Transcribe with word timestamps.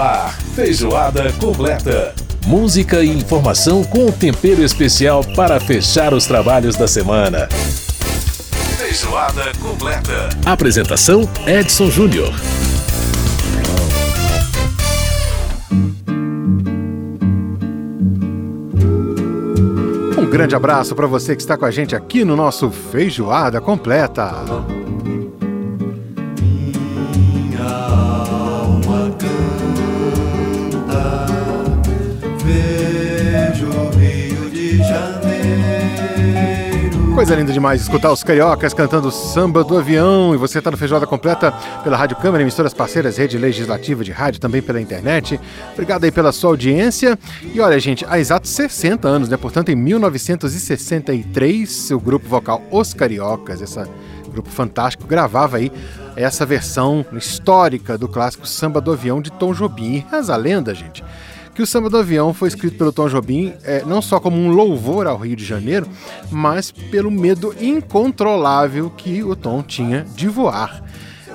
Ar, 0.00 0.32
feijoada 0.54 1.30
completa. 1.34 2.14
Música 2.46 3.04
e 3.04 3.10
informação 3.10 3.84
com 3.84 4.06
um 4.06 4.10
tempero 4.10 4.64
especial 4.64 5.22
para 5.36 5.60
fechar 5.60 6.14
os 6.14 6.24
trabalhos 6.24 6.74
da 6.74 6.88
semana. 6.88 7.46
Feijoada 8.78 9.52
completa. 9.60 10.30
Apresentação 10.46 11.28
Edson 11.46 11.90
Júnior. 11.90 12.32
Um 20.16 20.30
grande 20.30 20.54
abraço 20.54 20.94
para 20.94 21.06
você 21.06 21.36
que 21.36 21.42
está 21.42 21.58
com 21.58 21.66
a 21.66 21.70
gente 21.70 21.94
aqui 21.94 22.24
no 22.24 22.34
nosso 22.34 22.70
Feijoada 22.70 23.60
Completa. 23.60 24.79
Coisa 37.20 37.36
linda 37.36 37.52
demais 37.52 37.82
escutar 37.82 38.10
os 38.10 38.24
cariocas 38.24 38.72
cantando 38.72 39.10
samba 39.10 39.62
do 39.62 39.76
avião. 39.76 40.34
E 40.34 40.38
você 40.38 40.56
está 40.56 40.70
no 40.70 40.78
Feijoada 40.78 41.06
Completa 41.06 41.52
pela 41.84 41.94
Rádio 41.94 42.16
Câmara, 42.16 42.42
emissoras 42.42 42.72
parceiras, 42.72 43.18
rede 43.18 43.36
legislativa 43.36 44.02
de 44.02 44.10
rádio, 44.10 44.40
também 44.40 44.62
pela 44.62 44.80
internet. 44.80 45.38
Obrigado 45.74 46.04
aí 46.04 46.10
pela 46.10 46.32
sua 46.32 46.48
audiência. 46.48 47.18
E 47.52 47.60
olha, 47.60 47.78
gente, 47.78 48.06
há 48.08 48.18
exatos 48.18 48.48
60 48.52 49.06
anos, 49.06 49.28
né? 49.28 49.36
Portanto, 49.36 49.68
em 49.68 49.76
1963, 49.76 51.90
o 51.90 52.00
grupo 52.00 52.26
vocal 52.26 52.62
Os 52.70 52.94
Cariocas, 52.94 53.60
esse 53.60 53.78
grupo 54.32 54.48
fantástico, 54.48 55.06
gravava 55.06 55.58
aí 55.58 55.70
essa 56.16 56.46
versão 56.46 57.04
histórica 57.12 57.98
do 57.98 58.08
clássico 58.08 58.48
Samba 58.48 58.80
do 58.80 58.92
Avião 58.92 59.20
de 59.20 59.30
Tom 59.30 59.52
Jobim. 59.52 60.06
Reza 60.10 60.32
a 60.32 60.38
lenda, 60.38 60.74
gente 60.74 61.04
que 61.60 61.64
o 61.64 61.66
Samba 61.66 61.90
do 61.90 61.98
Avião 61.98 62.32
foi 62.32 62.48
escrito 62.48 62.78
pelo 62.78 62.90
Tom 62.90 63.06
Jobim 63.06 63.52
é, 63.64 63.84
não 63.84 64.00
só 64.00 64.18
como 64.18 64.34
um 64.34 64.48
louvor 64.48 65.06
ao 65.06 65.18
Rio 65.18 65.36
de 65.36 65.44
Janeiro, 65.44 65.86
mas 66.30 66.72
pelo 66.72 67.10
medo 67.10 67.54
incontrolável 67.60 68.88
que 68.88 69.22
o 69.22 69.36
Tom 69.36 69.62
tinha 69.62 70.06
de 70.16 70.26
voar. 70.26 70.82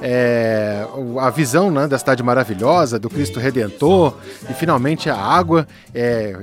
É, 0.02 0.84
a 1.20 1.30
visão 1.30 1.70
né, 1.70 1.88
da 1.88 2.00
cidade 2.00 2.24
maravilhosa, 2.24 2.98
do 2.98 3.08
Cristo 3.08 3.40
Redentor 3.40 4.16
e 4.50 4.54
finalmente 4.56 5.12
a 5.12 5.16
água 5.16 5.68
é, 5.94 6.40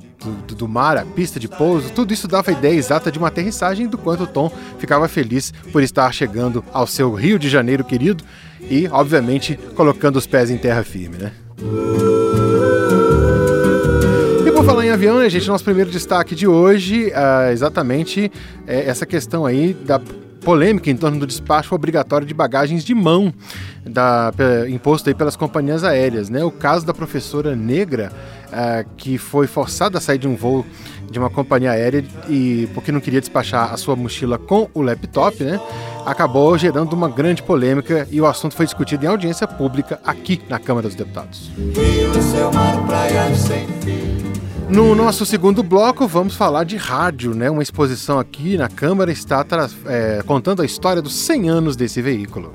do, 0.46 0.54
do, 0.54 0.68
mar, 0.68 0.96
a 0.96 1.04
pista 1.04 1.40
de 1.40 1.48
pouso, 1.48 1.90
tudo 1.90 2.14
isso 2.14 2.28
dava 2.28 2.52
a 2.52 2.54
ideia 2.54 2.74
exata 2.74 3.10
de 3.10 3.18
uma 3.18 3.26
aterrissagem 3.26 3.88
do 3.88 3.98
quanto 3.98 4.22
o 4.22 4.26
Tom 4.28 4.48
ficava 4.78 5.08
feliz 5.08 5.52
por 5.72 5.82
estar 5.82 6.12
chegando 6.14 6.64
ao 6.72 6.86
seu 6.86 7.12
Rio 7.12 7.36
de 7.36 7.48
Janeiro 7.48 7.82
querido 7.82 8.22
e, 8.60 8.86
obviamente, 8.92 9.58
colocando 9.74 10.18
os 10.18 10.26
pés 10.26 10.50
em 10.50 10.56
terra 10.56 10.84
firme. 10.84 11.16
Né? 11.18 11.32
Avião, 14.92 15.18
né, 15.18 15.30
gente? 15.30 15.48
Nosso 15.48 15.64
primeiro 15.64 15.90
destaque 15.90 16.34
de 16.34 16.46
hoje 16.46 17.10
é 17.10 17.50
exatamente 17.50 18.30
é 18.66 18.86
essa 18.86 19.06
questão 19.06 19.46
aí 19.46 19.72
da 19.72 19.98
polêmica 20.44 20.90
em 20.90 20.96
torno 20.96 21.18
do 21.18 21.26
despacho 21.26 21.74
obrigatório 21.74 22.26
de 22.26 22.34
bagagens 22.34 22.84
de 22.84 22.94
mão 22.94 23.32
da, 23.86 24.30
imposto 24.68 25.08
aí 25.08 25.14
pelas 25.14 25.34
companhias 25.34 25.82
aéreas. 25.82 26.28
Né? 26.28 26.44
O 26.44 26.50
caso 26.50 26.84
da 26.84 26.92
professora 26.92 27.56
negra 27.56 28.12
uh, 28.48 28.86
que 28.96 29.16
foi 29.16 29.46
forçada 29.46 29.96
a 29.96 30.00
sair 30.00 30.18
de 30.18 30.28
um 30.28 30.36
voo 30.36 30.66
de 31.10 31.18
uma 31.18 31.30
companhia 31.30 31.70
aérea 31.70 32.04
e 32.28 32.68
porque 32.74 32.92
não 32.92 33.00
queria 33.00 33.20
despachar 33.20 33.72
a 33.72 33.76
sua 33.76 33.96
mochila 33.96 34.38
com 34.38 34.68
o 34.74 34.82
laptop, 34.82 35.42
né? 35.42 35.58
acabou 36.04 36.56
gerando 36.58 36.92
uma 36.92 37.08
grande 37.08 37.42
polêmica 37.42 38.06
e 38.10 38.20
o 38.20 38.26
assunto 38.26 38.54
foi 38.54 38.66
discutido 38.66 39.04
em 39.04 39.08
audiência 39.08 39.46
pública 39.46 40.00
aqui 40.04 40.40
na 40.48 40.58
Câmara 40.58 40.86
dos 40.88 40.96
Deputados. 40.96 41.50
Rio, 41.56 42.12
No 44.68 44.94
nosso 44.94 45.26
segundo 45.26 45.62
bloco, 45.62 46.06
vamos 46.06 46.34
falar 46.34 46.64
de 46.64 46.76
rádio, 46.76 47.34
né? 47.34 47.50
Uma 47.50 47.62
exposição 47.62 48.18
aqui 48.18 48.56
na 48.56 48.68
Câmara 48.68 49.12
está 49.12 49.44
é, 49.86 50.22
contando 50.24 50.62
a 50.62 50.64
história 50.64 51.02
dos 51.02 51.14
100 51.14 51.48
anos 51.50 51.76
desse 51.76 52.00
veículo. 52.00 52.54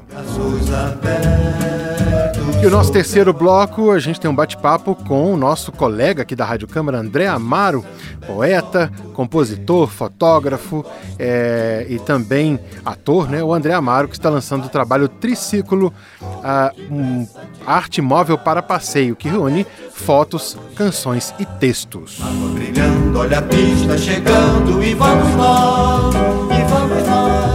E 2.61 2.65
o 2.65 2.69
nosso 2.71 2.91
terceiro 2.91 3.31
bloco, 3.33 3.91
a 3.91 3.99
gente 3.99 4.19
tem 4.19 4.29
um 4.29 4.35
bate-papo 4.35 4.95
com 4.95 5.33
o 5.33 5.37
nosso 5.37 5.71
colega 5.71 6.23
aqui 6.23 6.35
da 6.35 6.43
Rádio 6.43 6.67
Câmara, 6.67 6.97
André 6.97 7.27
Amaro, 7.27 7.85
poeta, 8.25 8.91
compositor, 9.13 9.87
fotógrafo 9.87 10.83
é, 11.19 11.85
e 11.87 11.99
também 11.99 12.59
ator, 12.83 13.29
né? 13.29 13.43
O 13.43 13.53
André 13.53 13.73
Amaro, 13.73 14.07
que 14.07 14.15
está 14.15 14.29
lançando 14.29 14.65
o 14.65 14.69
trabalho 14.69 15.07
Triciclo, 15.07 15.93
uh, 16.21 16.93
um 16.93 17.27
arte 17.65 18.01
móvel 18.01 18.37
para 18.37 18.61
passeio, 18.63 19.15
que 19.15 19.29
reúne 19.29 19.65
fotos, 19.93 20.57
canções 20.75 21.33
e 21.37 21.45
textos. 21.45 22.19
Brilhando, 22.53 23.19
olha 23.19 23.39
a 23.39 23.41
pista 23.43 23.97
chegando 23.97 24.83
e 24.83 24.93
vamos 24.95 25.35
nós, 25.35 26.15
e 26.15 26.63
vamos 26.69 27.07
nós. 27.07 27.46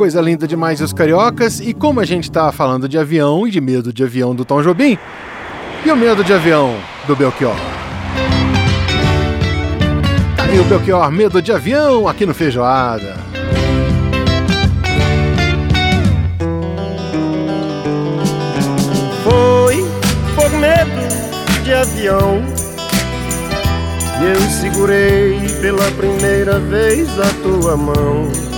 Coisa 0.00 0.18
linda 0.22 0.48
demais 0.48 0.80
os 0.80 0.94
cariocas. 0.94 1.60
E 1.60 1.74
como 1.74 2.00
a 2.00 2.06
gente 2.06 2.24
está 2.24 2.50
falando 2.50 2.88
de 2.88 2.96
avião 2.96 3.46
e 3.46 3.50
de 3.50 3.60
medo 3.60 3.92
de 3.92 4.02
avião 4.02 4.34
do 4.34 4.46
Tom 4.46 4.62
Jobim, 4.62 4.96
e 5.84 5.90
o 5.90 5.94
medo 5.94 6.24
de 6.24 6.32
avião 6.32 6.74
do 7.06 7.14
Belchior? 7.14 7.54
Tá 10.38 10.44
aí 10.44 10.58
o 10.58 10.64
Belchior, 10.64 11.12
medo 11.12 11.42
de 11.42 11.52
avião 11.52 12.08
aqui 12.08 12.24
no 12.24 12.32
Feijoada. 12.32 13.14
de 21.62 21.74
avião. 21.74 22.42
E 24.18 24.24
eu 24.24 24.40
segurei 24.50 25.38
pela 25.60 25.90
primeira 25.92 26.58
vez 26.58 27.06
a 27.20 27.30
tua 27.42 27.76
mão. 27.76 28.49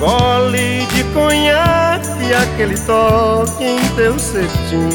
Gole 0.00 0.86
de 0.94 1.04
conhaque, 1.12 2.32
aquele 2.32 2.74
toque 2.86 3.64
em 3.64 3.78
teu 3.96 4.18
cetim. 4.18 4.88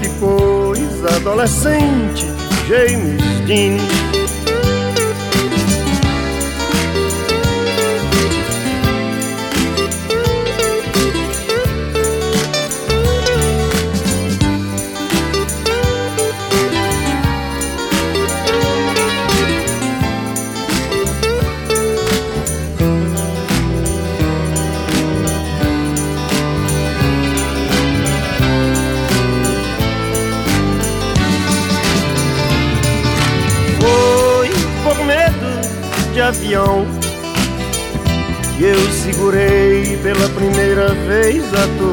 Que 0.00 0.08
coisa 0.18 1.14
adolescente, 1.16 2.24
James 2.66 3.22
Dean. 3.46 4.19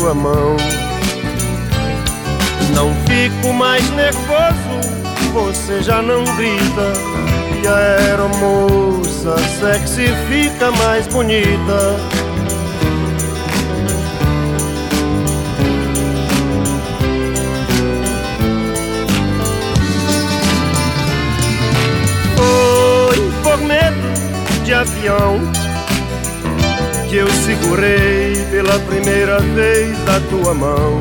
A 0.08 0.12
tua 0.12 0.14
mão. 0.14 0.56
Não 2.74 2.94
fico 3.06 3.54
mais 3.54 3.84
nervoso, 3.92 5.34
você 5.34 5.82
já 5.82 6.02
não 6.02 6.24
grita. 6.36 6.94
E 7.62 7.68
a 7.68 7.76
aeromoça 7.76 9.38
sexy 9.60 10.08
fica 10.30 10.72
mais 10.72 11.08
bonita. 11.08 11.98
de 24.64 24.74
avião 24.74 25.40
que 27.10 27.16
eu 27.16 27.28
segurei 27.30 28.27
pela 28.58 28.80
primeira 28.80 29.38
vez 29.40 29.96
a 30.10 30.20
tua 30.32 30.52
mão. 30.52 31.00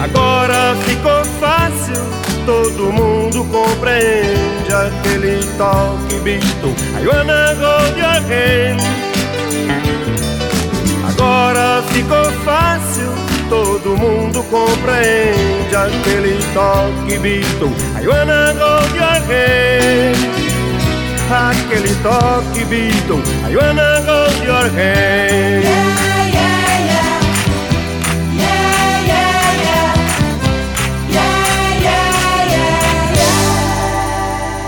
Agora 0.00 0.76
ficou 0.84 1.24
fácil, 1.40 2.00
todo 2.46 2.92
mundo 2.92 3.44
compreende 3.46 4.72
aquele 4.72 5.44
toque 5.58 6.20
visto. 6.22 6.68
Your 7.02 7.24
hand. 7.26 8.80
Agora 11.08 11.82
ficou 11.88 12.24
fácil, 12.44 13.10
todo 13.48 13.96
mundo 13.96 14.44
compreende 14.44 15.74
aquele 15.74 16.38
toque 16.54 17.18
visto. 17.18 17.72
Your 18.00 18.14
hand. 18.14 18.56
aquele 21.28 21.94
toque. 22.02 22.46
I 23.48 23.54
wanna 23.54 24.02
hold 24.06 24.25
your 24.44 24.68
hand. 24.70 25.64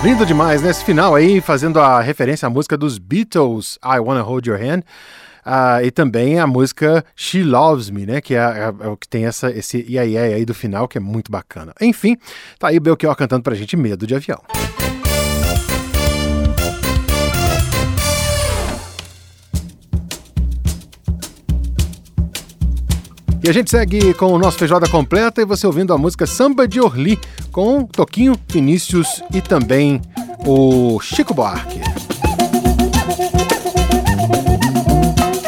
Lindo 0.03 0.25
demais, 0.25 0.63
né? 0.63 0.71
Esse 0.71 0.85
final 0.85 1.15
aí, 1.15 1.41
fazendo 1.41 1.81
a 1.81 2.01
referência 2.01 2.47
à 2.47 2.51
música 2.51 2.77
dos 2.77 2.99
Beatles, 2.99 3.79
I 3.85 3.99
Wanna 3.99 4.23
Hold 4.23 4.47
Your 4.47 4.59
Hand. 4.59 4.83
Ah, 5.45 5.83
e 5.83 5.91
também 5.91 6.39
a 6.39 6.47
música 6.47 7.05
She 7.17 7.43
Loves 7.43 7.91
Me, 7.91 8.07
né? 8.07 8.21
Que 8.21 8.35
é, 8.35 8.39
é- 8.39 8.69
é 8.69 8.97
que 9.01 9.09
tem 9.09 9.27
essa, 9.27 9.51
esse 9.51 9.85
ia 9.89 10.05
ia 10.05 10.21
aí 10.23 10.45
do 10.45 10.55
final, 10.55 10.87
que 10.87 10.99
é 10.99 11.01
muito 11.01 11.33
bacana. 11.33 11.73
Enfim, 11.81 12.17
tá 12.59 12.69
aí 12.69 12.77
o 12.79 12.81
Belchior 12.81 13.15
cantando 13.17 13.43
pra 13.43 13.55
gente 13.55 13.77
Medo 13.77 14.07
de 14.07 14.15
Avião. 14.15 14.41
E 23.49 23.51
a 23.51 23.55
gente 23.55 23.71
segue 23.71 24.13
com 24.13 24.27
o 24.27 24.39
nosso 24.39 24.59
feijoada 24.59 24.87
completa 24.87 25.41
e 25.41 25.45
você 25.47 25.67
ouvindo 25.67 25.95
a 25.95 25.97
música 25.97 26.27
Samba 26.27 26.69
de 26.69 26.83
Orly 26.83 27.19
com 27.51 27.83
Toquinho, 27.87 28.35
Vinícius 28.47 29.23
e 29.33 29.41
também 29.41 30.03
o 30.47 31.01
Chico 31.01 31.33
Buarque. 31.33 31.81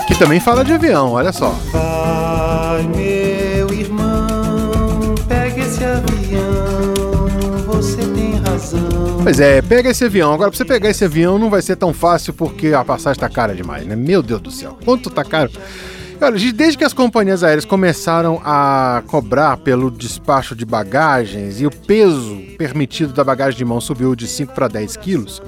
Que 0.06 0.18
também 0.18 0.40
fala 0.40 0.64
de 0.64 0.72
avião, 0.72 1.12
olha 1.12 1.30
só. 1.30 1.50
Vai, 1.70 2.84
meu 2.84 3.70
irmão, 3.70 5.14
pega 5.28 5.60
esse 5.60 5.84
avião, 5.84 7.26
você 7.66 7.98
tem 8.14 8.36
razão. 8.36 9.20
Pois 9.22 9.38
é, 9.38 9.60
pega 9.60 9.90
esse 9.90 10.06
avião. 10.06 10.32
Agora, 10.32 10.50
pra 10.50 10.56
você 10.56 10.64
pegar 10.64 10.88
esse 10.88 11.04
avião 11.04 11.38
não 11.38 11.50
vai 11.50 11.60
ser 11.60 11.76
tão 11.76 11.92
fácil 11.92 12.32
porque 12.32 12.68
a 12.68 12.82
passagem 12.82 13.20
tá 13.20 13.28
cara 13.28 13.54
demais, 13.54 13.84
né? 13.84 13.94
Meu 13.94 14.22
Deus 14.22 14.40
do 14.40 14.50
céu, 14.50 14.78
quanto 14.82 15.10
tá 15.10 15.22
caro? 15.22 15.50
Olha, 16.22 16.52
desde 16.52 16.76
que 16.76 16.84
as 16.84 16.92
companhias 16.92 17.42
aéreas 17.42 17.64
começaram 17.64 18.42
a 18.44 19.02
cobrar 19.06 19.56
pelo 19.56 19.90
despacho 19.90 20.54
de 20.54 20.66
bagagens 20.66 21.62
e 21.62 21.66
o 21.66 21.70
peso 21.70 22.36
permitido 22.58 23.14
da 23.14 23.24
bagagem 23.24 23.56
de 23.56 23.64
mão 23.64 23.80
subiu 23.80 24.14
de 24.14 24.28
5 24.28 24.52
para 24.54 24.68
10 24.68 24.98
quilos, 24.98 25.40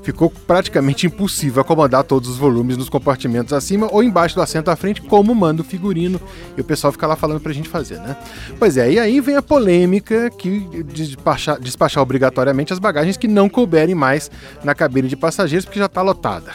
ficou 0.00 0.30
praticamente 0.30 1.08
impossível 1.08 1.60
acomodar 1.60 2.04
todos 2.04 2.28
os 2.28 2.36
volumes 2.36 2.76
nos 2.76 2.88
compartimentos 2.88 3.52
acima 3.52 3.88
ou 3.90 4.00
embaixo 4.00 4.36
do 4.36 4.42
assento 4.42 4.70
à 4.70 4.76
frente, 4.76 5.02
como 5.02 5.34
manda 5.34 5.60
o 5.60 5.64
figurino, 5.64 6.20
e 6.56 6.60
o 6.60 6.64
pessoal 6.64 6.92
fica 6.92 7.06
lá 7.08 7.16
falando 7.16 7.40
pra 7.40 7.52
gente 7.52 7.68
fazer, 7.68 7.98
né? 7.98 8.16
Pois 8.60 8.76
é, 8.76 8.92
e 8.92 9.00
aí 9.00 9.20
vem 9.20 9.34
a 9.34 9.42
polêmica 9.42 10.30
que 10.30 10.60
despachar, 10.84 11.58
despachar 11.60 12.00
obrigatoriamente 12.00 12.72
as 12.72 12.78
bagagens 12.78 13.16
que 13.16 13.26
não 13.26 13.48
couberem 13.48 13.96
mais 13.96 14.30
na 14.62 14.72
cabine 14.72 15.08
de 15.08 15.16
passageiros, 15.16 15.64
porque 15.64 15.80
já 15.80 15.86
está 15.86 16.00
lotada. 16.00 16.52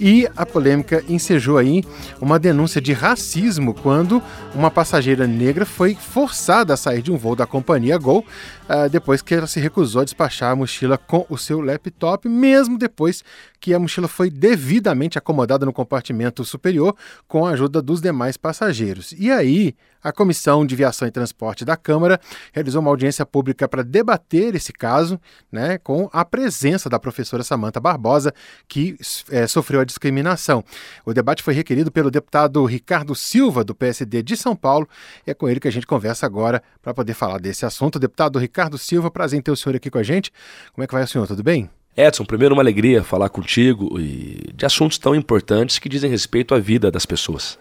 E 0.00 0.28
a 0.36 0.44
polêmica 0.44 1.04
ensejou 1.08 1.58
aí 1.58 1.84
uma 2.20 2.38
denúncia 2.38 2.80
de 2.80 2.92
racismo 2.92 3.74
quando 3.74 4.22
uma 4.54 4.70
passageira 4.70 5.26
negra 5.26 5.64
foi 5.64 5.94
forçada 5.94 6.74
a 6.74 6.76
sair 6.76 7.02
de 7.02 7.12
um 7.12 7.16
voo 7.16 7.36
da 7.36 7.46
companhia 7.46 7.98
Gol 7.98 8.24
ah, 8.68 8.88
depois 8.88 9.20
que 9.20 9.34
ela 9.34 9.46
se 9.46 9.60
recusou 9.60 10.00
a 10.00 10.04
despachar 10.04 10.52
a 10.52 10.56
mochila 10.56 10.96
com 10.96 11.26
o 11.28 11.36
seu 11.36 11.60
laptop, 11.60 12.28
mesmo 12.28 12.78
depois 12.78 13.22
que 13.60 13.74
a 13.74 13.78
mochila 13.78 14.08
foi 14.08 14.30
devidamente 14.30 15.18
acomodada 15.18 15.66
no 15.66 15.72
compartimento 15.72 16.44
superior 16.44 16.96
com 17.28 17.44
a 17.44 17.50
ajuda 17.50 17.82
dos 17.82 18.00
demais 18.00 18.36
passageiros. 18.36 19.12
E 19.18 19.30
aí, 19.30 19.74
a 20.02 20.12
Comissão 20.12 20.66
de 20.66 20.74
Viação 20.74 21.06
e 21.06 21.10
Transporte 21.10 21.64
da 21.64 21.76
Câmara 21.76 22.20
realizou 22.52 22.80
uma 22.80 22.90
audiência 22.90 23.24
pública 23.24 23.68
para 23.68 23.82
debater 23.82 24.54
esse 24.54 24.72
caso, 24.72 25.20
né, 25.50 25.78
com 25.78 26.08
a 26.12 26.24
presença 26.24 26.88
da 26.88 26.98
professora 26.98 27.42
Samanta 27.42 27.80
Barbosa, 27.80 28.34
que 28.66 28.96
eh, 29.30 29.46
sofreu 29.46 29.80
a 29.80 29.84
discriminação. 29.84 30.64
O 31.04 31.12
debate 31.12 31.42
foi 31.42 31.54
requerido 31.54 31.90
pelo 31.90 32.10
deputado 32.10 32.64
Ricardo 32.64 33.14
Silva, 33.14 33.62
do 33.62 33.74
PSD 33.74 34.22
de 34.22 34.36
São 34.36 34.56
Paulo, 34.56 34.88
e 35.26 35.30
é 35.30 35.34
com 35.34 35.48
ele 35.48 35.60
que 35.60 35.68
a 35.68 35.72
gente 35.72 35.86
conversa 35.86 36.26
agora 36.26 36.62
para 36.80 36.92
poder 36.94 37.14
falar 37.14 37.38
desse 37.38 37.64
assunto. 37.64 37.98
Deputado 37.98 38.38
Ricardo 38.38 38.78
Silva, 38.78 39.10
prazer 39.10 39.38
em 39.38 39.42
ter 39.42 39.50
o 39.50 39.56
senhor 39.56 39.76
aqui 39.76 39.90
com 39.90 39.98
a 39.98 40.02
gente. 40.02 40.32
Como 40.72 40.82
é 40.82 40.86
que 40.86 40.94
vai 40.94 41.04
o 41.04 41.08
senhor? 41.08 41.26
Tudo 41.26 41.42
bem? 41.42 41.70
Edson, 41.96 42.24
primeiro 42.24 42.54
uma 42.54 42.62
alegria 42.62 43.04
falar 43.04 43.28
contigo 43.28 44.00
e 44.00 44.50
de 44.54 44.64
assuntos 44.64 44.96
tão 44.96 45.14
importantes 45.14 45.78
que 45.78 45.88
dizem 45.88 46.10
respeito 46.10 46.54
à 46.54 46.58
vida 46.58 46.90
das 46.90 47.04
pessoas. 47.04 47.58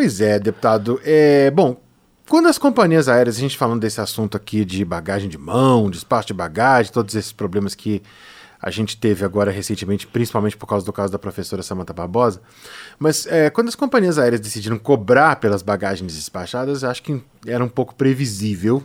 Pois 0.00 0.20
é, 0.20 0.38
deputado. 0.38 1.00
É, 1.02 1.50
bom, 1.50 1.76
quando 2.28 2.46
as 2.46 2.56
companhias 2.56 3.08
aéreas, 3.08 3.36
a 3.36 3.40
gente 3.40 3.58
falando 3.58 3.80
desse 3.80 4.00
assunto 4.00 4.36
aqui 4.36 4.64
de 4.64 4.84
bagagem 4.84 5.28
de 5.28 5.36
mão, 5.36 5.90
despacho 5.90 6.28
de 6.28 6.34
bagagem, 6.34 6.92
todos 6.92 7.16
esses 7.16 7.32
problemas 7.32 7.74
que 7.74 8.00
a 8.62 8.70
gente 8.70 8.96
teve 8.96 9.24
agora 9.24 9.50
recentemente, 9.50 10.06
principalmente 10.06 10.56
por 10.56 10.68
causa 10.68 10.86
do 10.86 10.92
caso 10.92 11.12
da 11.12 11.18
professora 11.18 11.64
Samantha 11.64 11.92
Barbosa, 11.92 12.40
mas 12.96 13.26
é, 13.26 13.50
quando 13.50 13.66
as 13.66 13.74
companhias 13.74 14.20
aéreas 14.20 14.40
decidiram 14.40 14.78
cobrar 14.78 15.34
pelas 15.40 15.62
bagagens 15.62 16.14
despachadas, 16.14 16.84
acho 16.84 17.02
que 17.02 17.20
era 17.44 17.64
um 17.64 17.68
pouco 17.68 17.92
previsível 17.92 18.84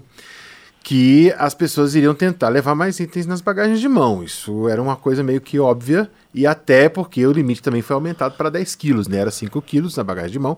que 0.83 1.33
as 1.37 1.53
pessoas 1.53 1.95
iriam 1.95 2.13
tentar 2.13 2.49
levar 2.49 2.75
mais 2.75 2.99
itens 2.99 3.25
nas 3.25 3.39
bagagens 3.39 3.79
de 3.79 3.87
mão. 3.87 4.21
Isso 4.21 4.67
era 4.67 4.81
uma 4.81 4.97
coisa 4.97 5.23
meio 5.23 5.39
que 5.39 5.57
óbvia, 5.57 6.11
e 6.33 6.45
até 6.45 6.89
porque 6.89 7.25
o 7.25 7.31
limite 7.31 7.61
também 7.61 7.81
foi 7.81 7.93
aumentado 7.93 8.35
para 8.35 8.49
10 8.49 8.75
quilos, 8.75 9.07
né? 9.07 9.19
Era 9.19 9.31
5 9.31 9.61
quilos 9.61 9.95
na 9.95 10.03
bagagem 10.03 10.31
de 10.31 10.39
mão, 10.39 10.57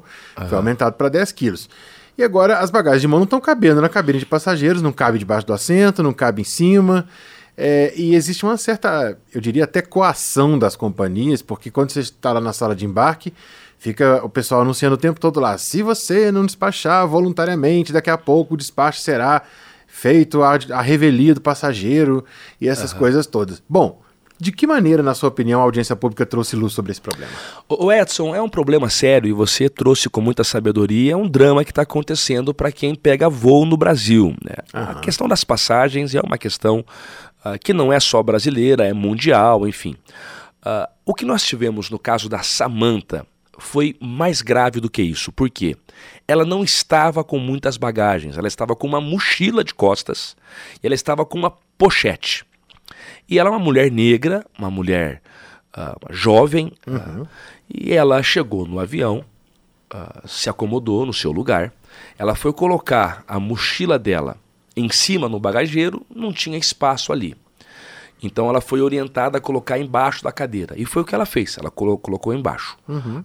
foi 0.49 0.57
aumentado 0.57 0.95
para 0.95 1.09
10 1.09 1.31
quilos. 1.31 1.69
E 2.17 2.23
agora 2.23 2.57
as 2.57 2.71
bagagens 2.71 3.01
de 3.01 3.07
mão 3.07 3.19
não 3.19 3.25
estão 3.25 3.39
cabendo 3.39 3.81
na 3.81 3.89
cabine 3.89 4.17
de 4.17 4.25
passageiros, 4.25 4.81
não 4.81 4.91
cabe 4.91 5.19
debaixo 5.19 5.45
do 5.45 5.53
assento, 5.53 6.01
não 6.01 6.13
cabe 6.13 6.41
em 6.41 6.45
cima. 6.45 7.07
É, 7.55 7.93
e 7.95 8.15
existe 8.15 8.43
uma 8.43 8.57
certa, 8.57 9.17
eu 9.33 9.39
diria 9.39 9.65
até 9.65 9.81
coação 9.81 10.57
das 10.57 10.75
companhias, 10.75 11.41
porque 11.41 11.69
quando 11.69 11.91
você 11.91 11.99
está 11.99 12.33
lá 12.33 12.41
na 12.41 12.51
sala 12.51 12.75
de 12.75 12.85
embarque, 12.85 13.33
fica 13.77 14.25
o 14.25 14.29
pessoal 14.29 14.61
anunciando 14.61 14.95
o 14.95 14.97
tempo 14.97 15.19
todo 15.19 15.39
lá: 15.39 15.57
se 15.57 15.83
você 15.83 16.31
não 16.31 16.45
despachar 16.45 17.07
voluntariamente, 17.07 17.93
daqui 17.93 18.09
a 18.09 18.17
pouco 18.17 18.55
o 18.55 18.57
despacho 18.57 19.01
será 19.01 19.43
feito 19.95 20.43
a, 20.43 20.59
a 20.71 20.81
revelia 20.81 21.33
do 21.33 21.39
passageiro 21.39 22.25
e 22.59 22.67
essas 22.67 22.91
coisas 22.91 23.25
todas. 23.25 23.63
Bom, 23.67 24.01
de 24.37 24.51
que 24.51 24.67
maneira, 24.67 25.01
na 25.01 25.13
sua 25.13 25.29
opinião, 25.29 25.61
a 25.61 25.63
audiência 25.63 25.95
pública 25.95 26.25
trouxe 26.25 26.53
luz 26.53 26.73
sobre 26.73 26.91
esse 26.91 26.99
problema? 26.99 27.31
O 27.69 27.89
Edson, 27.89 28.35
é 28.35 28.41
um 28.41 28.49
problema 28.49 28.89
sério 28.89 29.29
e 29.29 29.31
você 29.31 29.69
trouxe 29.69 30.09
com 30.09 30.19
muita 30.19 30.43
sabedoria 30.43 31.13
é 31.13 31.15
um 31.15 31.29
drama 31.29 31.63
que 31.63 31.71
está 31.71 31.83
acontecendo 31.83 32.53
para 32.53 32.73
quem 32.73 32.93
pega 32.93 33.29
voo 33.29 33.65
no 33.65 33.77
Brasil. 33.77 34.35
né? 34.43 34.55
A 34.73 34.95
questão 34.95 35.29
das 35.29 35.45
passagens 35.45 36.13
é 36.13 36.19
uma 36.19 36.37
questão 36.37 36.85
ah, 37.41 37.57
que 37.57 37.71
não 37.71 37.93
é 37.93 37.99
só 37.99 38.21
brasileira, 38.21 38.85
é 38.85 38.91
mundial, 38.91 39.65
enfim. 39.65 39.95
Ah, 40.61 40.89
o 41.05 41.13
que 41.13 41.23
nós 41.23 41.41
tivemos 41.41 41.89
no 41.89 41.97
caso 41.97 42.27
da 42.27 42.43
Samantha 42.43 43.25
foi 43.57 43.95
mais 43.99 44.41
grave 44.41 44.79
do 44.79 44.89
que 44.89 45.01
isso. 45.01 45.31
Por 45.31 45.49
quê? 45.49 45.75
Ela 46.27 46.45
não 46.45 46.63
estava 46.63 47.23
com 47.23 47.39
muitas 47.39 47.77
bagagens, 47.77 48.37
ela 48.37 48.47
estava 48.47 48.75
com 48.75 48.87
uma 48.87 49.01
mochila 49.01 49.63
de 49.63 49.73
costas 49.73 50.35
e 50.81 50.85
ela 50.85 50.95
estava 50.95 51.25
com 51.25 51.37
uma 51.37 51.51
pochete. 51.77 52.45
E 53.27 53.39
ela 53.39 53.49
é 53.49 53.51
uma 53.51 53.59
mulher 53.59 53.91
negra, 53.91 54.45
uma 54.57 54.69
mulher 54.69 55.21
ah, 55.73 55.95
jovem, 56.09 56.71
ah, 56.87 57.25
e 57.69 57.93
ela 57.93 58.21
chegou 58.21 58.67
no 58.67 58.79
avião, 58.79 59.23
ah, 59.89 60.21
se 60.25 60.49
acomodou 60.49 61.05
no 61.05 61.13
seu 61.13 61.31
lugar. 61.31 61.73
Ela 62.17 62.35
foi 62.35 62.53
colocar 62.53 63.23
a 63.27 63.39
mochila 63.39 63.97
dela 63.97 64.37
em 64.75 64.89
cima 64.89 65.29
no 65.29 65.39
bagageiro, 65.39 66.05
não 66.13 66.33
tinha 66.33 66.57
espaço 66.57 67.11
ali. 67.11 67.35
Então 68.25 68.49
ela 68.49 68.59
foi 68.61 68.81
orientada 68.81 69.37
a 69.37 69.41
colocar 69.41 69.77
embaixo 69.79 70.23
da 70.23 70.31
cadeira. 70.31 70.73
E 70.77 70.85
foi 70.85 71.01
o 71.01 71.05
que 71.05 71.13
ela 71.13 71.25
fez. 71.25 71.57
Ela 71.57 71.69
colo- 71.71 71.97
colocou 71.97 72.33
embaixo. 72.33 72.77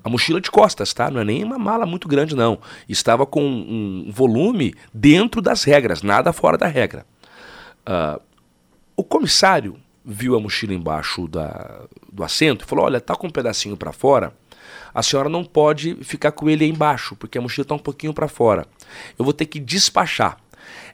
A 0.05 0.09
mochila 0.09 0.41
de 0.41 0.51
costas, 0.51 0.93
tá? 0.93 1.11
Não 1.11 1.21
é 1.21 1.25
nem 1.25 1.43
uma 1.43 1.59
mala 1.59 1.87
muito 1.87 2.07
grande, 2.09 2.35
não. 2.37 2.59
Estava 2.89 3.25
com 3.27 3.43
um 3.43 4.11
volume 4.13 4.75
dentro 4.93 5.41
das 5.41 5.65
regras, 5.65 6.03
nada 6.03 6.33
fora 6.33 6.59
da 6.59 6.67
regra. 6.67 7.07
Ah, 7.87 8.21
o 8.97 9.03
comissário 9.03 9.77
viu 10.05 10.37
a 10.37 10.41
mochila 10.41 10.75
embaixo 10.75 11.27
da, 11.29 11.83
do 12.13 12.23
assento 12.25 12.65
e 12.65 12.69
falou: 12.69 12.85
Olha, 12.85 13.01
tá 13.01 13.15
com 13.15 13.27
um 13.27 13.31
pedacinho 13.31 13.77
para 13.77 13.93
fora. 13.93 14.33
A 14.93 15.03
senhora 15.03 15.29
não 15.29 15.45
pode 15.45 15.95
ficar 16.03 16.33
com 16.33 16.49
ele 16.51 16.65
aí 16.65 16.71
embaixo, 16.71 17.15
porque 17.17 17.39
a 17.39 17.41
mochila 17.41 17.63
está 17.65 17.75
um 17.75 17.79
pouquinho 17.79 18.13
para 18.13 18.29
fora. 18.29 18.67
Eu 19.19 19.25
vou 19.25 19.33
ter 19.33 19.47
que 19.47 19.59
despachar. 19.61 20.37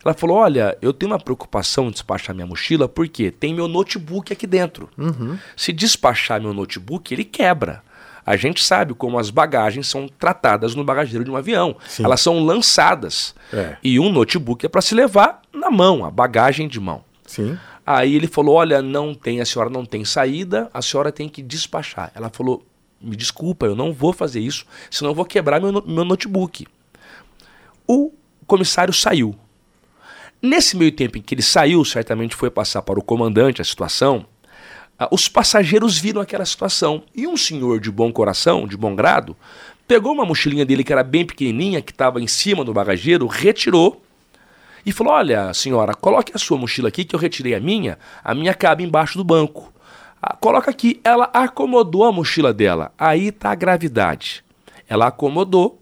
Ela 0.04 0.14
falou: 0.14 0.36
Olha, 0.36 0.76
eu 0.80 0.92
tenho 0.92 1.12
uma 1.12 1.18
preocupação 1.18 1.88
em 1.88 1.90
despachar 1.90 2.34
minha 2.34 2.46
mochila 2.46 2.88
porque 2.88 3.30
tem 3.30 3.54
meu 3.54 3.68
notebook 3.68 4.32
aqui 4.32 4.46
dentro. 4.46 4.88
Se 5.56 5.72
despachar 5.72 6.40
meu 6.40 6.54
notebook, 6.54 7.12
ele 7.12 7.24
quebra. 7.24 7.82
A 8.26 8.36
gente 8.36 8.62
sabe 8.62 8.92
como 8.92 9.18
as 9.18 9.30
bagagens 9.30 9.86
são 9.86 10.08
tratadas 10.08 10.74
no 10.74 10.82
bagageiro 10.82 11.24
de 11.24 11.30
um 11.30 11.36
avião. 11.36 11.76
Elas 12.04 12.20
são 12.20 12.44
lançadas. 12.44 13.36
É. 13.52 13.76
E 13.84 14.00
um 14.00 14.10
notebook 14.10 14.66
é 14.66 14.68
para 14.68 14.80
se 14.82 14.96
levar 14.96 15.40
na 15.52 15.70
mão, 15.70 16.04
a 16.04 16.10
bagagem 16.10 16.66
de 16.66 16.80
mão. 16.80 17.04
Sim. 17.24 17.56
Aí 17.86 18.16
ele 18.16 18.26
falou: 18.26 18.56
Olha, 18.56 18.82
não 18.82 19.14
tem, 19.14 19.40
a 19.40 19.46
senhora 19.46 19.70
não 19.70 19.84
tem 19.86 20.04
saída, 20.04 20.68
a 20.74 20.82
senhora 20.82 21.12
tem 21.12 21.28
que 21.28 21.40
despachar. 21.40 22.10
Ela 22.16 22.28
falou: 22.28 22.66
Me 23.00 23.14
desculpa, 23.14 23.66
eu 23.66 23.76
não 23.76 23.92
vou 23.92 24.12
fazer 24.12 24.40
isso, 24.40 24.66
senão 24.90 25.12
eu 25.12 25.14
vou 25.14 25.24
quebrar 25.24 25.60
meu, 25.60 25.72
meu 25.86 26.04
notebook. 26.04 26.66
O 27.86 28.12
comissário 28.44 28.92
saiu. 28.92 29.36
Nesse 30.40 30.76
meio 30.76 30.92
tempo 30.92 31.18
em 31.18 31.22
que 31.22 31.34
ele 31.34 31.42
saiu, 31.42 31.84
certamente 31.84 32.36
foi 32.36 32.50
passar 32.50 32.82
para 32.82 32.98
o 32.98 33.02
comandante 33.02 33.60
a 33.62 33.64
situação. 33.64 34.26
ah, 34.98 35.08
os 35.10 35.28
passageiros 35.28 35.98
viram 35.98 36.20
aquela 36.20 36.44
situação. 36.44 37.02
E 37.14 37.26
um 37.26 37.36
senhor 37.36 37.80
de 37.80 37.90
bom 37.90 38.12
coração, 38.12 38.66
de 38.66 38.76
bom 38.76 38.94
grado, 38.94 39.36
pegou 39.86 40.12
uma 40.12 40.24
mochilinha 40.24 40.64
dele 40.64 40.84
que 40.84 40.92
era 40.92 41.02
bem 41.02 41.24
pequenininha, 41.24 41.82
que 41.82 41.92
estava 41.92 42.20
em 42.20 42.26
cima 42.26 42.64
do 42.64 42.72
bagageiro, 42.72 43.26
retirou 43.26 44.02
e 44.84 44.92
falou: 44.92 45.12
Olha, 45.14 45.52
senhora, 45.52 45.94
coloque 45.94 46.32
a 46.34 46.38
sua 46.38 46.56
mochila 46.56 46.88
aqui 46.88 47.04
que 47.04 47.14
eu 47.14 47.20
retirei 47.20 47.54
a 47.54 47.60
minha, 47.60 47.98
a 48.22 48.34
minha 48.34 48.54
cabe 48.54 48.84
embaixo 48.84 49.18
do 49.18 49.24
banco. 49.24 49.72
Ah, 50.22 50.36
coloca 50.36 50.70
aqui. 50.70 51.00
Ela 51.04 51.24
acomodou 51.32 52.04
a 52.04 52.12
mochila 52.12 52.52
dela. 52.52 52.92
Aí 52.96 53.28
está 53.28 53.50
a 53.50 53.54
gravidade. 53.54 54.44
Ela 54.88 55.08
acomodou, 55.08 55.80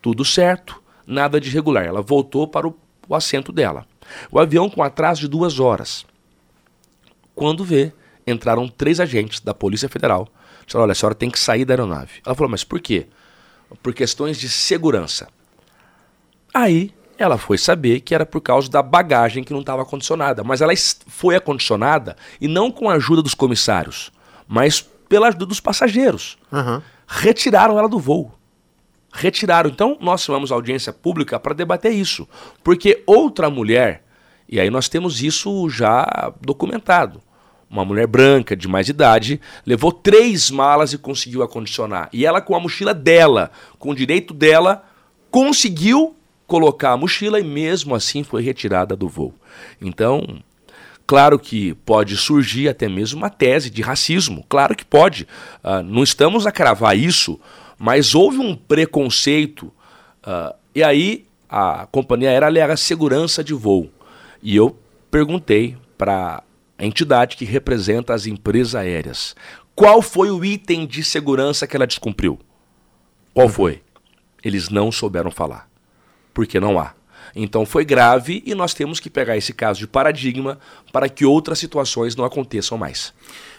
tudo 0.00 0.24
certo, 0.24 0.82
nada 1.06 1.40
de 1.40 1.48
irregular. 1.48 1.84
Ela 1.84 2.00
voltou 2.00 2.48
para 2.48 2.66
o, 2.66 2.74
o 3.08 3.14
assento 3.14 3.50
dela. 3.52 3.86
O 4.30 4.38
avião 4.38 4.68
com 4.68 4.82
atraso 4.82 5.20
de 5.20 5.28
duas 5.28 5.58
horas. 5.58 6.04
Quando 7.34 7.64
vê, 7.64 7.92
entraram 8.26 8.68
três 8.68 9.00
agentes 9.00 9.40
da 9.40 9.54
Polícia 9.54 9.88
Federal. 9.88 10.28
Disseram, 10.66 10.84
olha, 10.84 10.92
a 10.92 10.94
senhora 10.94 11.14
tem 11.14 11.30
que 11.30 11.38
sair 11.38 11.64
da 11.64 11.72
aeronave. 11.72 12.20
Ela 12.24 12.34
falou, 12.34 12.50
mas 12.50 12.64
por 12.64 12.80
quê? 12.80 13.06
Por 13.82 13.94
questões 13.94 14.38
de 14.38 14.48
segurança. 14.48 15.28
Aí 16.52 16.92
ela 17.18 17.36
foi 17.36 17.58
saber 17.58 18.00
que 18.00 18.14
era 18.14 18.24
por 18.24 18.40
causa 18.40 18.70
da 18.70 18.80
bagagem 18.82 19.42
que 19.42 19.52
não 19.52 19.60
estava 19.60 19.82
acondicionada. 19.82 20.44
Mas 20.44 20.60
ela 20.60 20.72
foi 21.06 21.34
acondicionada 21.34 22.16
e 22.40 22.46
não 22.46 22.70
com 22.70 22.88
a 22.88 22.94
ajuda 22.94 23.22
dos 23.22 23.34
comissários, 23.34 24.12
mas 24.46 24.80
pela 25.08 25.28
ajuda 25.28 25.46
dos 25.46 25.60
passageiros. 25.60 26.38
Aham. 26.52 26.82
Retiraram 27.06 27.78
ela 27.78 27.88
do 27.88 27.98
voo. 27.98 28.37
Retiraram. 29.18 29.68
Então, 29.68 29.96
nós 30.00 30.22
chamamos 30.22 30.52
a 30.52 30.54
audiência 30.54 30.92
pública 30.92 31.40
para 31.40 31.54
debater 31.54 31.92
isso. 31.92 32.28
Porque 32.62 33.02
outra 33.04 33.50
mulher, 33.50 34.04
e 34.48 34.60
aí 34.60 34.70
nós 34.70 34.88
temos 34.88 35.22
isso 35.22 35.68
já 35.68 36.32
documentado. 36.40 37.20
Uma 37.68 37.84
mulher 37.84 38.06
branca, 38.06 38.56
de 38.56 38.66
mais 38.66 38.88
idade, 38.88 39.40
levou 39.66 39.92
três 39.92 40.50
malas 40.50 40.92
e 40.92 40.98
conseguiu 40.98 41.42
acondicionar. 41.42 42.08
E 42.12 42.24
ela, 42.24 42.40
com 42.40 42.54
a 42.54 42.60
mochila 42.60 42.94
dela, 42.94 43.50
com 43.78 43.90
o 43.90 43.94
direito 43.94 44.32
dela, 44.32 44.84
conseguiu 45.30 46.16
colocar 46.46 46.92
a 46.92 46.96
mochila 46.96 47.38
e 47.38 47.44
mesmo 47.44 47.94
assim 47.94 48.22
foi 48.22 48.42
retirada 48.42 48.96
do 48.96 49.06
voo. 49.06 49.34
Então, 49.82 50.40
claro 51.06 51.38
que 51.38 51.74
pode 51.84 52.16
surgir 52.16 52.68
até 52.68 52.88
mesmo 52.88 53.18
uma 53.18 53.28
tese 53.28 53.68
de 53.68 53.82
racismo, 53.82 54.46
claro 54.48 54.74
que 54.74 54.84
pode. 54.84 55.28
Uh, 55.62 55.82
não 55.82 56.02
estamos 56.02 56.46
a 56.46 56.52
cravar 56.52 56.96
isso, 56.96 57.38
mas 57.78 58.14
houve 58.14 58.38
um 58.38 58.54
preconceito. 58.54 59.72
Uh, 60.26 60.54
e 60.74 60.82
aí 60.82 61.26
a 61.48 61.86
companhia 61.90 62.30
aérea 62.30 62.46
alega 62.46 62.76
segurança 62.76 63.42
de 63.42 63.54
voo. 63.54 63.90
E 64.42 64.56
eu 64.56 64.76
perguntei 65.10 65.76
para 65.96 66.42
a 66.76 66.84
entidade 66.84 67.36
que 67.36 67.44
representa 67.44 68.14
as 68.14 68.26
empresas 68.26 68.74
aéreas 68.74 69.34
qual 69.74 70.02
foi 70.02 70.28
o 70.28 70.44
item 70.44 70.84
de 70.84 71.04
segurança 71.04 71.64
que 71.64 71.76
ela 71.76 71.86
descumpriu. 71.86 72.36
Qual 73.32 73.48
foi? 73.48 73.80
Eles 74.42 74.68
não 74.68 74.90
souberam 74.90 75.30
falar 75.30 75.68
porque 76.34 76.60
não 76.60 76.78
há. 76.78 76.94
Então 77.34 77.66
foi 77.66 77.84
grave 77.84 78.42
e 78.46 78.54
nós 78.54 78.72
temos 78.74 79.00
que 79.00 79.10
pegar 79.10 79.36
esse 79.36 79.52
caso 79.52 79.80
de 79.80 79.86
paradigma 79.86 80.58
para 80.92 81.08
que 81.08 81.24
outras 81.24 81.58
situações 81.58 82.14
não 82.14 82.24
aconteçam 82.24 82.78
mais. 82.78 83.12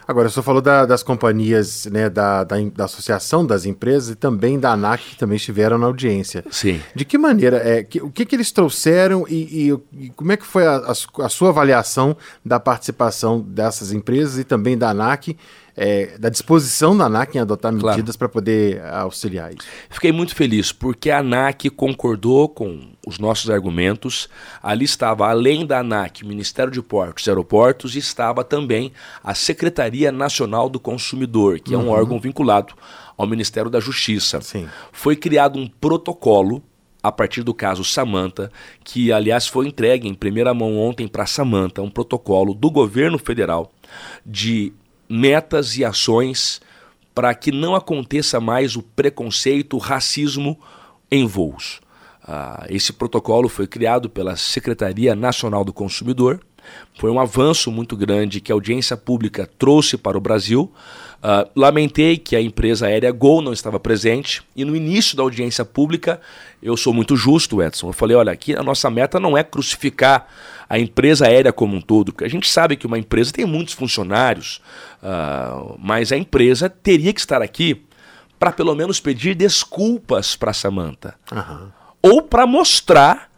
Agora, 0.10 0.28
o 0.28 0.32
senhor 0.32 0.42
falou 0.44 0.60
da- 0.60 0.88
das 0.88 1.04
companhias, 1.04 1.86
né, 1.86 2.10
da, 2.10 2.44
da, 2.44 2.56
da 2.76 2.86
Associação 2.86 3.46
das 3.46 3.64
Empresas 3.64 4.10
e 4.10 4.16
também 4.16 4.60
da 4.60 4.72
ANAC, 4.72 5.04
que 5.12 5.16
também 5.16 5.36
estiveram 5.36 5.78
na 5.78 5.86
audiência. 5.86 6.44
Sim. 6.50 6.82
De 6.96 7.06
que 7.06 7.16
maneira, 7.16 7.58
é, 7.58 7.84
que- 7.84 8.02
o 8.02 8.10
que, 8.10 8.26
que 8.26 8.36
eles 8.36 8.52
trouxeram 8.52 9.24
e, 9.30 9.70
e- 9.70 10.06
e 10.06 10.10
como 10.10 10.32
é 10.32 10.38
que 10.38 10.48
foi 10.48 10.66
a, 10.66 10.78
a 10.78 11.26
a 11.26 11.30
sua 11.30 11.50
avaliação 11.50 12.18
da 12.44 12.60
participação 12.60 13.40
dessas 13.40 13.92
empresas 13.92 14.40
e 14.40 14.44
também 14.44 14.76
da 14.76 14.90
ANAC, 14.90 15.38
é, 15.82 16.18
da 16.18 16.28
disposição 16.28 16.96
da 16.96 17.06
ANAC 17.06 17.36
em 17.36 17.40
adotar 17.40 17.74
Claro. 17.74 17.96
medidas 17.96 18.18
para 18.18 18.28
poder 18.28 18.84
auxiliar 18.84 19.52
isso? 19.54 19.66
Fiquei 19.90 20.12
muito 20.12 20.36
feliz 20.36 20.74
porque 20.74 21.10
a 21.10 21.20
ANAC 21.20 21.70
concordou 21.70 22.50
com 22.50 22.90
os 23.08 23.18
nossos 23.18 23.50
argumentos. 23.50 24.28
Ali 24.62 24.84
estava, 24.84 25.30
além 25.30 25.66
da 25.66 25.80
ANAC, 25.80 26.26
Ministério 26.26 26.70
de 26.70 26.82
Portos 26.82 27.26
e 27.26 27.30
Aeroportos, 27.30 27.96
estava 27.96 28.44
também 28.44 28.92
a 29.24 29.34
Secretaria 29.34 30.12
Nacional 30.12 30.70
do 30.70 30.82
Consumidor, 30.82 31.62
que 31.62 31.74
é 31.74 31.78
um 31.78 31.90
órgão 31.90 32.20
vinculado 32.20 32.74
ao 33.18 33.26
Ministério 33.26 33.70
da 33.70 33.80
Justiça. 33.80 34.42
Sim. 34.42 34.68
Foi 34.92 35.16
criado 35.16 35.58
um 35.58 35.66
protocolo 35.68 36.62
a 37.02 37.10
partir 37.10 37.44
do 37.44 37.54
caso 37.54 37.86
Samanta, 37.86 38.52
que 38.84 39.14
aliás 39.14 39.48
foi 39.48 39.68
entregue 39.68 40.10
em 40.10 40.14
primeira 40.14 40.54
mão 40.54 40.78
ontem 40.78 41.08
para 41.08 41.26
Samanta, 41.26 41.82
um 41.82 41.90
protocolo 41.90 42.54
do 42.54 42.70
governo 42.70 43.18
federal 43.18 43.72
de 44.26 44.74
metas 45.10 45.76
e 45.78 45.84
ações 45.84 46.62
para 47.14 47.34
que 47.34 47.52
não 47.52 47.76
aconteça 47.76 48.40
mais 48.40 48.76
o 48.76 48.84
preconceito, 48.84 49.76
o 49.76 49.80
racismo 49.80 50.58
em 51.12 51.26
voos. 51.26 51.82
Ah, 52.24 52.66
esse 52.70 52.94
protocolo 52.94 53.50
foi 53.50 53.66
criado 53.66 54.10
pela 54.10 54.36
Secretaria 54.36 55.16
Nacional 55.16 55.66
do 55.66 55.74
Consumidor. 55.74 56.40
Foi 56.98 57.10
um 57.10 57.20
avanço 57.20 57.72
muito 57.72 57.96
grande 57.96 58.42
que 58.42 58.52
a 58.52 58.56
audiência 58.56 58.98
pública 58.98 59.50
trouxe 59.58 59.98
para 59.98 60.18
o 60.18 60.22
Brasil. 60.22 60.72
Ah, 61.22 61.48
lamentei 61.56 62.18
que 62.18 62.36
a 62.36 62.42
empresa 62.42 62.88
aérea 62.88 63.12
Gol 63.12 63.42
não 63.42 63.52
estava 63.52 63.80
presente 63.80 64.42
e 64.56 64.64
no 64.64 64.76
início 64.76 65.18
da 65.18 65.24
audiência 65.24 65.66
pública 65.66 66.20
eu 66.62 66.76
sou 66.78 66.94
muito 66.94 67.16
justo, 67.16 67.62
Edson. 67.62 67.90
Eu 67.90 67.94
falei: 67.94 68.16
olha, 68.16 68.32
aqui 68.32 68.56
a 68.56 68.64
nossa 68.64 68.90
meta 68.90 69.20
não 69.20 69.38
é 69.38 69.44
crucificar 69.44 70.28
a 70.70 70.78
empresa 70.78 71.26
aérea 71.26 71.52
como 71.52 71.76
um 71.76 71.82
todo, 71.82 72.12
porque 72.12 72.26
a 72.26 72.30
gente 72.30 72.50
sabe 72.50 72.76
que 72.76 72.86
uma 72.86 72.98
empresa 72.98 73.34
tem 73.34 73.46
muitos 73.46 73.74
funcionários, 73.74 74.62
ah, 75.02 75.74
mas 75.80 76.12
a 76.12 76.18
empresa 76.18 76.70
teria 76.70 77.12
que 77.12 77.20
estar 77.20 77.42
aqui 77.42 77.84
para 78.40 78.52
pelo 78.52 78.74
menos 78.74 79.00
pedir 79.00 79.36
desculpas 79.36 80.36
para 80.36 80.54
Samanta 80.54 81.16
Aham. 81.32 81.74
ou 82.02 82.22
para 82.22 82.48
mostrar 82.48 83.29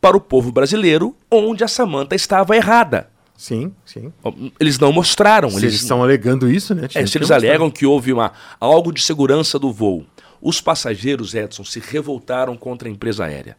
para 0.00 0.16
o 0.16 0.20
povo 0.20 0.52
brasileiro 0.52 1.16
onde 1.30 1.64
a 1.64 1.68
Samanta 1.68 2.14
estava 2.14 2.56
errada. 2.56 3.10
Sim, 3.36 3.72
sim. 3.84 4.12
Eles 4.58 4.78
não 4.78 4.92
mostraram. 4.92 5.50
Se 5.50 5.56
eles, 5.56 5.64
eles 5.64 5.82
estão 5.82 6.02
alegando 6.02 6.50
isso, 6.50 6.74
né? 6.74 6.88
tinha 6.88 7.04
é, 7.04 7.06
se 7.06 7.18
eles 7.18 7.28
mostrar. 7.28 7.46
alegam 7.48 7.70
que 7.70 7.84
houve 7.84 8.12
uma, 8.12 8.32
algo 8.58 8.92
de 8.92 9.02
segurança 9.02 9.58
do 9.58 9.72
voo. 9.72 10.06
Os 10.40 10.60
passageiros, 10.60 11.34
Edson, 11.34 11.64
se 11.64 11.80
revoltaram 11.80 12.56
contra 12.56 12.88
a 12.88 12.90
empresa 12.90 13.24
aérea. 13.24 13.56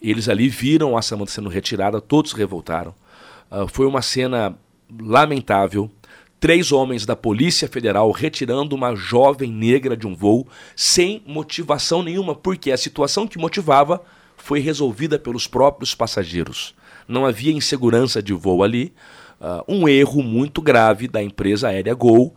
Eles 0.00 0.28
ali 0.28 0.48
viram 0.48 0.96
a 0.96 1.02
Samanta 1.02 1.32
sendo 1.32 1.48
retirada, 1.48 2.00
todos 2.00 2.32
revoltaram. 2.32 2.94
Ah, 3.50 3.66
foi 3.66 3.86
uma 3.86 4.02
cena 4.02 4.56
lamentável. 5.00 5.90
Três 6.38 6.70
homens 6.70 7.06
da 7.06 7.16
Polícia 7.16 7.66
Federal 7.66 8.10
retirando 8.10 8.74
uma 8.76 8.94
jovem 8.94 9.50
negra 9.50 9.96
de 9.96 10.06
um 10.06 10.14
voo 10.14 10.46
sem 10.74 11.22
motivação 11.26 12.02
nenhuma, 12.02 12.34
porque 12.34 12.70
a 12.70 12.76
situação 12.76 13.26
que 13.26 13.38
motivava 13.38 14.02
foi 14.36 14.60
resolvida 14.60 15.18
pelos 15.18 15.46
próprios 15.46 15.94
passageiros. 15.94 16.74
Não 17.08 17.24
havia 17.24 17.52
insegurança 17.52 18.22
de 18.22 18.32
voo 18.32 18.62
ali, 18.62 18.92
ah, 19.40 19.64
um 19.68 19.88
erro 19.88 20.22
muito 20.22 20.62
grave 20.62 21.08
da 21.08 21.22
empresa 21.22 21.68
aérea 21.68 21.94
Gol. 21.94 22.34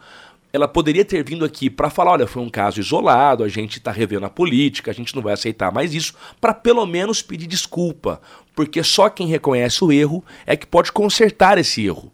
Ela 0.52 0.68
poderia 0.68 1.06
ter 1.06 1.24
vindo 1.24 1.46
aqui 1.46 1.70
para 1.70 1.90
falar: 1.90 2.12
olha, 2.12 2.28
foi 2.28 2.42
um 2.42 2.50
caso 2.50 2.80
isolado, 2.80 3.44
a 3.44 3.48
gente 3.48 3.78
está 3.78 3.92
revendo 3.92 4.26
a 4.26 4.30
política, 4.30 4.90
a 4.92 4.94
gente 4.94 5.16
não 5.16 5.22
vai 5.22 5.34
aceitar 5.34 5.72
mais 5.72 5.94
isso, 5.94 6.14
para 6.42 6.54
pelo 6.54 6.86
menos 6.86 7.22
pedir 7.22 7.48
desculpa, 7.48 8.20
porque 8.56 8.84
só 8.84 9.10
quem 9.10 9.28
reconhece 9.28 9.84
o 9.84 9.92
erro 9.92 10.24
é 10.46 10.58
que 10.58 10.66
pode 10.66 10.92
consertar 10.92 11.58
esse 11.58 11.86
erro. 11.86 12.12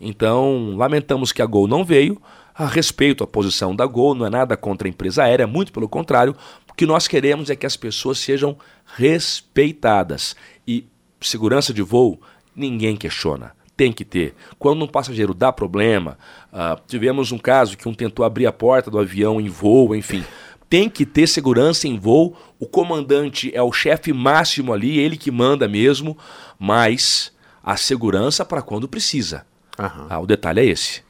Então, 0.00 0.76
lamentamos 0.76 1.32
que 1.32 1.42
a 1.42 1.46
Gol 1.46 1.66
não 1.66 1.84
veio. 1.84 2.20
A 2.54 2.66
respeito 2.66 3.24
à 3.24 3.26
posição 3.26 3.74
da 3.74 3.86
Gol, 3.86 4.14
não 4.14 4.26
é 4.26 4.30
nada 4.30 4.58
contra 4.58 4.86
a 4.86 4.90
empresa 4.90 5.24
aérea, 5.24 5.46
muito 5.46 5.72
pelo 5.72 5.88
contrário. 5.88 6.36
O 6.70 6.74
que 6.74 6.84
nós 6.84 7.08
queremos 7.08 7.48
é 7.48 7.56
que 7.56 7.64
as 7.64 7.78
pessoas 7.78 8.18
sejam 8.18 8.58
respeitadas. 8.96 10.36
E 10.66 10.86
segurança 11.20 11.72
de 11.72 11.82
voo, 11.82 12.20
ninguém 12.54 12.96
questiona. 12.96 13.52
Tem 13.76 13.92
que 13.92 14.04
ter. 14.04 14.34
Quando 14.58 14.84
um 14.84 14.88
passageiro 14.88 15.34
dá 15.34 15.52
problema, 15.52 16.18
ah, 16.52 16.78
tivemos 16.86 17.32
um 17.32 17.38
caso 17.38 17.76
que 17.76 17.88
um 17.88 17.94
tentou 17.94 18.24
abrir 18.24 18.46
a 18.46 18.52
porta 18.52 18.90
do 18.90 18.98
avião 18.98 19.40
em 19.40 19.48
voo, 19.48 19.94
enfim. 19.94 20.24
Tem 20.68 20.88
que 20.88 21.04
ter 21.04 21.26
segurança 21.26 21.88
em 21.88 21.98
voo. 21.98 22.36
O 22.58 22.66
comandante 22.66 23.50
é 23.54 23.62
o 23.62 23.72
chefe 23.72 24.12
máximo 24.12 24.72
ali, 24.72 24.98
ele 24.98 25.16
que 25.16 25.30
manda 25.30 25.66
mesmo, 25.66 26.16
mas 26.58 27.32
a 27.62 27.76
segurança 27.76 28.44
para 28.44 28.62
quando 28.62 28.88
precisa. 28.88 29.46
Ah, 29.78 30.20
o 30.20 30.26
detalhe 30.26 30.60
é 30.60 30.64
esse. 30.66 31.02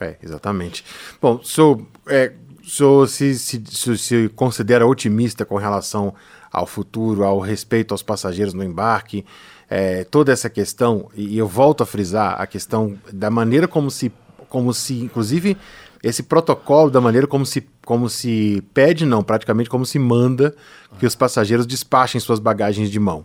É, 0.00 0.16
exatamente. 0.22 0.84
Bom, 1.20 1.42
senhor, 1.42 1.86
é, 2.06 2.32
senhor 2.70 3.08
se, 3.08 3.38
se, 3.38 3.62
se, 3.68 3.98
se 3.98 4.28
considera 4.30 4.86
otimista 4.86 5.44
com 5.44 5.56
relação 5.56 6.14
ao 6.50 6.66
futuro, 6.66 7.24
ao 7.24 7.38
respeito 7.38 7.92
aos 7.92 8.02
passageiros 8.02 8.54
no 8.54 8.64
embarque, 8.64 9.24
é, 9.68 10.04
toda 10.04 10.32
essa 10.32 10.50
questão, 10.50 11.08
e 11.14 11.38
eu 11.38 11.46
volto 11.46 11.82
a 11.82 11.86
frisar 11.86 12.40
a 12.40 12.46
questão 12.46 12.98
da 13.12 13.30
maneira 13.30 13.68
como 13.68 13.90
se, 13.90 14.12
como 14.48 14.74
se 14.74 15.00
inclusive, 15.00 15.56
esse 16.02 16.22
protocolo, 16.22 16.90
da 16.90 17.00
maneira 17.00 17.26
como 17.26 17.44
se, 17.44 17.66
como 17.84 18.08
se 18.08 18.62
pede, 18.72 19.04
não, 19.04 19.22
praticamente 19.22 19.68
como 19.68 19.84
se 19.84 19.98
manda 19.98 20.54
que 20.98 21.06
os 21.06 21.14
passageiros 21.14 21.66
despachem 21.66 22.20
suas 22.20 22.38
bagagens 22.38 22.90
de 22.90 22.98
mão. 22.98 23.24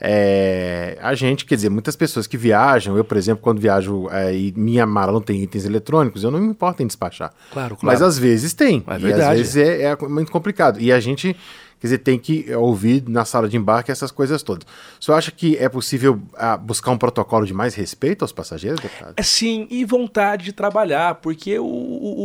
É, 0.00 0.98
a 1.00 1.14
gente, 1.14 1.44
quer 1.44 1.54
dizer, 1.56 1.70
muitas 1.70 1.96
pessoas 1.96 2.26
que 2.26 2.36
viajam, 2.36 2.96
eu, 2.96 3.04
por 3.04 3.16
exemplo, 3.16 3.42
quando 3.42 3.60
viajo 3.60 4.08
é, 4.10 4.34
e 4.34 4.52
minha 4.56 4.86
mala 4.86 5.12
não 5.12 5.20
tem 5.20 5.42
itens 5.42 5.64
eletrônicos, 5.64 6.22
eu 6.22 6.30
não 6.30 6.38
me 6.38 6.48
importo 6.48 6.82
em 6.82 6.86
despachar. 6.86 7.32
Claro, 7.52 7.76
claro. 7.76 7.78
Mas 7.82 8.02
às 8.02 8.18
vezes 8.18 8.52
tem. 8.54 8.84
É 8.86 8.94
e 8.96 8.98
verdade. 8.98 9.22
às 9.32 9.38
vezes 9.38 9.56
é, 9.56 9.82
é 9.84 9.96
muito 10.08 10.30
complicado. 10.30 10.80
E 10.80 10.92
a 10.92 11.00
gente, 11.00 11.34
quer 11.80 11.86
dizer, 11.86 11.98
tem 11.98 12.18
que 12.18 12.54
ouvir 12.54 13.04
na 13.08 13.24
sala 13.24 13.48
de 13.48 13.56
embarque 13.56 13.90
essas 13.90 14.10
coisas 14.10 14.42
todas. 14.42 14.66
Você 15.00 15.10
acha 15.12 15.30
que 15.30 15.56
é 15.56 15.68
possível 15.68 16.20
ah, 16.36 16.56
buscar 16.56 16.90
um 16.90 16.98
protocolo 16.98 17.46
de 17.46 17.54
mais 17.54 17.74
respeito 17.74 18.22
aos 18.22 18.32
passageiros, 18.32 18.80
deputado? 18.80 19.14
É 19.16 19.22
sim, 19.22 19.66
e 19.70 19.84
vontade 19.84 20.44
de 20.44 20.52
trabalhar, 20.52 21.16
porque 21.16 21.58
o, 21.58 21.64
o- 21.64 22.20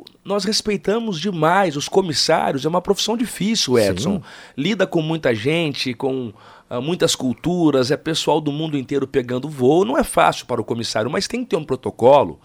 o- 0.00 0.04
nós 0.24 0.44
respeitamos 0.44 1.18
demais 1.20 1.76
os 1.76 1.88
comissários, 1.88 2.64
é 2.64 2.68
uma 2.68 2.82
profissão 2.82 3.16
difícil, 3.16 3.78
Edson. 3.78 4.22
Lida 4.56 4.86
com 4.86 5.00
muita 5.02 5.34
gente, 5.34 5.94
com 5.94 6.32
muitas 6.80 7.14
culturas, 7.14 7.90
é 7.90 7.96
pessoal 7.96 8.40
do 8.40 8.52
mundo 8.52 8.76
inteiro 8.76 9.06
pegando 9.06 9.48
voo, 9.48 9.84
não 9.84 9.98
é 9.98 10.04
fácil 10.04 10.46
para 10.46 10.60
o 10.60 10.64
comissário, 10.64 11.10
mas 11.10 11.28
tem 11.28 11.42
que 11.42 11.50
ter 11.50 11.56
um 11.56 11.64
protocolo 11.64 12.40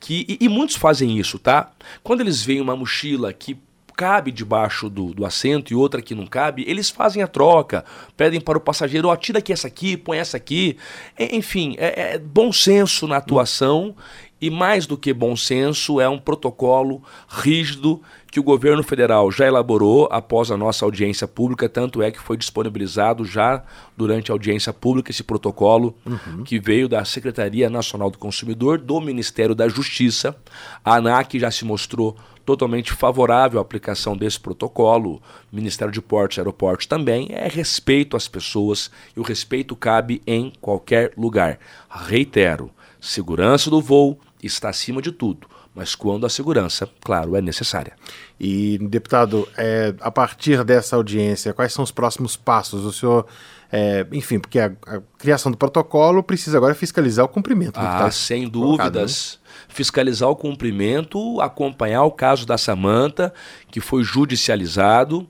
que. 0.00 0.24
E, 0.28 0.44
e 0.44 0.48
muitos 0.48 0.76
fazem 0.76 1.18
isso, 1.18 1.38
tá? 1.38 1.72
Quando 2.02 2.20
eles 2.20 2.42
veem 2.42 2.60
uma 2.60 2.76
mochila 2.76 3.32
que 3.32 3.58
cabe 3.96 4.30
debaixo 4.30 4.90
do, 4.90 5.14
do 5.14 5.24
assento 5.24 5.72
e 5.72 5.76
outra 5.76 6.02
que 6.02 6.14
não 6.14 6.26
cabe, 6.26 6.64
eles 6.68 6.90
fazem 6.90 7.22
a 7.22 7.26
troca, 7.26 7.82
pedem 8.14 8.40
para 8.40 8.58
o 8.58 8.60
passageiro, 8.60 9.08
ó, 9.08 9.16
tira 9.16 9.38
aqui 9.38 9.54
essa 9.54 9.66
aqui, 9.66 9.96
põe 9.96 10.18
essa 10.18 10.36
aqui. 10.36 10.76
Enfim, 11.18 11.74
é, 11.78 12.14
é 12.14 12.18
bom 12.18 12.52
senso 12.52 13.08
na 13.08 13.16
atuação 13.16 13.96
e 14.40 14.50
mais 14.50 14.86
do 14.86 14.98
que 14.98 15.14
bom 15.14 15.34
senso, 15.34 15.98
é 15.98 16.08
um 16.08 16.18
protocolo 16.18 17.02
rígido 17.26 18.02
que 18.36 18.40
o 18.40 18.42
governo 18.42 18.82
federal 18.82 19.32
já 19.32 19.46
elaborou 19.46 20.10
após 20.12 20.50
a 20.50 20.58
nossa 20.58 20.84
audiência 20.84 21.26
pública, 21.26 21.70
tanto 21.70 22.02
é 22.02 22.10
que 22.10 22.20
foi 22.20 22.36
disponibilizado 22.36 23.24
já 23.24 23.62
durante 23.96 24.30
a 24.30 24.34
audiência 24.34 24.74
pública 24.74 25.10
esse 25.10 25.24
protocolo 25.24 25.96
que 26.44 26.60
veio 26.60 26.86
da 26.86 27.02
Secretaria 27.02 27.70
Nacional 27.70 28.10
do 28.10 28.18
Consumidor, 28.18 28.76
do 28.76 29.00
Ministério 29.00 29.54
da 29.54 29.66
Justiça. 29.70 30.36
A 30.84 30.96
ANAC 30.96 31.38
já 31.38 31.50
se 31.50 31.64
mostrou 31.64 32.14
totalmente 32.44 32.92
favorável 32.92 33.58
à 33.58 33.62
aplicação 33.62 34.14
desse 34.14 34.38
protocolo. 34.38 35.22
Ministério 35.50 35.90
de 35.90 36.02
Portos 36.02 36.36
e 36.36 36.40
Aeroportos 36.40 36.84
também. 36.84 37.28
É 37.30 37.48
respeito 37.48 38.18
às 38.18 38.28
pessoas 38.28 38.90
e 39.16 39.20
o 39.20 39.22
respeito 39.22 39.74
cabe 39.74 40.20
em 40.26 40.52
qualquer 40.60 41.14
lugar. 41.16 41.58
Reitero, 41.88 42.70
segurança 43.00 43.70
do 43.70 43.80
voo 43.80 44.20
está 44.42 44.68
acima 44.68 45.00
de 45.00 45.10
tudo, 45.10 45.48
mas 45.76 45.94
quando 45.94 46.24
a 46.24 46.30
segurança, 46.30 46.88
claro, 47.02 47.36
é 47.36 47.42
necessária. 47.42 47.92
E, 48.40 48.78
deputado, 48.78 49.46
é, 49.58 49.94
a 50.00 50.10
partir 50.10 50.64
dessa 50.64 50.96
audiência, 50.96 51.52
quais 51.52 51.70
são 51.70 51.84
os 51.84 51.92
próximos 51.92 52.34
passos? 52.34 52.86
O 52.86 52.92
senhor, 52.92 53.26
é, 53.70 54.06
enfim, 54.10 54.38
porque 54.38 54.58
a, 54.58 54.72
a 54.86 55.02
criação 55.18 55.52
do 55.52 55.58
protocolo 55.58 56.22
precisa 56.22 56.56
agora 56.56 56.74
fiscalizar 56.74 57.26
o 57.26 57.28
cumprimento. 57.28 57.78
Ah, 57.78 57.98
tá 57.98 58.10
sem 58.10 58.50
colocado, 58.50 58.94
né? 58.94 59.00
dúvidas. 59.02 59.38
Fiscalizar 59.68 60.30
o 60.30 60.34
cumprimento, 60.34 61.42
acompanhar 61.42 62.04
o 62.04 62.10
caso 62.10 62.46
da 62.46 62.56
Samanta, 62.56 63.32
que 63.70 63.78
foi 63.78 64.02
judicializado. 64.02 65.28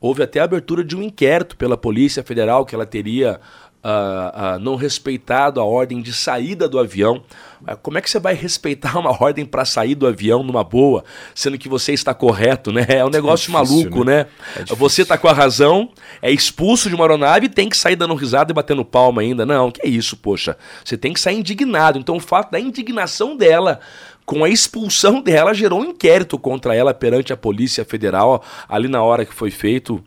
Houve 0.00 0.22
até 0.22 0.38
a 0.38 0.44
abertura 0.44 0.84
de 0.84 0.96
um 0.96 1.02
inquérito 1.02 1.56
pela 1.56 1.76
Polícia 1.76 2.22
Federal 2.22 2.64
que 2.64 2.76
ela 2.76 2.86
teria 2.86 3.40
ah, 3.82 4.32
ah, 4.34 4.58
não 4.58 4.76
respeitado 4.76 5.60
a 5.60 5.64
ordem 5.64 6.02
de 6.02 6.12
saída 6.12 6.68
do 6.68 6.78
avião. 6.78 7.22
Ah, 7.66 7.76
Como 7.76 7.96
é 7.96 8.00
que 8.00 8.10
você 8.10 8.18
vai 8.18 8.34
respeitar 8.34 8.96
uma 9.00 9.10
ordem 9.22 9.46
para 9.46 9.64
sair 9.64 9.94
do 9.94 10.06
avião 10.06 10.42
numa 10.42 10.62
boa, 10.62 11.04
sendo 11.34 11.56
que 11.58 11.68
você 11.68 11.92
está 11.92 12.12
correto, 12.12 12.72
né? 12.72 12.86
É 12.88 13.04
um 13.04 13.10
negócio 13.10 13.50
difícil, 13.50 13.82
maluco, 13.90 14.04
né? 14.04 14.26
né? 14.56 14.64
É 14.70 14.74
você 14.74 15.02
está 15.02 15.16
com 15.16 15.28
a 15.28 15.32
razão, 15.32 15.90
é 16.20 16.30
expulso 16.30 16.88
de 16.88 16.94
uma 16.94 17.04
aeronave 17.04 17.46
e 17.46 17.48
tem 17.48 17.68
que 17.68 17.76
sair 17.76 17.96
dando 17.96 18.14
risada 18.14 18.52
e 18.52 18.54
batendo 18.54 18.84
palma 18.84 19.22
ainda. 19.22 19.46
Não, 19.46 19.70
que 19.70 19.80
é 19.82 19.88
isso, 19.88 20.16
poxa. 20.16 20.56
Você 20.84 20.96
tem 20.96 21.12
que 21.12 21.20
sair 21.20 21.38
indignado. 21.38 21.98
Então 21.98 22.16
o 22.16 22.20
fato 22.20 22.50
da 22.50 22.60
indignação 22.60 23.36
dela 23.36 23.80
com 24.26 24.44
a 24.44 24.48
expulsão 24.48 25.20
dela 25.20 25.52
gerou 25.52 25.80
um 25.80 25.86
inquérito 25.86 26.38
contra 26.38 26.72
ela 26.72 26.94
perante 26.94 27.32
a 27.32 27.36
Polícia 27.36 27.84
Federal 27.84 28.44
ali 28.68 28.86
na 28.86 29.02
hora 29.02 29.24
que 29.24 29.34
foi 29.34 29.50
feito. 29.50 30.00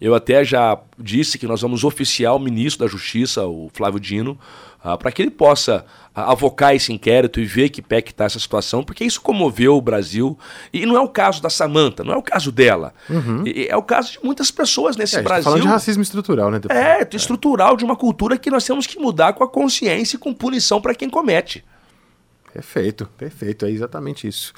Eu 0.00 0.14
até 0.14 0.42
já 0.42 0.78
disse 0.98 1.38
que 1.38 1.46
nós 1.46 1.60
vamos 1.60 1.84
oficiar 1.84 2.34
o 2.34 2.38
ministro 2.38 2.86
da 2.86 2.90
Justiça, 2.90 3.44
o 3.46 3.70
Flávio 3.74 4.00
Dino, 4.00 4.38
para 4.98 5.12
que 5.12 5.20
ele 5.20 5.30
possa 5.30 5.84
ah, 6.14 6.32
avocar 6.32 6.74
esse 6.74 6.90
inquérito 6.90 7.38
e 7.38 7.44
ver 7.44 7.68
que 7.68 7.82
pé 7.82 8.00
que 8.00 8.10
está 8.12 8.24
essa 8.24 8.38
situação, 8.38 8.82
porque 8.82 9.04
isso 9.04 9.20
comoveu 9.20 9.76
o 9.76 9.80
Brasil. 9.80 10.38
E 10.72 10.86
não 10.86 10.96
é 10.96 11.00
o 11.00 11.08
caso 11.08 11.42
da 11.42 11.50
Samanta, 11.50 12.02
não 12.02 12.14
é 12.14 12.16
o 12.16 12.22
caso 12.22 12.50
dela. 12.50 12.94
E 13.44 13.66
é 13.68 13.76
o 13.76 13.82
caso 13.82 14.12
de 14.12 14.18
muitas 14.24 14.50
pessoas 14.50 14.96
nesse 14.96 15.16
Uhum. 15.16 15.20
É, 15.20 15.22
tá 15.22 15.28
Brasil. 15.28 15.44
falando 15.44 15.62
de 15.62 15.68
racismo 15.68 16.02
estrutural, 16.02 16.50
né, 16.50 16.58
deputado? 16.58 16.78
É, 16.82 17.06
estrutural 17.12 17.76
de 17.76 17.84
uma 17.84 17.94
cultura 17.94 18.38
que 18.38 18.50
nós 18.50 18.64
temos 18.64 18.86
que 18.86 18.98
mudar 18.98 19.34
com 19.34 19.44
a 19.44 19.48
consciência 19.48 20.16
e 20.16 20.18
com 20.18 20.32
punição 20.32 20.80
para 20.80 20.94
quem 20.94 21.10
comete. 21.10 21.62
Perfeito, 22.52 23.06
perfeito, 23.18 23.66
é 23.66 23.70
exatamente 23.70 24.26
isso. 24.26 24.52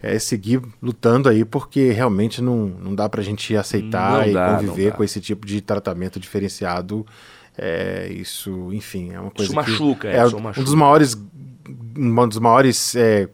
É 0.00 0.18
seguir 0.18 0.62
lutando 0.80 1.28
aí, 1.28 1.44
porque 1.44 1.90
realmente 1.90 2.40
não, 2.40 2.66
não 2.66 2.94
dá 2.94 3.08
pra 3.08 3.20
gente 3.20 3.56
aceitar 3.56 4.20
Não 4.20 4.28
e 4.28 4.32
dá, 4.32 4.54
conviver 4.54 4.92
com 4.92 5.02
esse 5.02 5.20
tipo 5.20 5.44
de 5.44 5.60
tratamento 5.60 6.20
diferenciado. 6.20 7.04
É, 7.56 8.08
isso, 8.12 8.72
enfim, 8.72 9.12
é 9.12 9.18
uma 9.18 9.32
coisa 9.32 9.50
que 9.50 9.56
machuca, 9.56 10.08
é, 10.08 10.22
Edson, 10.22 10.36
um 10.36 10.40
machuca. 10.40 10.64
dos 10.64 10.74
maiores, 10.74 11.18
um 11.96 12.28
dos 12.28 12.38
maiores, 12.38 12.94
é, 12.94 13.28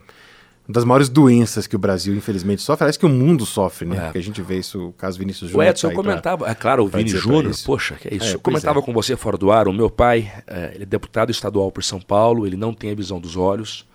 uma 0.67 0.73
das 0.73 0.85
maiores 0.87 1.11
doenças 1.11 1.67
que 1.67 1.77
o 1.77 1.79
Brasil 1.79 2.15
infelizmente 2.17 2.63
sofre, 2.63 2.85
aliás 2.85 2.97
que 2.97 3.05
o 3.05 3.11
mundo 3.11 3.45
sofre, 3.45 3.87
né? 3.87 3.99
É. 3.99 4.01
Porque 4.05 4.17
a 4.17 4.23
gente 4.23 4.41
vê 4.41 4.59
isso, 4.59 4.87
o 4.89 4.93
caso 4.95 5.19
Vinícius 5.19 5.51
O 5.51 5.53
Júnior. 5.53 5.69
Edson 5.69 5.89
tá 5.89 5.95
pra- 5.95 6.03
comentava, 6.03 6.49
é 6.49 6.55
claro, 6.55 6.87
o 6.87 6.89
pra 6.89 6.97
Vini 7.01 7.11
pra 7.11 7.21
Júnior, 7.21 7.51
isso. 7.51 7.67
poxa, 7.67 7.97
que 7.97 8.09
é 8.09 8.15
isso. 8.15 8.29
É, 8.29 8.35
eu 8.37 8.41
comentava 8.41 8.79
é. 8.79 8.83
com 8.83 8.95
você 8.95 9.15
fora 9.15 9.37
do 9.37 9.53
ar, 9.53 9.69
o 9.69 9.73
meu 9.75 9.91
pai, 9.91 10.33
é, 10.47 10.73
ele 10.75 10.85
é 10.85 10.87
deputado 10.87 11.31
estadual 11.31 11.71
por 11.71 11.85
São 11.85 12.01
Paulo, 12.01 12.47
ele 12.47 12.57
não 12.57 12.73
tem 12.73 12.91
a 12.91 12.95
visão 12.95 13.21
dos 13.21 13.37
olhos. 13.37 13.87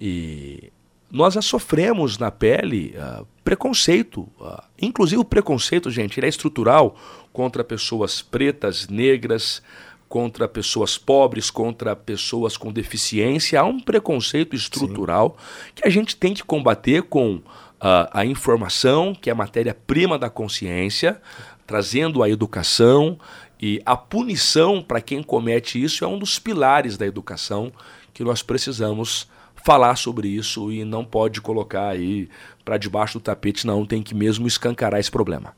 E 0.00 0.70
nós 1.10 1.34
já 1.34 1.42
sofremos 1.42 2.18
na 2.18 2.30
pele 2.30 2.94
ah, 2.98 3.24
preconceito. 3.42 4.28
ah, 4.40 4.64
inclusive 4.80 5.20
o 5.20 5.24
preconceito, 5.24 5.90
gente, 5.90 6.18
ele 6.18 6.26
é 6.26 6.28
estrutural 6.28 6.96
contra 7.32 7.64
pessoas 7.64 8.20
pretas, 8.20 8.88
negras, 8.88 9.62
contra 10.08 10.48
pessoas 10.48 10.96
pobres, 10.96 11.50
contra 11.50 11.94
pessoas 11.94 12.56
com 12.56 12.72
deficiência. 12.72 13.60
Há 13.60 13.64
um 13.64 13.80
preconceito 13.80 14.56
estrutural 14.56 15.36
que 15.74 15.86
a 15.86 15.90
gente 15.90 16.16
tem 16.16 16.34
que 16.34 16.42
combater 16.42 17.02
com 17.02 17.40
ah, 17.80 18.10
a 18.12 18.24
informação, 18.24 19.14
que 19.14 19.30
é 19.30 19.32
a 19.32 19.36
matéria-prima 19.36 20.18
da 20.18 20.28
consciência, 20.28 21.20
trazendo 21.66 22.22
a 22.22 22.28
educação 22.28 23.18
e 23.60 23.82
a 23.84 23.96
punição 23.96 24.82
para 24.82 25.00
quem 25.00 25.22
comete 25.22 25.82
isso 25.82 26.04
é 26.04 26.08
um 26.08 26.18
dos 26.18 26.38
pilares 26.38 26.96
da 26.96 27.04
educação 27.04 27.72
que 28.14 28.22
nós 28.22 28.42
precisamos 28.42 29.28
falar 29.64 29.96
sobre 29.96 30.28
isso 30.28 30.70
e 30.72 30.84
não 30.84 31.04
pode 31.04 31.40
colocar 31.40 31.88
aí 31.88 32.28
para 32.64 32.76
debaixo 32.76 33.18
do 33.18 33.22
tapete, 33.22 33.66
não, 33.66 33.86
tem 33.86 34.02
que 34.02 34.14
mesmo 34.14 34.46
escancarar 34.46 35.00
esse 35.00 35.10
problema. 35.10 35.54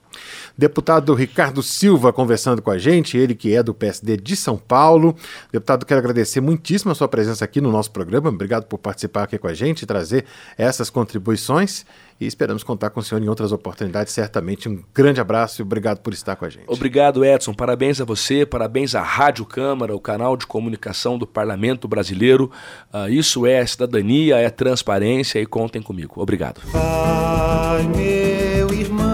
Deputado 0.56 1.12
Ricardo 1.12 1.62
Silva 1.62 2.12
conversando 2.12 2.62
com 2.62 2.70
a 2.70 2.78
gente, 2.78 3.16
ele 3.16 3.34
que 3.34 3.54
é 3.54 3.62
do 3.62 3.74
PSD 3.74 4.16
de 4.16 4.36
São 4.36 4.56
Paulo. 4.56 5.16
Deputado, 5.52 5.84
quero 5.84 5.98
agradecer 5.98 6.40
muitíssimo 6.40 6.92
a 6.92 6.94
sua 6.94 7.08
presença 7.08 7.44
aqui 7.44 7.60
no 7.60 7.72
nosso 7.72 7.90
programa. 7.90 8.28
Obrigado 8.28 8.66
por 8.66 8.78
participar 8.78 9.24
aqui 9.24 9.38
com 9.38 9.48
a 9.48 9.54
gente 9.54 9.82
e 9.82 9.86
trazer 9.86 10.24
essas 10.56 10.88
contribuições. 10.88 11.84
E 12.20 12.26
esperamos 12.26 12.62
contar 12.62 12.90
com 12.90 13.00
o 13.00 13.02
senhor 13.02 13.22
em 13.22 13.28
outras 13.28 13.50
oportunidades, 13.50 14.12
certamente. 14.12 14.68
Um 14.68 14.83
grande 14.94 15.20
abraço 15.20 15.61
e 15.61 15.62
obrigado 15.62 16.00
por 16.00 16.12
estar 16.12 16.37
com 16.37 16.44
a 16.44 16.50
gente. 16.50 16.64
Obrigado, 16.66 17.24
Edson. 17.24 17.54
Parabéns 17.54 17.98
a 17.98 18.04
você, 18.04 18.44
parabéns 18.44 18.94
à 18.94 19.00
Rádio 19.00 19.46
Câmara, 19.46 19.96
o 19.96 20.00
canal 20.00 20.37
de 20.37 20.46
comunicação 20.46 21.16
do 21.16 21.26
Parlamento 21.26 21.88
Brasileiro. 21.88 22.50
Ah, 22.92 23.09
isso 23.09 23.46
é 23.46 23.64
cidadania, 23.64 24.37
é 24.37 24.50
transparência 24.50 25.40
e 25.40 25.46
contem 25.46 25.80
comigo. 25.80 26.20
Obrigado. 26.20 26.61
Vai, 26.66 27.85
meu 27.85 28.70
irmão, 28.74 29.10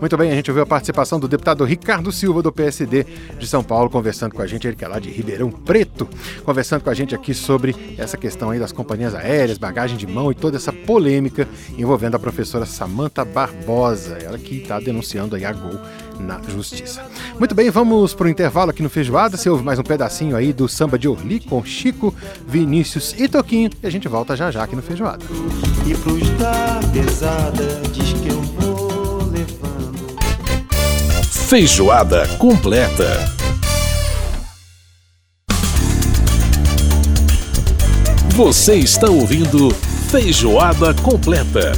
Muito 0.00 0.16
bem, 0.16 0.30
a 0.30 0.34
gente 0.34 0.48
ouviu 0.48 0.62
a 0.62 0.66
participação 0.66 1.18
do 1.18 1.26
deputado 1.26 1.64
Ricardo 1.64 2.12
Silva, 2.12 2.40
do 2.40 2.52
PSD 2.52 3.04
de 3.36 3.46
São 3.48 3.64
Paulo, 3.64 3.90
conversando 3.90 4.32
com 4.32 4.40
a 4.40 4.46
gente, 4.46 4.66
ele 4.66 4.76
que 4.76 4.84
é 4.84 4.88
lá 4.88 5.00
de 5.00 5.10
Ribeirão 5.10 5.50
Preto, 5.50 6.08
conversando 6.44 6.82
com 6.82 6.90
a 6.90 6.94
gente 6.94 7.16
aqui 7.16 7.34
sobre 7.34 7.74
essa 7.98 8.16
questão 8.16 8.50
aí 8.50 8.60
das 8.60 8.70
companhias 8.70 9.12
aéreas, 9.12 9.58
bagagem 9.58 9.96
de 9.96 10.06
mão 10.06 10.30
e 10.30 10.36
toda 10.36 10.56
essa 10.56 10.72
polêmica 10.72 11.48
envolvendo 11.76 12.14
a 12.14 12.18
professora 12.18 12.64
Samanta 12.64 13.24
Barbosa, 13.24 14.18
ela 14.22 14.38
que 14.38 14.58
está 14.58 14.78
denunciando 14.78 15.34
aí 15.34 15.44
a 15.44 15.52
Gol 15.52 15.80
na 16.20 16.40
justiça. 16.42 17.04
Muito 17.36 17.54
bem, 17.54 17.68
vamos 17.68 18.14
para 18.14 18.26
o 18.26 18.30
intervalo 18.30 18.70
aqui 18.70 18.82
no 18.82 18.90
Feijoada, 18.90 19.36
você 19.36 19.50
ouve 19.50 19.64
mais 19.64 19.80
um 19.80 19.84
pedacinho 19.84 20.36
aí 20.36 20.52
do 20.52 20.68
samba 20.68 20.96
de 20.96 21.08
Orli 21.08 21.40
com 21.40 21.64
Chico, 21.64 22.14
Vinícius 22.46 23.14
e 23.18 23.28
Toquinho, 23.28 23.70
e 23.82 23.86
a 23.86 23.90
gente 23.90 24.06
volta 24.06 24.36
já 24.36 24.48
já 24.50 24.62
aqui 24.62 24.76
no 24.76 24.82
Feijoada. 24.82 25.24
E 25.86 26.92
pesada 26.92 27.80
diz 27.92 28.12
que 28.12 28.28
eu 28.28 28.37
Feijoada 31.48 32.28
completa. 32.36 33.06
Você 38.36 38.74
está 38.74 39.08
ouvindo 39.08 39.70
Feijoada 40.10 40.92
completa. 40.92 41.72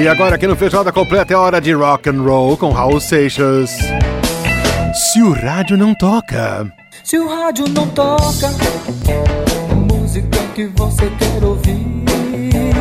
E 0.00 0.08
agora 0.08 0.36
aqui 0.36 0.46
no 0.46 0.56
Feijoada 0.56 0.90
Completa 0.90 1.34
é 1.34 1.36
hora 1.36 1.60
de 1.60 1.74
rock 1.74 2.08
and 2.08 2.22
roll 2.22 2.56
com 2.56 2.70
Raul 2.70 2.98
Seixas. 2.98 3.76
Se 4.94 5.20
o 5.20 5.32
rádio 5.32 5.76
não 5.76 5.94
toca. 5.94 6.72
Se 7.04 7.18
o 7.18 7.28
rádio 7.28 7.68
não 7.68 7.86
toca, 7.88 8.48
música 9.86 10.38
que 10.54 10.64
você 10.64 11.10
quer 11.18 11.44
ouvir. 11.44 11.93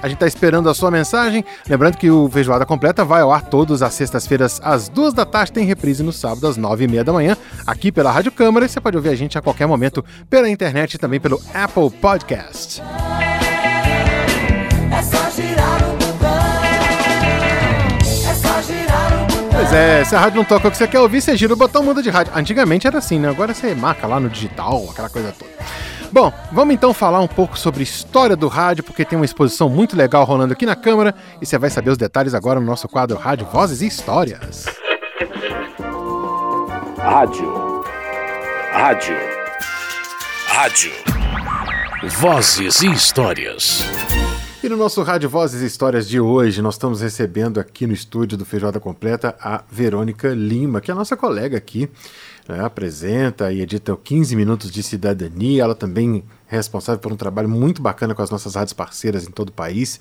A 0.02 0.08
gente 0.08 0.16
está 0.16 0.26
esperando 0.26 0.68
a 0.68 0.74
sua 0.74 0.90
mensagem. 0.90 1.44
Lembrando 1.68 1.96
que 1.96 2.10
o 2.10 2.28
Feijoada 2.28 2.64
Completa 2.64 3.04
vai 3.04 3.20
ao 3.20 3.32
ar 3.32 3.42
todas 3.42 3.82
as 3.82 3.94
sextas-feiras 3.94 4.60
às 4.62 4.88
duas 4.88 5.12
da 5.12 5.24
tarde, 5.24 5.52
tem 5.52 5.64
reprise 5.64 6.02
no 6.02 6.12
sábado 6.12 6.46
às 6.46 6.56
nove 6.56 6.84
e 6.84 6.88
meia 6.88 7.02
da 7.02 7.12
manhã, 7.12 7.36
aqui 7.66 7.90
pela 7.90 8.10
Rádio 8.10 8.30
Câmara. 8.32 8.66
E 8.66 8.68
você 8.68 8.80
pode 8.80 8.96
ouvir 8.96 9.08
a 9.10 9.14
gente 9.14 9.36
a 9.36 9.42
qualquer 9.42 9.66
momento 9.66 10.04
pela 10.30 10.48
internet 10.48 10.94
e 10.94 10.98
também 10.98 11.18
pelo 11.20 11.40
Apple 11.52 11.90
Podcast. 11.90 12.82
É 14.90 15.02
só 15.02 15.30
girar 15.30 15.82
o 15.82 15.96
botão. 15.96 16.28
É 18.28 18.34
só 18.34 18.62
girar 18.62 19.12
o 19.12 19.26
botão. 19.26 19.48
Pois 19.50 19.72
é, 19.72 20.04
se 20.04 20.14
a 20.14 20.20
rádio 20.20 20.36
não 20.36 20.44
toca 20.44 20.68
o 20.68 20.70
que 20.70 20.76
você 20.76 20.86
quer 20.86 21.00
ouvir, 21.00 21.20
você 21.20 21.36
gira 21.36 21.52
o 21.52 21.56
botão 21.56 21.82
muda 21.82 22.02
de 22.02 22.10
rádio. 22.10 22.32
Antigamente 22.36 22.86
era 22.86 22.98
assim, 22.98 23.18
né? 23.18 23.28
Agora 23.28 23.52
você 23.52 23.74
marca 23.74 24.06
lá 24.06 24.20
no 24.20 24.28
digital, 24.28 24.88
aquela 24.90 25.08
coisa 25.08 25.34
toda. 25.36 25.50
Bom, 26.10 26.32
vamos 26.50 26.74
então 26.74 26.94
falar 26.94 27.20
um 27.20 27.28
pouco 27.28 27.58
sobre 27.58 27.82
história 27.82 28.34
do 28.34 28.48
rádio, 28.48 28.82
porque 28.82 29.04
tem 29.04 29.18
uma 29.18 29.26
exposição 29.26 29.68
muito 29.68 29.94
legal 29.94 30.24
rolando 30.24 30.54
aqui 30.54 30.64
na 30.64 30.74
Câmara 30.74 31.14
e 31.40 31.44
você 31.44 31.58
vai 31.58 31.68
saber 31.68 31.90
os 31.90 31.98
detalhes 31.98 32.32
agora 32.32 32.58
no 32.58 32.66
nosso 32.66 32.88
quadro 32.88 33.18
Rádio 33.18 33.46
Vozes 33.52 33.82
e 33.82 33.86
Histórias. 33.86 34.64
Rádio. 36.98 37.82
Rádio. 38.72 39.16
Rádio. 40.46 40.92
Vozes 42.18 42.80
e 42.80 42.90
histórias. 42.90 43.82
E 44.62 44.68
no 44.68 44.76
nosso 44.76 45.02
Rádio 45.02 45.28
Vozes 45.28 45.62
e 45.62 45.66
Histórias 45.66 46.08
de 46.08 46.18
hoje, 46.18 46.62
nós 46.62 46.74
estamos 46.74 47.00
recebendo 47.00 47.60
aqui 47.60 47.86
no 47.86 47.92
estúdio 47.92 48.36
do 48.36 48.44
Feijoada 48.44 48.80
Completa 48.80 49.36
a 49.40 49.62
Verônica 49.70 50.28
Lima, 50.28 50.80
que 50.80 50.90
é 50.90 50.94
a 50.94 50.96
nossa 50.96 51.16
colega 51.16 51.56
aqui, 51.56 51.88
né, 52.48 52.64
apresenta 52.64 53.52
e 53.52 53.60
edita 53.60 53.92
o 53.92 53.96
15 53.96 54.34
Minutos 54.34 54.70
de 54.70 54.82
Cidadania. 54.82 55.62
Ela 55.62 55.74
também 55.74 56.24
é 56.50 56.56
responsável 56.56 56.98
por 56.98 57.12
um 57.12 57.16
trabalho 57.16 57.48
muito 57.48 57.82
bacana 57.82 58.14
com 58.14 58.22
as 58.22 58.30
nossas 58.30 58.54
rádios 58.54 58.72
parceiras 58.72 59.28
em 59.28 59.30
todo 59.30 59.50
o 59.50 59.52
país. 59.52 60.00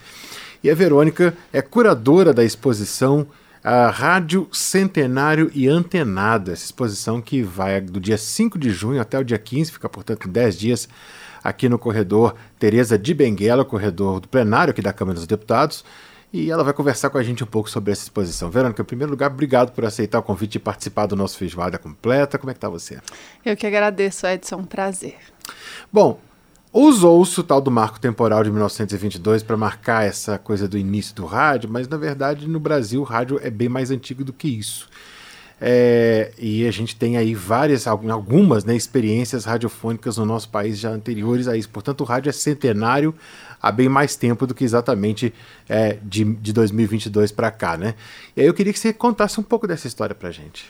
E 0.63 0.69
a 0.69 0.75
Verônica 0.75 1.35
é 1.51 1.61
curadora 1.61 2.33
da 2.33 2.43
exposição 2.43 3.27
a 3.63 3.89
Rádio 3.89 4.47
Centenário 4.49 5.51
e 5.53 5.67
Antenado, 5.67 6.51
essa 6.51 6.63
exposição 6.63 7.21
que 7.21 7.41
vai 7.41 7.81
do 7.81 7.99
dia 7.99 8.17
5 8.17 8.57
de 8.57 8.69
junho 8.69 9.01
até 9.01 9.19
o 9.19 9.25
dia 9.25 9.37
15, 9.37 9.73
fica 9.73 9.89
portanto 9.89 10.25
10 10.25 10.57
dias 10.57 10.87
aqui 11.43 11.67
no 11.67 11.77
corredor 11.77 12.33
Teresa 12.57 12.97
de 12.97 13.13
Benguela, 13.13 13.65
corredor 13.65 14.21
do 14.21 14.27
plenário 14.29 14.71
aqui 14.71 14.81
da 14.81 14.93
Câmara 14.93 15.15
dos 15.15 15.27
Deputados, 15.27 15.83
e 16.31 16.51
ela 16.51 16.63
vai 16.63 16.73
conversar 16.73 17.09
com 17.09 17.17
a 17.17 17.23
gente 17.23 17.43
um 17.43 17.47
pouco 17.47 17.69
sobre 17.69 17.91
essa 17.91 18.03
exposição. 18.03 18.49
Verônica, 18.49 18.81
em 18.81 18.85
primeiro 18.85 19.11
lugar, 19.11 19.31
obrigado 19.31 19.71
por 19.71 19.85
aceitar 19.85 20.19
o 20.19 20.23
convite 20.23 20.55
e 20.55 20.59
participar 20.59 21.05
do 21.05 21.15
nosso 21.15 21.37
Feijoada 21.37 21.77
Completa. 21.77 22.37
Como 22.37 22.51
é 22.51 22.53
que 22.53 22.59
tá 22.59 22.69
você? 22.69 22.99
Eu 23.45 23.55
que 23.55 23.65
agradeço, 23.65 24.27
Edson. 24.27 24.57
Um 24.57 24.65
prazer. 24.65 25.15
Bom, 25.91 26.19
usou-se 26.73 27.39
o 27.39 27.43
tal 27.43 27.61
do 27.61 27.71
marco 27.71 27.99
temporal 27.99 28.43
de 28.43 28.51
1922 28.51 29.41
para 29.41 29.55
marcar 29.55 30.05
essa 30.05 30.37
coisa 30.37 30.67
do 30.67 30.77
início 30.77 31.15
do 31.15 31.25
rádio, 31.25 31.69
mas 31.69 31.87
na 31.87 31.97
verdade 31.97 32.47
no 32.47 32.59
Brasil 32.59 33.01
o 33.01 33.05
rádio 33.05 33.39
é 33.41 33.49
bem 33.49 33.69
mais 33.69 33.89
antigo 33.89 34.23
do 34.23 34.33
que 34.33 34.49
isso. 34.49 34.89
É, 35.59 36.31
e 36.37 36.67
a 36.67 36.71
gente 36.71 36.95
tem 36.95 37.17
aí 37.17 37.33
várias, 37.33 37.87
algumas 37.87 38.63
né, 38.63 38.75
experiências 38.75 39.45
radiofônicas 39.45 40.17
no 40.17 40.25
nosso 40.25 40.49
país 40.49 40.77
já 40.77 40.89
anteriores 40.89 41.47
a 41.47 41.57
isso. 41.57 41.69
Portanto, 41.69 42.01
o 42.01 42.03
rádio 42.03 42.29
é 42.29 42.33
centenário 42.33 43.13
há 43.61 43.71
bem 43.71 43.89
mais 43.89 44.15
tempo 44.15 44.45
do 44.45 44.53
que 44.53 44.63
exatamente 44.63 45.33
é, 45.67 45.97
de, 46.03 46.23
de 46.23 46.53
2022 46.53 47.31
para 47.31 47.49
cá, 47.49 47.75
né? 47.75 47.95
E 48.35 48.41
aí 48.41 48.47
eu 48.47 48.53
queria 48.53 48.71
que 48.71 48.79
você 48.79 48.93
contasse 48.93 49.39
um 49.39 49.43
pouco 49.43 49.67
dessa 49.67 49.87
história 49.87 50.13
para 50.13 50.29
gente. 50.31 50.65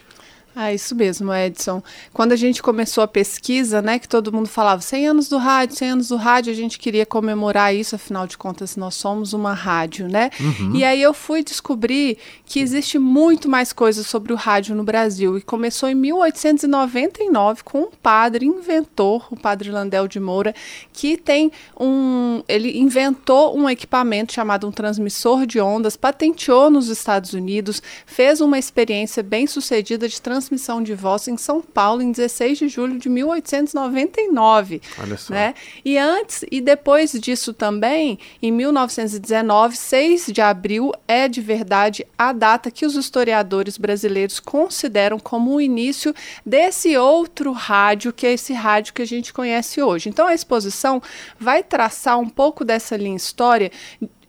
Ah, 0.60 0.74
isso 0.74 0.92
mesmo, 0.92 1.32
Edson. 1.32 1.80
Quando 2.12 2.32
a 2.32 2.36
gente 2.36 2.60
começou 2.60 3.04
a 3.04 3.06
pesquisa, 3.06 3.80
né, 3.80 3.96
que 3.96 4.08
todo 4.08 4.32
mundo 4.32 4.48
falava 4.48 4.82
100 4.82 5.06
anos 5.06 5.28
do 5.28 5.38
rádio, 5.38 5.76
100 5.76 5.90
anos 5.90 6.08
do 6.08 6.16
rádio, 6.16 6.52
a 6.52 6.56
gente 6.56 6.80
queria 6.80 7.06
comemorar 7.06 7.72
isso, 7.72 7.94
afinal 7.94 8.26
de 8.26 8.36
contas, 8.36 8.74
nós 8.74 8.96
somos 8.96 9.32
uma 9.32 9.54
rádio, 9.54 10.08
né? 10.08 10.30
Uhum. 10.40 10.74
E 10.74 10.82
aí 10.82 11.00
eu 11.00 11.14
fui 11.14 11.44
descobrir 11.44 12.18
que 12.44 12.58
existe 12.58 12.98
muito 12.98 13.48
mais 13.48 13.72
coisa 13.72 14.02
sobre 14.02 14.32
o 14.32 14.36
rádio 14.36 14.74
no 14.74 14.82
Brasil. 14.82 15.38
E 15.38 15.42
começou 15.42 15.88
em 15.88 15.94
1899 15.94 17.62
com 17.62 17.82
um 17.82 17.90
padre 18.02 18.44
inventor, 18.44 19.28
o 19.30 19.36
padre 19.36 19.70
Landel 19.70 20.08
de 20.08 20.18
Moura, 20.18 20.52
que 20.92 21.16
tem 21.16 21.52
um. 21.78 22.42
Ele 22.48 22.76
inventou 22.80 23.56
um 23.56 23.70
equipamento 23.70 24.32
chamado 24.32 24.66
um 24.66 24.72
transmissor 24.72 25.46
de 25.46 25.60
ondas, 25.60 25.96
patenteou 25.96 26.68
nos 26.68 26.88
Estados 26.88 27.32
Unidos, 27.32 27.80
fez 28.04 28.40
uma 28.40 28.58
experiência 28.58 29.22
bem 29.22 29.46
sucedida 29.46 30.08
de 30.08 30.20
transmissão 30.20 30.47
de 30.82 30.94
voz 30.94 31.28
em 31.28 31.36
São 31.36 31.60
Paulo 31.60 32.02
em 32.02 32.12
16 32.12 32.58
de 32.58 32.68
julho 32.68 32.98
de 32.98 33.08
1899. 33.08 34.80
Olha 35.00 35.16
só. 35.16 35.34
Né? 35.34 35.54
E 35.84 35.98
antes 35.98 36.44
e 36.50 36.60
depois 36.60 37.12
disso 37.12 37.52
também, 37.52 38.18
em 38.42 38.50
1919, 38.50 39.76
6 39.76 40.26
de 40.32 40.40
abril 40.40 40.92
é 41.06 41.28
de 41.28 41.40
verdade 41.40 42.06
a 42.16 42.32
data 42.32 42.70
que 42.70 42.86
os 42.86 42.94
historiadores 42.94 43.76
brasileiros 43.76 44.40
consideram 44.40 45.18
como 45.18 45.54
o 45.54 45.60
início 45.60 46.14
desse 46.44 46.96
outro 46.96 47.52
rádio, 47.52 48.12
que 48.12 48.26
é 48.26 48.32
esse 48.32 48.52
rádio 48.52 48.94
que 48.94 49.02
a 49.02 49.06
gente 49.06 49.32
conhece 49.32 49.82
hoje. 49.82 50.08
Então 50.08 50.26
a 50.26 50.34
exposição 50.34 51.02
vai 51.38 51.62
traçar 51.62 52.18
um 52.18 52.28
pouco 52.28 52.64
dessa 52.64 52.96
linha 52.96 53.16
história 53.16 53.70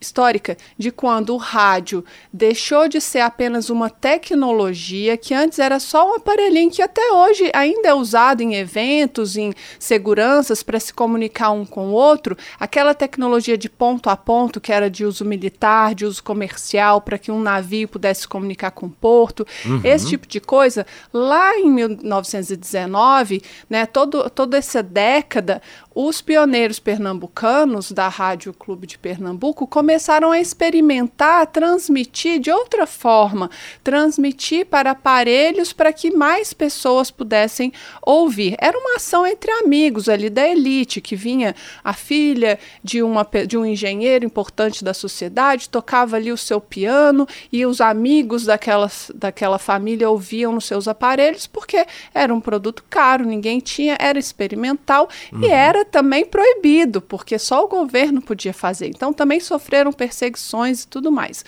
histórica 0.00 0.56
de 0.78 0.90
quando 0.90 1.34
o 1.34 1.36
rádio 1.36 2.04
deixou 2.32 2.88
de 2.88 3.00
ser 3.00 3.20
apenas 3.20 3.70
uma 3.70 3.90
tecnologia 3.90 5.16
que 5.16 5.34
antes 5.34 5.58
era 5.58 5.78
só 5.78 6.10
um 6.10 6.14
aparelhinho 6.14 6.70
que 6.70 6.82
até 6.82 7.12
hoje 7.12 7.50
ainda 7.54 7.88
é 7.88 7.94
usado 7.94 8.40
em 8.40 8.54
eventos, 8.54 9.36
em 9.36 9.52
seguranças 9.78 10.62
para 10.62 10.80
se 10.80 10.92
comunicar 10.92 11.50
um 11.50 11.64
com 11.64 11.88
o 11.88 11.92
outro, 11.92 12.36
aquela 12.58 12.94
tecnologia 12.94 13.58
de 13.58 13.68
ponto 13.68 14.08
a 14.08 14.16
ponto 14.16 14.60
que 14.60 14.72
era 14.72 14.88
de 14.88 15.04
uso 15.04 15.24
militar, 15.24 15.94
de 15.94 16.04
uso 16.04 16.22
comercial 16.22 17.00
para 17.00 17.18
que 17.18 17.30
um 17.30 17.40
navio 17.40 17.88
pudesse 17.88 18.22
se 18.22 18.28
comunicar 18.28 18.70
com 18.70 18.86
o 18.86 18.90
porto, 18.90 19.46
esse 19.84 20.06
tipo 20.08 20.26
de 20.26 20.40
coisa, 20.40 20.86
lá 21.12 21.56
em 21.56 21.70
1919, 21.70 23.42
né, 23.68 23.86
todo, 23.86 24.28
toda 24.30 24.56
essa 24.56 24.82
década, 24.82 25.60
os 25.94 26.22
pioneiros 26.22 26.78
pernambucanos 26.78 27.90
da 27.90 28.06
Rádio 28.06 28.54
Clube 28.54 28.86
de 28.86 28.96
Pernambuco 28.96 29.66
começaram 29.66 30.30
a 30.30 30.40
experimentar, 30.40 31.46
transmitir 31.48 32.38
de 32.38 32.50
outra 32.50 32.86
forma, 32.86 33.50
transmitir 33.82 34.66
para 34.66 34.92
aparelhos 34.92 35.72
para 35.72 35.92
que 35.92 36.12
mais 36.12 36.52
pessoas 36.52 37.10
pudessem 37.10 37.72
ouvir. 38.02 38.54
Era 38.60 38.78
uma 38.78 38.96
ação 38.96 39.26
entre 39.26 39.50
amigos 39.50 40.08
ali 40.08 40.30
da 40.30 40.46
elite, 40.46 41.00
que 41.00 41.16
vinha 41.16 41.56
a 41.82 41.92
filha 41.92 42.58
de, 42.84 43.02
uma, 43.02 43.26
de 43.46 43.58
um 43.58 43.66
engenheiro 43.66 44.24
importante 44.24 44.84
da 44.84 44.94
sociedade, 44.94 45.68
tocava 45.68 46.16
ali 46.16 46.30
o 46.30 46.36
seu 46.36 46.60
piano 46.60 47.26
e 47.52 47.66
os 47.66 47.80
amigos 47.80 48.44
daquelas, 48.44 49.10
daquela 49.12 49.58
família 49.58 50.08
ouviam 50.08 50.52
nos 50.52 50.66
seus 50.66 50.86
aparelhos, 50.86 51.48
porque 51.48 51.84
era 52.14 52.32
um 52.32 52.40
produto 52.40 52.84
caro, 52.88 53.24
ninguém 53.24 53.58
tinha, 53.58 53.96
era 53.98 54.18
experimental 54.18 55.08
e 55.40 55.46
era 55.46 55.79
também 55.84 56.24
proibido, 56.24 57.00
porque 57.00 57.38
só 57.38 57.64
o 57.64 57.68
governo 57.68 58.20
podia 58.22 58.52
fazer. 58.52 58.86
Então 58.88 59.12
também 59.12 59.40
sofreram 59.40 59.92
perseguições 59.92 60.82
e 60.82 60.88
tudo 60.88 61.10
mais. 61.10 61.44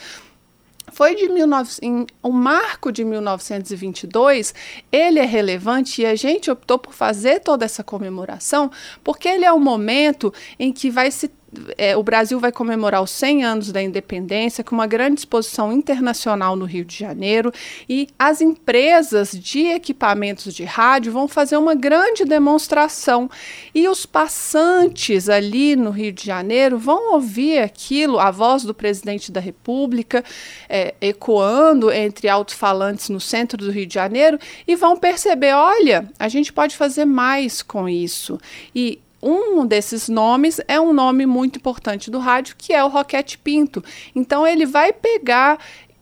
Foi 0.92 1.14
de 1.14 1.26
19, 1.28 1.70
em, 1.80 2.06
o 2.22 2.30
marco 2.30 2.92
de 2.92 3.04
1922, 3.04 4.54
ele 4.90 5.20
é 5.20 5.24
relevante 5.24 6.02
e 6.02 6.06
a 6.06 6.14
gente 6.14 6.50
optou 6.50 6.78
por 6.78 6.92
fazer 6.92 7.40
toda 7.40 7.64
essa 7.64 7.82
comemoração, 7.82 8.70
porque 9.02 9.28
ele 9.28 9.44
é 9.44 9.52
o 9.52 9.60
momento 9.60 10.34
em 10.58 10.72
que 10.72 10.90
vai 10.90 11.10
se 11.10 11.30
é, 11.76 11.96
o 11.96 12.02
Brasil 12.02 12.40
vai 12.40 12.50
comemorar 12.50 13.02
os 13.02 13.10
100 13.10 13.44
anos 13.44 13.72
da 13.72 13.82
independência 13.82 14.64
com 14.64 14.74
uma 14.74 14.86
grande 14.86 15.20
exposição 15.20 15.72
internacional 15.72 16.56
no 16.56 16.64
Rio 16.64 16.84
de 16.84 16.96
Janeiro 16.96 17.52
e 17.88 18.08
as 18.18 18.40
empresas 18.40 19.32
de 19.32 19.66
equipamentos 19.66 20.54
de 20.54 20.64
rádio 20.64 21.12
vão 21.12 21.28
fazer 21.28 21.56
uma 21.56 21.74
grande 21.74 22.24
demonstração. 22.24 23.30
E 23.74 23.86
os 23.86 24.06
passantes 24.06 25.28
ali 25.28 25.76
no 25.76 25.90
Rio 25.90 26.12
de 26.12 26.24
Janeiro 26.24 26.78
vão 26.78 27.12
ouvir 27.12 27.58
aquilo, 27.58 28.18
a 28.18 28.30
voz 28.30 28.62
do 28.62 28.72
presidente 28.72 29.30
da 29.30 29.40
República 29.40 30.24
é, 30.68 30.94
ecoando 31.00 31.90
entre 31.92 32.28
alto-falantes 32.28 33.08
no 33.10 33.20
centro 33.20 33.58
do 33.58 33.70
Rio 33.70 33.86
de 33.86 33.94
Janeiro 33.94 34.38
e 34.66 34.74
vão 34.74 34.96
perceber, 34.96 35.52
olha, 35.54 36.08
a 36.18 36.28
gente 36.28 36.52
pode 36.52 36.76
fazer 36.76 37.04
mais 37.04 37.62
com 37.62 37.88
isso. 37.88 38.38
E 38.74 38.98
um 39.22 39.64
desses 39.64 40.08
nomes 40.08 40.60
é 40.66 40.80
um 40.80 40.92
nome 40.92 41.26
muito 41.26 41.56
importante 41.56 42.10
do 42.10 42.18
rádio, 42.18 42.56
que 42.58 42.72
é 42.72 42.82
o 42.82 42.88
Roquete 42.88 43.38
Pinto. 43.38 43.82
Então 44.14 44.46
ele 44.46 44.66
vai 44.66 44.92
pegar 44.92 45.58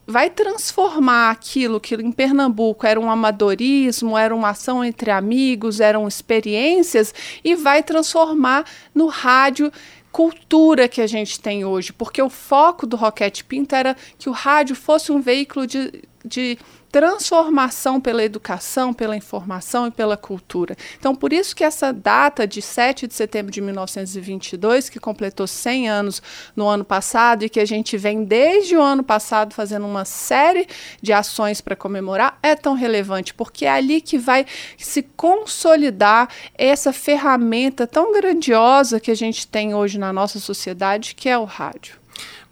vai 0.06 0.28
transformar 0.28 1.30
aquilo 1.30 1.78
que 1.78 1.94
em 1.94 2.10
Pernambuco 2.10 2.84
era 2.84 2.98
um 2.98 3.08
amadorismo, 3.08 4.18
era 4.18 4.34
uma 4.34 4.48
ação 4.48 4.84
entre 4.84 5.08
amigos, 5.08 5.78
eram 5.78 6.08
experiências, 6.08 7.14
e 7.44 7.54
vai 7.54 7.80
transformar 7.80 8.64
no 8.92 9.06
rádio 9.06 9.70
cultura 10.10 10.88
que 10.88 11.00
a 11.00 11.06
gente 11.06 11.38
tem 11.38 11.64
hoje, 11.64 11.92
porque 11.92 12.20
o 12.20 12.28
foco 12.28 12.86
do 12.86 12.96
Roquete 12.96 13.44
Pinto 13.44 13.74
era 13.74 13.96
que 14.18 14.28
o 14.28 14.32
rádio 14.32 14.74
fosse 14.74 15.12
um 15.12 15.20
veículo 15.20 15.64
de, 15.66 16.02
de 16.24 16.58
transformação 16.90 18.00
pela 18.00 18.22
educação, 18.24 18.92
pela 18.92 19.16
informação 19.16 19.86
e 19.86 19.90
pela 19.90 20.16
cultura. 20.16 20.76
Então, 20.98 21.14
por 21.14 21.32
isso 21.32 21.54
que 21.54 21.62
essa 21.62 21.92
data 21.92 22.46
de 22.46 22.60
7 22.60 23.06
de 23.06 23.14
setembro 23.14 23.52
de 23.52 23.60
1922, 23.60 24.88
que 24.88 24.98
completou 24.98 25.46
100 25.46 25.88
anos 25.88 26.22
no 26.56 26.66
ano 26.66 26.84
passado 26.84 27.44
e 27.44 27.48
que 27.48 27.60
a 27.60 27.64
gente 27.64 27.96
vem 27.96 28.24
desde 28.24 28.76
o 28.76 28.82
ano 28.82 29.04
passado 29.04 29.54
fazendo 29.54 29.86
uma 29.86 30.04
série 30.04 30.66
de 31.00 31.12
ações 31.12 31.60
para 31.60 31.76
comemorar, 31.76 32.38
é 32.42 32.56
tão 32.56 32.74
relevante, 32.74 33.32
porque 33.34 33.66
é 33.66 33.70
ali 33.70 34.00
que 34.00 34.18
vai 34.18 34.44
se 34.76 35.02
consolidar 35.02 36.28
essa 36.56 36.92
ferramenta 36.92 37.86
tão 37.86 38.12
grandiosa 38.12 38.98
que 38.98 39.10
a 39.10 39.16
gente 39.16 39.46
tem 39.46 39.74
hoje 39.74 39.98
na 39.98 40.12
nossa 40.12 40.40
sociedade, 40.40 41.14
que 41.14 41.28
é 41.28 41.38
o 41.38 41.44
rádio. 41.44 41.99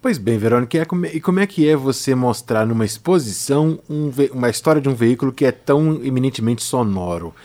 Pois 0.01 0.17
bem, 0.17 0.37
Verônica, 0.37 0.77
e 1.11 1.19
como 1.19 1.41
é 1.41 1.45
que 1.45 1.67
é 1.67 1.75
você 1.75 2.15
mostrar 2.15 2.65
numa 2.65 2.85
exposição 2.85 3.79
um 3.89 4.09
uma 4.31 4.49
história 4.49 4.81
de 4.81 4.87
um 4.87 4.95
veículo 4.95 5.33
que 5.33 5.43
é 5.43 5.51
tão 5.51 5.99
eminentemente 6.01 6.63
sonoro? 6.63 7.35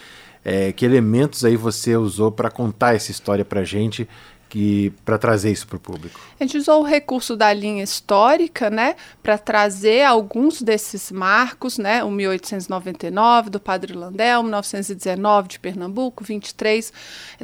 É, 0.45 0.71
que 0.73 0.85
elementos 0.85 1.45
aí 1.45 1.57
você 1.57 1.97
usou 1.97 2.31
para 2.31 2.51
contar 2.51 2.95
essa 2.95 3.11
história 3.11 3.45
para 3.45 3.65
gente 3.65 4.07
para 5.05 5.19
trazer 5.19 5.51
isso 5.51 5.67
para 5.67 5.77
o 5.77 5.81
público? 5.81 6.21
A 6.39 6.45
gente 6.45 6.57
usou 6.59 6.81
o 6.81 6.85
recurso 6.85 7.37
da 7.37 7.53
linha 7.53 7.83
histórica, 7.83 8.71
né, 8.71 8.97
para 9.23 9.39
trazer 9.39 10.05
alguns 10.05 10.63
desses 10.63 11.11
marcos, 11.11 11.79
né, 11.79 12.05
o 12.05 12.11
1899 12.11 13.51
do 13.51 13.61
Padre 13.61 13.93
Landel, 13.93 14.43
1919 14.43 15.49
de 15.49 15.59
Pernambuco, 15.59 16.25
23 16.25 16.93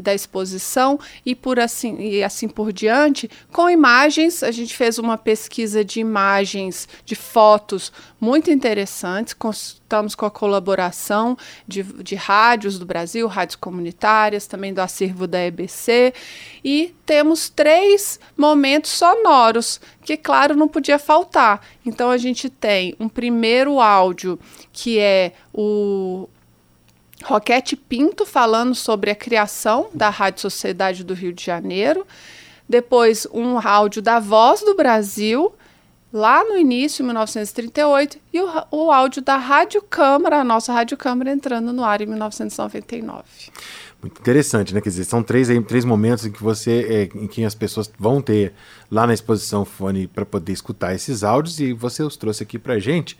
da 0.00 0.14
exposição 0.14 0.98
e 1.24 1.34
por 1.34 1.58
assim 1.58 1.98
e 2.00 2.22
assim 2.22 2.48
por 2.48 2.72
diante, 2.72 3.30
com 3.52 3.68
imagens, 3.68 4.42
a 4.42 4.50
gente 4.50 4.76
fez 4.76 4.98
uma 4.98 5.18
pesquisa 5.18 5.84
de 5.84 6.00
imagens, 6.00 6.88
de 7.04 7.14
fotos 7.14 7.92
muito 8.20 8.50
interessantes, 8.50 9.32
contamos 9.32 10.14
com 10.14 10.26
a 10.26 10.30
colaboração 10.30 11.36
de, 11.66 11.82
de 11.82 12.14
rádios 12.14 12.78
do 12.78 12.84
Brasil, 12.84 13.26
rádios 13.26 13.56
comunitárias, 13.56 14.46
também 14.46 14.74
do 14.74 14.80
acervo 14.80 15.26
da 15.26 15.40
EBC 15.40 16.12
e 16.62 16.94
temos 17.06 17.48
três 17.48 18.20
momentos 18.36 18.90
sonoros, 18.90 19.80
que, 20.02 20.16
claro, 20.16 20.54
não 20.54 20.68
podia 20.68 20.98
faltar. 20.98 21.66
Então, 21.84 22.10
a 22.10 22.18
gente 22.18 22.50
tem 22.50 22.94
um 23.00 23.08
primeiro 23.08 23.80
áudio, 23.80 24.38
que 24.72 24.98
é 24.98 25.32
o 25.52 26.28
Roquete 27.24 27.76
Pinto 27.76 28.24
falando 28.26 28.74
sobre 28.74 29.10
a 29.10 29.14
criação 29.14 29.88
da 29.94 30.10
Rádio 30.10 30.42
Sociedade 30.42 31.04
do 31.04 31.14
Rio 31.14 31.32
de 31.32 31.44
Janeiro. 31.44 32.06
Depois, 32.68 33.26
um 33.32 33.58
áudio 33.58 34.00
da 34.00 34.20
Voz 34.20 34.60
do 34.60 34.74
Brasil, 34.74 35.52
lá 36.12 36.44
no 36.44 36.56
início, 36.56 37.04
1938, 37.04 38.18
e 38.32 38.40
o, 38.40 38.48
o 38.70 38.90
áudio 38.90 39.22
da 39.22 39.36
Rádio 39.36 39.82
Câmara, 39.82 40.40
a 40.40 40.44
nossa 40.44 40.72
Rádio 40.72 40.96
Câmara, 40.96 41.30
entrando 41.32 41.72
no 41.72 41.84
ar 41.84 42.00
em 42.00 42.06
1999. 42.06 43.22
Muito 44.02 44.18
interessante, 44.18 44.74
né? 44.74 44.80
Quer 44.80 44.88
dizer, 44.88 45.04
são 45.04 45.22
três, 45.22 45.48
três 45.68 45.84
momentos 45.84 46.24
em 46.24 46.32
que 46.32 46.42
você, 46.42 47.10
é, 47.12 47.18
em 47.18 47.26
que 47.26 47.44
as 47.44 47.54
pessoas 47.54 47.90
vão 47.98 48.22
ter 48.22 48.54
lá 48.90 49.06
na 49.06 49.12
exposição 49.12 49.64
fone 49.64 50.06
para 50.06 50.24
poder 50.24 50.52
escutar 50.52 50.94
esses 50.94 51.22
áudios 51.22 51.60
e 51.60 51.72
você 51.72 52.02
os 52.02 52.16
trouxe 52.16 52.42
aqui 52.42 52.58
para 52.58 52.78
gente. 52.78 53.16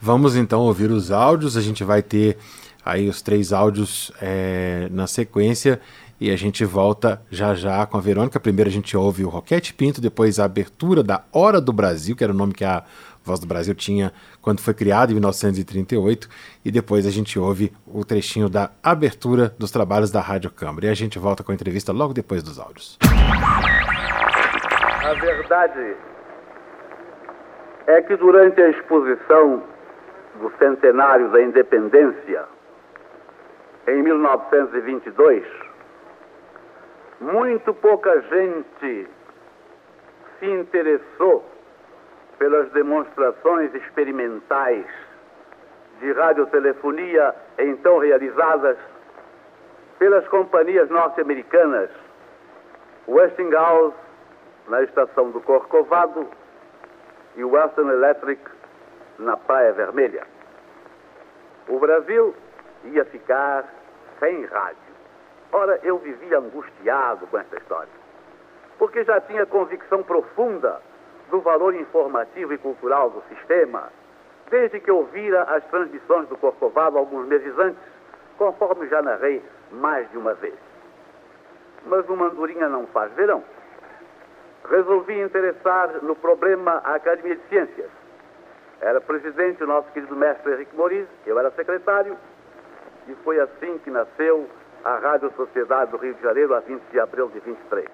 Vamos 0.00 0.36
então 0.36 0.60
ouvir 0.60 0.90
os 0.90 1.10
áudios. 1.10 1.56
A 1.56 1.62
gente 1.62 1.82
vai 1.82 2.02
ter 2.02 2.36
aí 2.84 3.08
os 3.08 3.22
três 3.22 3.52
áudios 3.52 4.12
é, 4.20 4.88
na 4.90 5.06
sequência 5.06 5.80
e 6.20 6.30
a 6.30 6.36
gente 6.36 6.64
volta 6.64 7.22
já 7.30 7.54
já 7.54 7.86
com 7.86 7.96
a 7.96 8.00
Verônica. 8.00 8.40
Primeiro 8.40 8.68
a 8.68 8.72
gente 8.72 8.96
ouve 8.96 9.24
o 9.24 9.28
Roquete 9.28 9.74
Pinto, 9.74 10.00
depois 10.00 10.38
a 10.38 10.44
abertura 10.44 11.02
da 11.02 11.22
Hora 11.32 11.60
do 11.60 11.72
Brasil, 11.72 12.16
que 12.16 12.24
era 12.24 12.32
o 12.32 12.36
nome 12.36 12.52
que 12.52 12.64
a 12.64 12.82
Voz 13.24 13.40
do 13.40 13.46
Brasil 13.46 13.74
tinha 13.74 14.12
quando 14.40 14.60
foi 14.60 14.72
criado 14.72 15.10
em 15.10 15.14
1938, 15.14 16.28
e 16.64 16.70
depois 16.70 17.06
a 17.06 17.10
gente 17.10 17.38
ouve 17.38 17.70
o 17.86 18.02
trechinho 18.02 18.48
da 18.48 18.70
abertura 18.82 19.54
dos 19.58 19.70
trabalhos 19.70 20.10
da 20.10 20.20
Rádio 20.20 20.50
Câmara. 20.50 20.86
E 20.86 20.88
a 20.88 20.94
gente 20.94 21.18
volta 21.18 21.44
com 21.44 21.52
a 21.52 21.54
entrevista 21.54 21.92
logo 21.92 22.14
depois 22.14 22.42
dos 22.42 22.58
áudios. 22.58 22.98
A 23.02 25.14
verdade 25.14 25.94
é 27.86 28.02
que 28.02 28.16
durante 28.16 28.60
a 28.60 28.70
exposição 28.70 29.62
do 30.40 30.50
centenário 30.58 31.30
da 31.30 31.42
independência, 31.42 32.44
em 33.88 34.02
1922, 34.02 35.44
muito 37.20 37.74
pouca 37.74 38.20
gente 38.22 39.08
se 40.38 40.46
interessou 40.46 41.44
pelas 42.38 42.70
demonstrações 42.70 43.74
experimentais 43.74 44.86
de 46.00 46.12
radiotelefonia 46.12 47.34
então 47.58 47.98
realizadas 47.98 48.78
pelas 49.98 50.26
companhias 50.28 50.88
norte-americanas 50.88 51.90
Westinghouse 53.08 53.96
na 54.68 54.82
estação 54.82 55.30
do 55.30 55.40
Corcovado 55.40 56.28
e 57.36 57.42
Western 57.42 57.90
Electric 57.90 58.40
na 59.18 59.36
Praia 59.36 59.72
Vermelha. 59.72 60.24
O 61.68 61.78
Brasil 61.78 62.34
ia 62.84 63.04
ficar 63.06 63.64
sem 64.20 64.44
rádio. 64.44 64.87
Ora, 65.52 65.80
eu 65.82 65.98
vivia 65.98 66.38
angustiado 66.38 67.26
com 67.26 67.38
essa 67.38 67.56
história, 67.56 67.92
porque 68.78 69.02
já 69.04 69.20
tinha 69.22 69.46
convicção 69.46 70.02
profunda 70.02 70.80
do 71.30 71.40
valor 71.40 71.74
informativo 71.74 72.52
e 72.52 72.58
cultural 72.58 73.10
do 73.10 73.22
sistema, 73.34 73.90
desde 74.50 74.80
que 74.80 74.90
ouvira 74.90 75.42
as 75.44 75.64
transmissões 75.64 76.28
do 76.28 76.36
Corcovado 76.36 76.98
alguns 76.98 77.26
meses 77.26 77.58
antes, 77.58 77.80
conforme 78.36 78.88
já 78.88 79.02
narrei 79.02 79.42
mais 79.72 80.10
de 80.10 80.18
uma 80.18 80.34
vez. 80.34 80.54
Mas 81.86 82.08
uma 82.08 82.26
andorinha 82.26 82.68
não 82.68 82.86
faz 82.88 83.12
verão. 83.12 83.42
Resolvi 84.68 85.18
interessar 85.20 86.02
no 86.02 86.14
problema 86.14 86.80
a 86.84 86.94
Academia 86.94 87.36
de 87.36 87.48
Ciências. 87.48 87.90
Era 88.80 89.00
presidente 89.00 89.64
o 89.64 89.66
nosso 89.66 89.90
querido 89.92 90.14
mestre 90.14 90.52
Henrique 90.52 90.76
Moriz, 90.76 91.08
eu 91.26 91.38
era 91.38 91.50
secretário, 91.52 92.16
e 93.08 93.14
foi 93.24 93.40
assim 93.40 93.78
que 93.78 93.90
nasceu 93.90 94.48
a 94.88 94.98
Rádio 95.00 95.30
Sociedade 95.36 95.90
do 95.90 95.98
Rio 95.98 96.14
de 96.14 96.22
Janeiro, 96.22 96.54
a 96.54 96.60
20 96.60 96.80
de 96.90 96.98
abril 96.98 97.28
de 97.28 97.40
23. 97.40 97.86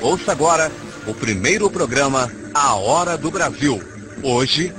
Ouça 0.00 0.32
agora 0.32 0.70
o 1.06 1.12
primeiro 1.12 1.68
programa 1.70 2.30
A 2.54 2.76
Hora 2.76 3.18
do 3.18 3.30
Brasil. 3.30 3.78
Hoje, 4.24 4.72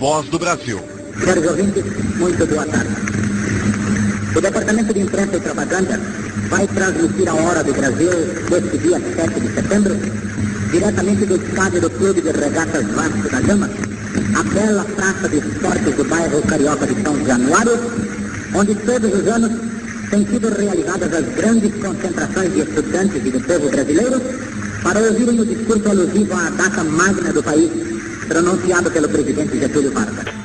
Voz 0.00 0.28
do 0.28 0.38
Brasil. 0.38 0.80
Senhores 1.20 1.46
ouvintes, 1.48 2.16
muito 2.16 2.44
boa 2.46 2.66
tarde. 2.66 2.90
O 4.36 4.40
Departamento 4.40 4.92
de 4.92 5.00
Imprensa 5.00 5.36
e 5.36 5.40
Propaganda 5.40 5.96
vai 6.50 6.66
transmitir 6.66 7.28
a 7.28 7.34
Hora 7.34 7.62
do 7.62 7.72
Brasil 7.72 8.10
deste 8.50 8.78
dia 8.78 8.98
7 8.98 9.40
de 9.40 9.48
setembro, 9.54 9.94
diretamente 10.72 11.24
do 11.24 11.36
estádio 11.36 11.80
do 11.82 11.90
Clube 11.90 12.20
de 12.20 12.32
Regatas 12.32 12.84
Vasco 12.88 13.28
da 13.30 13.40
Gama, 13.42 13.87
a 14.38 14.42
bela 14.54 14.84
praça 14.84 15.28
de 15.28 15.38
esportes 15.38 15.96
do 15.96 16.04
bairro 16.04 16.40
Carioca 16.46 16.86
de 16.86 17.02
São 17.02 17.16
Januário, 17.26 17.72
onde 18.54 18.74
todos 18.86 19.12
os 19.12 19.26
anos 19.26 19.50
têm 20.10 20.24
sido 20.26 20.48
realizadas 20.48 21.12
as 21.12 21.34
grandes 21.34 21.74
concentrações 21.82 22.52
de 22.52 22.60
estudantes 22.60 23.26
e 23.26 23.30
do 23.32 23.40
povo 23.40 23.68
brasileiro 23.68 24.20
para 24.84 25.00
ouvirem 25.00 25.40
o 25.40 25.44
discurso 25.44 25.88
alusivo 25.90 26.32
à 26.34 26.50
data 26.50 26.84
magna 26.84 27.32
do 27.32 27.42
país, 27.42 27.68
pronunciado 28.28 28.90
pelo 28.92 29.08
presidente 29.08 29.58
Getúlio 29.58 29.92
Vargas. 29.92 30.38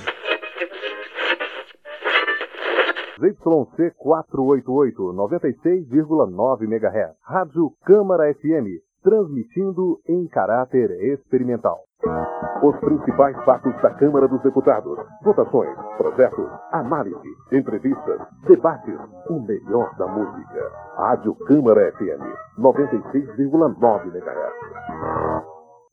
YC 3.22 3.94
488, 3.96 5.14
96,9 5.14 6.64
MHz. 6.64 7.16
Rádio 7.22 7.72
Câmara 7.86 8.34
FM, 8.34 8.82
transmitindo 9.04 10.00
em 10.08 10.28
caráter 10.28 10.90
experimental. 11.14 11.82
Os 12.64 12.76
principais 12.78 13.36
fatos 13.44 13.74
da 13.82 13.90
Câmara 13.92 14.28
dos 14.28 14.42
Deputados. 14.42 14.98
Votações, 15.22 15.76
projetos, 15.98 16.50
análise, 16.72 17.30
entrevistas, 17.52 18.22
debates. 18.48 18.98
O 19.30 19.40
melhor 19.42 19.94
da 19.98 20.08
música. 20.08 20.72
Rádio 20.96 21.36
Câmara 21.46 21.92
FM, 21.92 22.24
96,9 22.58 24.08
MHz. 24.08 25.44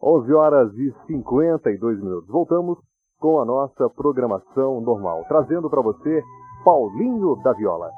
11 0.02 0.32
horas 0.32 0.72
e 0.74 0.94
52 1.06 2.00
minutos. 2.00 2.28
Voltamos 2.28 2.78
com 3.18 3.40
a 3.40 3.44
nossa 3.44 3.90
programação 3.90 4.80
normal, 4.80 5.24
trazendo 5.28 5.68
para 5.68 5.82
você 5.82 6.22
Paulinho 6.64 7.36
da 7.42 7.52
Viola. 7.52 7.90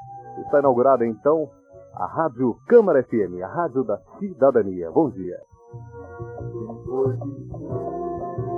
Está 0.45 0.59
inaugurada 0.59 1.05
então 1.05 1.47
a 1.95 2.05
Rádio 2.05 2.57
Câmara 2.67 3.03
FM, 3.03 3.41
a 3.43 3.47
Rádio 3.47 3.83
da 3.83 3.99
Cidadania. 4.19 4.89
Bom 4.91 5.09
dia. 5.09 5.39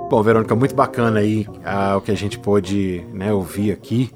Bom, 0.08 0.22
Verônica, 0.22 0.54
muito 0.54 0.74
bacana 0.74 1.20
aí 1.20 1.46
ah, 1.64 1.96
o 1.96 2.00
que 2.00 2.10
a 2.10 2.14
gente 2.14 2.38
pôde 2.38 3.04
né, 3.12 3.32
ouvir 3.32 3.72
aqui. 3.72 4.10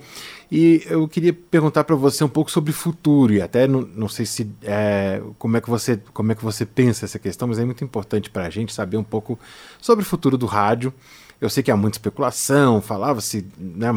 E 0.51 0.83
eu 0.89 1.07
queria 1.07 1.33
perguntar 1.33 1.85
para 1.85 1.95
você 1.95 2.25
um 2.25 2.29
pouco 2.29 2.51
sobre 2.51 2.73
futuro 2.73 3.33
e 3.33 3.41
até 3.41 3.69
não, 3.69 3.83
não 3.83 4.09
sei 4.09 4.27
se 4.27 4.51
é, 4.63 5.23
como 5.39 5.57
é 5.57 5.61
que 5.61 5.71
você 5.71 6.01
como 6.13 6.33
é 6.33 6.35
que 6.35 6.45
você 6.45 6.67
pensa 6.67 7.05
essa 7.05 7.19
questão, 7.19 7.47
mas 7.47 7.59
é 7.59 7.65
muito 7.65 7.85
importante 7.85 8.31
para 8.31 8.47
a 8.47 8.51
gente 8.51 8.73
saber 8.73 8.97
um 8.97 9.05
pouco 9.05 9.39
sobre 9.81 10.05
o 10.05 10.07
futuro 10.07 10.37
do 10.37 10.47
rádio. 10.47 10.93
Eu 11.41 11.49
sei 11.49 11.63
que 11.63 11.71
há 11.71 11.77
muita 11.77 11.97
especulação, 11.97 12.81
falava-se, 12.81 13.47
né, 13.59 13.89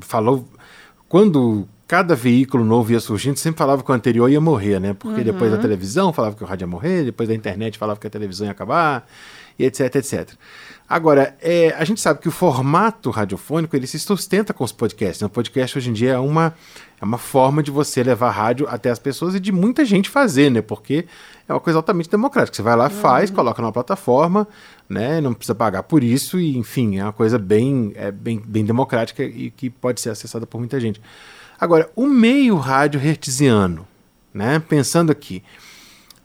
falou 0.00 0.44
quando 1.08 1.66
cada 1.90 2.14
veículo 2.14 2.64
novo 2.64 2.92
ia 2.92 3.00
surgindo, 3.00 3.36
sempre 3.36 3.58
falava 3.58 3.82
que 3.82 3.90
o 3.90 3.92
anterior 3.92 4.30
ia 4.30 4.40
morrer, 4.40 4.78
né? 4.78 4.94
Porque 4.94 5.18
Uhum. 5.18 5.24
depois 5.24 5.50
da 5.50 5.58
televisão 5.58 6.12
falava 6.12 6.36
que 6.36 6.44
o 6.44 6.46
rádio 6.46 6.62
ia 6.62 6.68
morrer, 6.68 7.02
depois 7.02 7.28
da 7.28 7.34
internet 7.34 7.76
falava 7.76 7.98
que 7.98 8.06
a 8.06 8.10
televisão 8.10 8.46
ia 8.46 8.52
acabar, 8.52 9.04
e 9.58 9.64
etc, 9.64 9.96
etc. 9.96 10.30
Agora, 10.88 11.36
é, 11.42 11.74
a 11.76 11.84
gente 11.84 12.00
sabe 12.00 12.20
que 12.20 12.28
o 12.28 12.30
formato 12.30 13.10
radiofônico 13.10 13.74
ele 13.74 13.88
se 13.88 13.98
sustenta 13.98 14.54
com 14.54 14.62
os 14.62 14.70
podcasts. 14.70 15.20
né? 15.20 15.26
O 15.26 15.30
podcast 15.30 15.76
hoje 15.76 15.90
em 15.90 15.92
dia 15.92 16.12
é 16.12 16.18
uma, 16.18 16.54
é 17.00 17.04
uma 17.04 17.18
forma 17.18 17.60
de 17.60 17.72
você 17.72 18.04
levar 18.04 18.30
rádio 18.30 18.68
até 18.70 18.88
as 18.88 19.00
pessoas 19.00 19.34
e 19.34 19.40
de 19.40 19.50
muita 19.50 19.84
gente 19.84 20.08
fazer, 20.08 20.48
né? 20.48 20.62
Porque 20.62 21.06
é 21.48 21.52
uma 21.52 21.58
coisa 21.60 21.80
altamente 21.80 22.08
democrática. 22.08 22.54
Você 22.54 22.62
vai 22.62 22.76
lá, 22.76 22.88
faz, 22.88 23.32
coloca 23.32 23.60
numa 23.60 23.72
plataforma, 23.72 24.46
né? 24.88 25.20
Não 25.20 25.34
precisa 25.34 25.56
pagar 25.56 25.82
por 25.82 26.04
isso 26.04 26.38
e, 26.38 26.56
enfim, 26.56 26.98
é 26.98 27.02
uma 27.02 27.12
coisa 27.12 27.36
bem, 27.36 27.90
é, 27.96 28.12
bem, 28.12 28.40
bem 28.46 28.64
democrática 28.64 29.24
e 29.24 29.50
que 29.50 29.68
pode 29.68 30.00
ser 30.00 30.10
acessada 30.10 30.46
por 30.46 30.58
muita 30.58 30.78
gente. 30.78 31.00
Agora, 31.60 31.90
o 31.94 32.06
meio 32.06 32.56
rádio 32.56 32.98
hertziano, 32.98 33.86
né? 34.32 34.58
Pensando 34.60 35.12
aqui, 35.12 35.42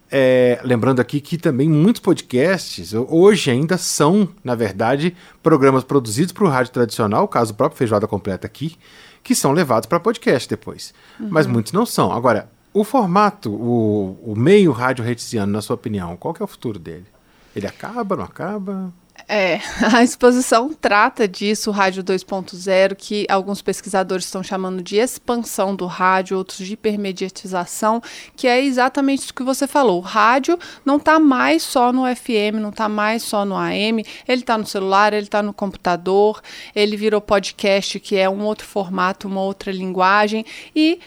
é, 0.10 0.62
lembrando 0.64 1.02
aqui 1.02 1.20
que 1.20 1.38
também 1.38 1.68
muitos 1.68 2.00
podcasts 2.00 2.94
hoje 2.94 3.52
ainda 3.52 3.78
são, 3.78 4.30
na 4.42 4.56
verdade, 4.56 5.14
programas 5.44 5.84
produzidos 5.84 6.32
para 6.32 6.46
o 6.46 6.48
rádio 6.48 6.72
tradicional, 6.72 7.26
o 7.26 7.28
caso 7.28 7.52
do 7.52 7.58
próprio 7.58 7.78
Feijoada 7.78 8.08
Completa 8.08 8.48
aqui, 8.48 8.78
que 9.22 9.36
são 9.36 9.52
levados 9.52 9.88
para 9.88 10.00
podcast 10.00 10.48
depois. 10.48 10.94
Uhum. 11.20 11.28
Mas 11.30 11.48
muitos 11.48 11.74
não 11.74 11.86
são. 11.86 12.14
Agora, 12.14 12.50
o 12.74 12.86
formato, 12.86 13.52
o, 13.52 14.18
o 14.24 14.36
meio 14.38 14.72
rádio 14.72 15.04
hertziano, 15.04 15.52
na 15.52 15.62
sua 15.62 15.74
opinião, 15.74 16.16
qual 16.16 16.34
que 16.34 16.42
é 16.42 16.46
o 16.46 16.48
futuro 16.48 16.80
dele? 16.80 17.08
Ele 17.54 17.68
acaba, 17.68 18.16
não 18.16 18.24
acaba? 18.24 18.94
É, 19.28 19.60
a 19.94 20.04
exposição 20.04 20.74
trata 20.74 21.28
disso, 21.28 21.70
o 21.70 21.74
rádio 21.74 22.04
2.0, 22.04 22.96
que 22.96 23.26
alguns 23.30 23.62
pesquisadores 23.62 24.26
estão 24.26 24.44
chamando 24.44 24.84
de 24.84 24.98
expansão 24.98 25.76
do 25.76 25.86
rádio, 25.86 26.38
outros 26.38 26.60
de 26.60 26.74
hipermediatização, 26.74 28.02
que 28.36 28.48
é 28.48 28.64
exatamente 28.64 29.24
isso 29.24 29.34
que 29.34 29.44
você 29.44 29.68
falou. 29.68 30.00
O 30.00 30.02
rádio 30.02 30.60
não 30.84 30.98
está 30.98 31.20
mais 31.20 31.64
só 31.64 31.92
no 31.92 32.04
FM, 32.04 32.60
não 32.62 32.70
está 32.70 32.88
mais 32.88 33.24
só 33.24 33.46
no 33.46 33.56
AM, 33.56 34.06
ele 34.28 34.42
está 34.42 34.58
no 34.58 34.66
celular, 34.66 35.14
ele 35.14 35.26
está 35.26 35.42
no 35.42 35.54
computador, 35.54 36.42
ele 36.76 36.96
virou 36.96 37.22
podcast, 37.22 38.00
que 38.00 38.16
é 38.16 38.30
um 38.30 38.44
outro 38.44 38.68
formato, 38.68 39.28
uma 39.28 39.42
outra 39.42 39.72
linguagem, 39.72 40.46
e 40.76 41.00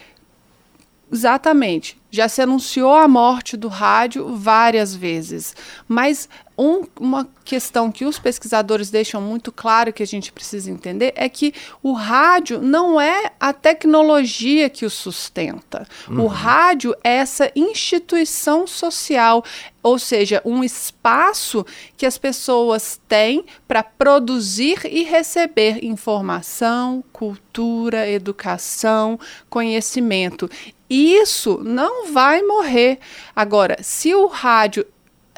Exatamente. 1.10 1.96
Já 2.10 2.28
se 2.28 2.42
anunciou 2.42 2.94
a 2.94 3.08
morte 3.08 3.56
do 3.56 3.68
rádio 3.68 4.36
várias 4.36 4.94
vezes. 4.94 5.56
Mas 5.86 6.28
um- 6.58 6.84
uma 6.98 7.28
questão 7.44 7.90
que 7.92 8.04
os 8.04 8.18
pesquisadores 8.18 8.90
deixam 8.90 9.20
muito 9.22 9.52
claro 9.52 9.92
que 9.92 10.02
a 10.02 10.06
gente 10.06 10.32
precisa 10.32 10.70
entender 10.70 11.12
é 11.16 11.28
que 11.28 11.54
o 11.82 11.92
rádio 11.92 12.60
não 12.60 13.00
é 13.00 13.30
a 13.38 13.52
tecnologia 13.52 14.68
que 14.68 14.84
o 14.84 14.90
sustenta. 14.90 15.86
O 16.08 16.12
Uhum. 16.12 16.26
rádio 16.26 16.94
é 17.04 17.16
essa 17.16 17.50
instituição 17.54 18.66
social, 18.66 19.44
ou 19.82 19.98
seja, 19.98 20.42
um 20.44 20.62
espaço 20.64 21.64
que 21.96 22.04
as 22.04 22.18
pessoas 22.18 23.00
têm 23.08 23.44
para 23.66 23.82
produzir 23.82 24.80
e 24.84 25.04
receber 25.04 25.84
informação, 25.84 27.02
cultura, 27.12 28.08
educação, 28.10 29.18
conhecimento. 29.48 30.50
Isso 30.90 31.60
não 31.62 32.12
vai 32.12 32.42
morrer. 32.42 32.98
Agora, 33.36 33.76
se 33.82 34.14
o 34.14 34.26
rádio 34.26 34.86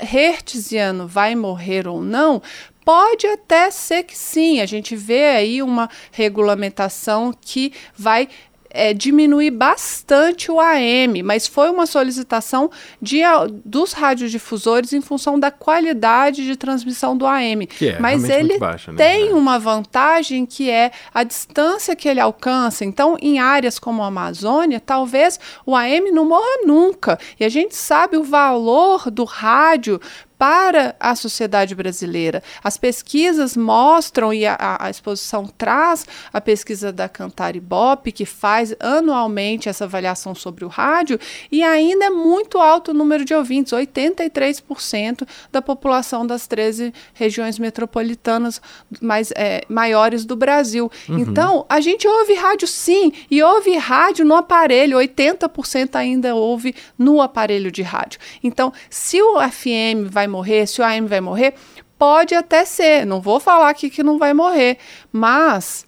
hertziano 0.01 1.07
vai 1.07 1.35
morrer 1.35 1.87
ou 1.87 2.03
não, 2.03 2.43
pode 2.85 3.27
até 3.27 3.71
ser 3.71 4.03
que 4.03 4.17
sim. 4.17 4.61
A 4.61 4.67
gente 4.67 4.97
vê 4.97 5.27
aí 5.27 5.63
uma 5.63 5.89
regulamentação 6.11 7.33
que 7.41 7.73
vai 7.97 8.29
é, 8.71 8.95
diminuir 8.95 9.51
bastante 9.51 10.51
o 10.51 10.61
AM, 10.61 11.23
mas 11.23 11.47
foi 11.47 11.69
uma 11.71 11.87
solicitação 11.87 12.71
de, 13.03 13.21
dos 13.65 13.93
radiodifusores 13.93 14.93
em 14.93 15.01
função 15.01 15.39
da 15.39 15.51
qualidade 15.51 16.45
de 16.45 16.57
transmissão 16.57 17.17
do 17.17 17.27
AM. 17.27 17.69
É 17.83 17.99
mas 17.99 18.25
ele 18.25 18.59
baixa, 18.59 18.93
né? 18.93 18.97
tem 18.97 19.33
uma 19.33 19.59
vantagem 19.59 20.47
que 20.47 20.71
é 20.71 20.93
a 21.13 21.25
distância 21.25 21.97
que 21.97 22.09
ele 22.09 22.21
alcança. 22.21 22.85
Então, 22.85 23.17
em 23.21 23.39
áreas 23.39 23.79
como 23.79 24.03
a 24.03 24.07
Amazônia, 24.07 24.81
talvez 24.81 25.39
o 25.67 25.75
AM 25.75 26.11
não 26.13 26.29
morra 26.29 26.65
nunca. 26.65 27.19
E 27.39 27.45
a 27.45 27.49
gente 27.49 27.75
sabe 27.75 28.17
o 28.17 28.23
valor 28.23 29.11
do 29.11 29.25
rádio 29.25 30.01
para 30.41 30.97
a 30.99 31.15
sociedade 31.15 31.75
brasileira. 31.75 32.43
As 32.65 32.79
pesquisas 32.79 33.59
mostram, 33.59 34.33
e 34.33 34.47
a, 34.47 34.57
a- 34.81 34.89
exposição 34.89 35.47
traz 35.47 36.07
a 36.33 36.41
pesquisa 36.41 36.91
da 36.91 37.11
Cantar 37.11 37.55
Ibope, 37.57 38.11
que 38.11 38.25
faz 38.25 38.75
anualmente 38.81 39.69
essa 39.69 39.85
avaliação 39.85 40.35
sobre 40.35 40.65
o 40.65 40.69
rádio, 40.69 41.21
e 41.53 41.63
ainda 41.63 42.07
é 42.07 42.11
muito 42.11 42.57
alto 42.57 42.93
o 42.93 42.95
número 42.95 43.23
de 43.23 43.35
ouvintes, 43.35 43.75
83% 43.75 45.29
da 45.53 45.61
população 45.61 46.27
das 46.27 46.47
13 46.47 46.95
regiões 47.13 47.59
metropolitanas 47.59 48.63
mais, 48.99 49.31
é, 49.37 49.61
maiores 49.69 50.25
do 50.25 50.37
Brasil. 50.37 50.91
Uhum. 51.07 51.19
Então, 51.19 51.67
a 51.69 51.83
gente 51.83 52.09
ouve 52.09 52.33
rádio 52.33 52.67
sim, 52.67 53.13
e 53.31 53.43
ouve 53.43 53.77
rádio 53.77 54.25
no 54.25 54.35
aparelho, 54.35 54.97
80% 54.97 55.97
ainda 55.97 56.35
ouve 56.35 56.75
no 56.99 57.21
aparelho 57.21 57.71
de 57.71 57.83
rádio. 57.83 58.19
Então, 58.43 58.73
se 58.89 59.21
o 59.21 59.39
FM 59.39 60.09
vai 60.09 60.30
morrer, 60.31 60.67
se 60.67 60.81
o 60.81 60.85
AM 60.85 61.07
vai 61.07 61.21
morrer, 61.21 61.53
pode 61.99 62.35
até 62.35 62.65
ser, 62.65 63.05
não 63.05 63.21
vou 63.21 63.39
falar 63.39 63.69
aqui 63.69 63.91
que 63.91 64.03
não 64.03 64.19
vai 64.19 64.33
morrer, 64.33 64.79
mas 65.13 65.87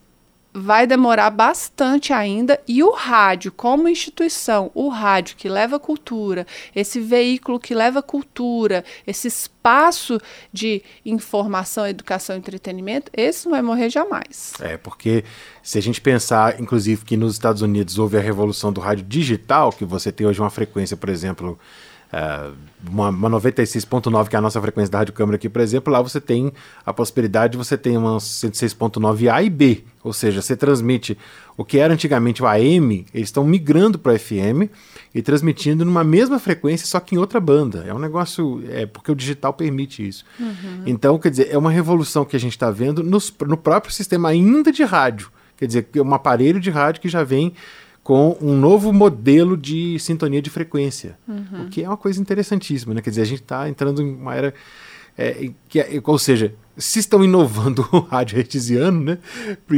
vai 0.54 0.86
demorar 0.86 1.30
bastante 1.30 2.12
ainda 2.12 2.60
e 2.68 2.82
o 2.82 2.92
rádio 2.92 3.50
como 3.50 3.88
instituição, 3.88 4.70
o 4.74 4.88
rádio 4.88 5.36
que 5.36 5.48
leva 5.48 5.80
cultura, 5.80 6.46
esse 6.76 7.00
veículo 7.00 7.58
que 7.58 7.74
leva 7.74 8.02
cultura, 8.02 8.84
esse 9.06 9.28
espaço 9.28 10.20
de 10.52 10.82
informação, 11.06 11.86
educação 11.86 12.36
entretenimento, 12.36 13.10
esse 13.16 13.46
não 13.46 13.52
vai 13.52 13.62
morrer 13.62 13.88
jamais. 13.88 14.52
É, 14.60 14.76
porque 14.76 15.24
se 15.62 15.78
a 15.78 15.82
gente 15.82 16.00
pensar, 16.00 16.60
inclusive, 16.60 17.04
que 17.04 17.16
nos 17.16 17.32
Estados 17.32 17.62
Unidos 17.62 17.98
houve 17.98 18.18
a 18.18 18.20
revolução 18.20 18.72
do 18.72 18.80
rádio 18.80 19.04
digital, 19.04 19.72
que 19.72 19.84
você 19.84 20.12
tem 20.12 20.26
hoje 20.26 20.40
uma 20.40 20.50
frequência, 20.50 20.96
por 20.96 21.08
exemplo, 21.08 21.58
eh, 22.12 22.50
uma, 22.88 23.08
uma 23.08 23.30
96.9, 23.30 24.28
que 24.28 24.36
é 24.36 24.38
a 24.38 24.42
nossa 24.42 24.60
frequência 24.60 24.90
da 24.90 24.98
Rádio 24.98 25.14
Câmara 25.14 25.36
aqui, 25.36 25.48
por 25.48 25.60
exemplo, 25.62 25.92
lá 25.92 26.02
você 26.02 26.20
tem 26.20 26.52
a 26.84 26.92
possibilidade 26.92 27.52
de 27.52 27.56
você 27.58 27.76
ter 27.78 27.96
uma 27.96 28.18
106.9 28.18 29.32
A 29.32 29.42
e 29.42 29.48
B, 29.50 29.84
ou 30.02 30.12
seja, 30.12 30.42
você 30.42 30.56
transmite 30.56 31.16
o 31.56 31.64
que 31.64 31.78
era 31.78 31.92
antigamente 31.94 32.42
o 32.42 32.46
AM, 32.46 33.06
eles 33.14 33.28
estão 33.28 33.44
migrando 33.44 33.98
para 33.98 34.12
o 34.14 34.18
FM 34.18 34.68
e 35.14 35.22
transmitindo 35.22 35.84
numa 35.84 36.02
mesma 36.02 36.38
frequência, 36.38 36.86
só 36.86 36.98
que 36.98 37.14
em 37.14 37.18
outra 37.18 37.38
banda. 37.40 37.84
É 37.86 37.94
um 37.94 37.98
negócio, 37.98 38.62
é 38.70 38.86
porque 38.86 39.12
o 39.12 39.14
digital 39.14 39.52
permite 39.52 40.06
isso. 40.06 40.24
Uhum. 40.40 40.82
Então, 40.86 41.18
quer 41.18 41.30
dizer, 41.30 41.48
é 41.50 41.58
uma 41.58 41.70
revolução 41.70 42.24
que 42.24 42.34
a 42.34 42.40
gente 42.40 42.52
está 42.52 42.70
vendo 42.70 43.02
nos- 43.02 43.32
no 43.46 43.56
próprio 43.56 43.92
sistema 43.92 44.30
ainda 44.30 44.72
de 44.72 44.82
rádio. 44.82 45.30
Quer 45.56 45.66
dizer, 45.66 45.82
que 45.84 45.98
é 45.98 46.02
um 46.02 46.12
aparelho 46.14 46.58
de 46.58 46.70
rádio 46.70 47.00
que 47.00 47.08
já 47.08 47.22
vem 47.22 47.52
com 48.02 48.36
um 48.40 48.56
novo 48.56 48.92
modelo 48.92 49.56
de 49.56 49.98
sintonia 49.98 50.42
de 50.42 50.50
frequência. 50.50 51.16
Uhum. 51.28 51.66
O 51.66 51.68
que 51.68 51.82
é 51.84 51.88
uma 51.88 51.96
coisa 51.96 52.20
interessantíssima, 52.20 52.94
né? 52.94 53.00
Quer 53.00 53.10
dizer, 53.10 53.22
a 53.22 53.26
gente 53.26 53.42
está 53.42 53.68
entrando 53.68 54.02
em 54.02 54.14
uma 54.14 54.34
era. 54.34 54.52
é, 55.16 55.50
que, 55.68 55.78
é- 55.78 56.00
ou 56.04 56.18
seja, 56.18 56.54
se 56.76 56.98
estão 56.98 57.22
inovando 57.22 57.86
o 57.92 58.00
rádio 58.00 58.38
artesiano, 58.38 59.00
né? 59.00 59.18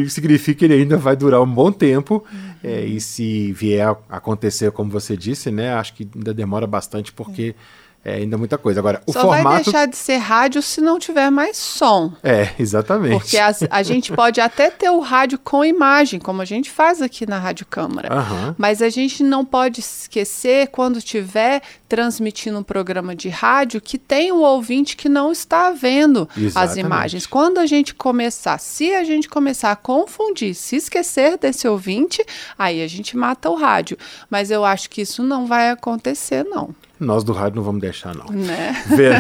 Significa 0.08 0.60
que 0.60 0.64
ele 0.64 0.74
ainda 0.74 0.96
vai 0.96 1.16
durar 1.16 1.42
um 1.42 1.46
bom 1.52 1.70
tempo. 1.70 2.24
Uhum. 2.32 2.54
É, 2.62 2.84
e 2.84 3.00
se 3.00 3.52
vier 3.52 3.86
a 3.86 4.16
acontecer, 4.16 4.70
como 4.70 4.90
você 4.90 5.16
disse, 5.16 5.50
né? 5.50 5.74
Acho 5.74 5.94
que 5.94 6.08
ainda 6.14 6.32
demora 6.32 6.66
bastante, 6.66 7.12
porque. 7.12 7.54
É 7.58 7.83
é 8.04 8.16
ainda 8.16 8.36
muita 8.36 8.58
coisa. 8.58 8.80
Agora, 8.80 9.00
o 9.06 9.12
Só 9.12 9.22
formato. 9.22 9.42
vai 9.44 9.62
deixar 9.62 9.86
de 9.86 9.96
ser 9.96 10.18
rádio 10.18 10.60
se 10.60 10.80
não 10.80 10.98
tiver 10.98 11.30
mais 11.30 11.56
som. 11.56 12.12
É, 12.22 12.50
exatamente. 12.58 13.18
Porque 13.20 13.38
a, 13.38 13.54
a 13.70 13.82
gente 13.82 14.12
pode 14.12 14.42
até 14.42 14.70
ter 14.70 14.90
o 14.90 15.00
rádio 15.00 15.38
com 15.38 15.64
imagem, 15.64 16.20
como 16.20 16.42
a 16.42 16.44
gente 16.44 16.70
faz 16.70 17.00
aqui 17.00 17.26
na 17.26 17.38
Rádio 17.38 17.64
Câmara. 17.64 18.12
Aham. 18.12 18.54
Mas 18.58 18.82
a 18.82 18.90
gente 18.90 19.22
não 19.22 19.42
pode 19.42 19.80
esquecer, 19.80 20.68
quando 20.68 20.98
estiver 20.98 21.62
transmitindo 21.88 22.58
um 22.58 22.62
programa 22.62 23.14
de 23.14 23.30
rádio, 23.30 23.80
que 23.80 23.96
tem 23.96 24.32
o 24.32 24.40
ouvinte 24.40 24.96
que 24.96 25.08
não 25.08 25.32
está 25.32 25.70
vendo 25.70 26.28
as 26.32 26.42
Exatamente. 26.42 26.80
imagens. 26.80 27.26
Quando 27.26 27.58
a 27.58 27.66
gente 27.66 27.94
começar, 27.94 28.58
se 28.58 28.94
a 28.94 29.02
gente 29.02 29.28
começar 29.28 29.70
a 29.70 29.76
confundir, 29.76 30.54
se 30.54 30.76
esquecer 30.76 31.38
desse 31.38 31.66
ouvinte, 31.66 32.22
aí 32.58 32.82
a 32.82 32.88
gente 32.88 33.16
mata 33.16 33.48
o 33.48 33.54
rádio. 33.54 33.96
Mas 34.28 34.50
eu 34.50 34.62
acho 34.62 34.90
que 34.90 35.00
isso 35.00 35.22
não 35.22 35.46
vai 35.46 35.70
acontecer, 35.70 36.44
não. 36.44 36.74
Nós 36.98 37.24
do 37.24 37.32
rádio 37.32 37.56
não 37.56 37.62
vamos 37.64 37.80
deixar, 37.80 38.14
não. 38.14 38.26
Né? 38.26 38.82
Verô- 38.86 39.18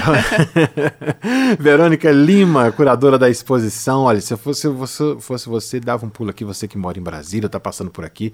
Verônica 1.58 2.10
Lima, 2.10 2.70
curadora 2.72 3.18
da 3.18 3.28
exposição. 3.28 4.02
Olha, 4.02 4.20
se 4.20 4.32
eu 4.32 4.38
fosse 4.38 4.68
você, 4.68 5.16
fosse 5.18 5.48
você, 5.48 5.80
dava 5.80 6.06
um 6.06 6.08
pulo 6.08 6.30
aqui, 6.30 6.44
você 6.44 6.68
que 6.68 6.78
mora 6.78 6.98
em 6.98 7.02
Brasília, 7.02 7.48
tá 7.48 7.58
passando 7.58 7.90
por 7.90 8.04
aqui. 8.04 8.32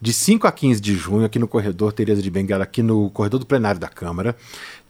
De 0.00 0.12
5 0.12 0.46
a 0.46 0.52
15 0.52 0.80
de 0.80 0.94
junho, 0.94 1.24
aqui 1.24 1.38
no 1.38 1.48
corredor 1.48 1.92
Tereza 1.92 2.20
de 2.22 2.30
Bengala, 2.30 2.64
aqui 2.64 2.82
no 2.82 3.08
corredor 3.10 3.40
do 3.40 3.46
plenário 3.46 3.80
da 3.80 3.88
Câmara, 3.88 4.36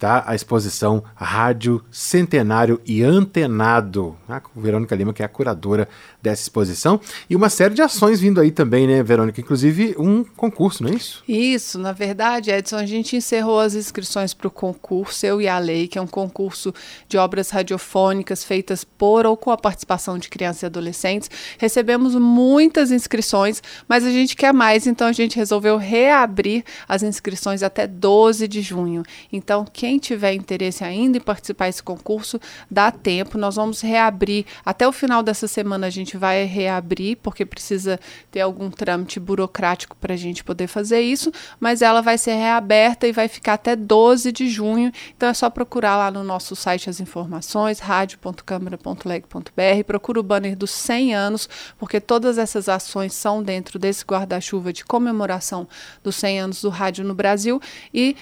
tá? 0.03 0.25
A 0.27 0.35
exposição 0.35 1.05
Rádio 1.15 1.81
Centenário 1.89 2.81
e 2.85 3.05
Antenado. 3.05 4.17
A 4.29 4.43
Verônica 4.57 4.97
Lima, 4.97 5.15
que 5.15 5.23
é 5.23 5.25
a 5.25 5.29
curadora 5.29 5.89
dessa 6.21 6.43
exposição. 6.43 7.01
E 7.31 7.37
uma 7.37 7.49
série 7.49 7.73
de 7.73 7.83
ações 7.83 8.19
vindo 8.19 8.41
aí 8.41 8.51
também, 8.51 8.85
né, 8.85 9.01
Verônica? 9.01 9.41
Inclusive 9.41 9.95
um 9.97 10.25
concurso, 10.25 10.83
não 10.83 10.91
é 10.91 10.95
isso? 10.97 11.23
Isso, 11.29 11.79
na 11.79 11.93
verdade, 11.93 12.51
Edson, 12.51 12.79
a 12.79 12.87
gente 12.87 13.15
encerrou 13.15 13.61
as 13.61 13.77
inscrições 13.77 14.35
para 14.35 14.49
o 14.49 14.51
concurso 14.51 15.25
Eu 15.25 15.41
e 15.41 15.47
a 15.47 15.57
Lei, 15.61 15.87
que 15.87 15.97
é 15.97 16.03
um 16.03 16.07
concurso 16.09 16.75
de 17.09 17.17
obras 17.17 17.51
radiofônicas 17.51 18.43
feitas 18.43 18.83
por 18.83 19.25
ou 19.25 19.37
com 19.37 19.53
a 19.53 19.57
participação 19.57 20.19
de 20.19 20.29
crianças 20.29 20.65
e 20.65 20.67
adolescentes. 20.67 21.31
Recebemos 21.59 22.17
muitas 22.17 22.91
inscrições, 22.91 23.63
mas 23.87 24.05
a 24.05 24.11
gente 24.11 24.35
quer 24.35 24.53
mais, 24.53 24.85
então 24.85 25.07
a 25.07 25.13
gente 25.13 25.37
resolveu 25.37 25.77
reabrir 25.77 26.65
as 26.89 27.05
inscrições 27.05 27.63
até 27.63 27.87
12 27.87 28.49
de 28.49 28.63
junho. 28.63 29.05
Então, 29.33 29.65
quem 29.73 29.92
tiver 29.99 30.35
interesse 30.35 30.85
ainda 30.85 31.19
em 31.19 31.21
participar 31.21 31.67
desse 31.67 31.83
concurso, 31.83 32.41
dá 32.71 32.91
tempo. 32.91 33.39
Nós 33.39 33.57
vamos 33.57 33.81
reabrir 33.81 34.45
até 34.65 34.87
o 34.87 34.93
final 34.93 35.23
dessa 35.23 35.49
semana. 35.49 35.87
A 35.87 35.91
gente 35.91 36.17
vai 36.17 36.45
reabrir, 36.45 37.17
porque 37.17 37.45
precisa 37.45 37.99
ter 38.31 38.41
algum 38.41 38.71
trâmite 38.71 39.21
burocrático 39.21 39.97
para 39.97 40.15
a 40.15 40.17
gente 40.17 40.45
poder 40.45 40.67
fazer 40.67 41.01
isso, 41.01 41.33
mas 41.61 41.83
ela 41.83 42.01
vai 42.01 42.19
ser 42.19 42.35
reaberta 42.35 43.07
e 43.07 43.13
vai 43.13 43.29
ficar 43.29 43.55
até 43.55 43.77
12 43.77 44.33
de 44.33 44.49
junho. 44.49 44.93
Então 45.17 45.29
é 45.29 45.35
só 45.35 45.51
procurar 45.51 45.97
lá 45.97 46.11
no 46.11 46.25
nosso 46.25 46.57
site 46.57 46.91
as 46.91 47.01
informações, 47.01 47.79
radio.câmara.leg.br. 47.79 49.85
Procura 49.87 50.21
o 50.21 50.23
banner 50.23 50.57
dos 50.57 50.71
100 50.71 51.15
anos, 51.15 51.49
porque 51.79 52.01
todas 52.01 52.39
essas 52.39 52.69
ações 52.69 53.15
são 53.15 53.43
dentro 53.43 53.79
desse 53.79 54.05
guarda-chuva 54.05 54.73
de 54.73 54.85
comemoração 54.85 55.69
dos 56.03 56.17
100 56.17 56.41
anos 56.41 56.63
do 56.63 56.69
rádio 56.69 57.05
no 57.05 57.15
Brasil 57.15 57.61
e 57.93 58.17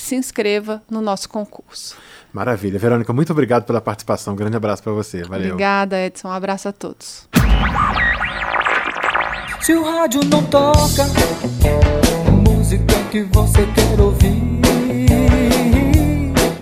se 0.00 0.14
inscreva 0.14 0.82
no 0.90 1.00
nosso 1.00 1.28
concurso. 1.28 1.96
Maravilha. 2.32 2.78
Verônica, 2.78 3.12
muito 3.12 3.32
obrigado 3.32 3.64
pela 3.64 3.80
participação. 3.80 4.34
Um 4.34 4.36
grande 4.36 4.56
abraço 4.56 4.82
para 4.82 4.92
você. 4.92 5.22
Valeu. 5.22 5.52
Obrigada, 5.52 6.00
Edson. 6.00 6.28
Um 6.28 6.32
abraço 6.32 6.68
a 6.68 6.72
todos. 6.72 7.28
Se 9.60 9.74
o 9.74 9.84
rádio 9.84 10.24
não 10.24 10.42
toca 10.44 11.04
música 12.44 12.94
que 13.10 13.22
você 13.22 13.66
quer 13.74 14.00
ouvir. 14.00 14.59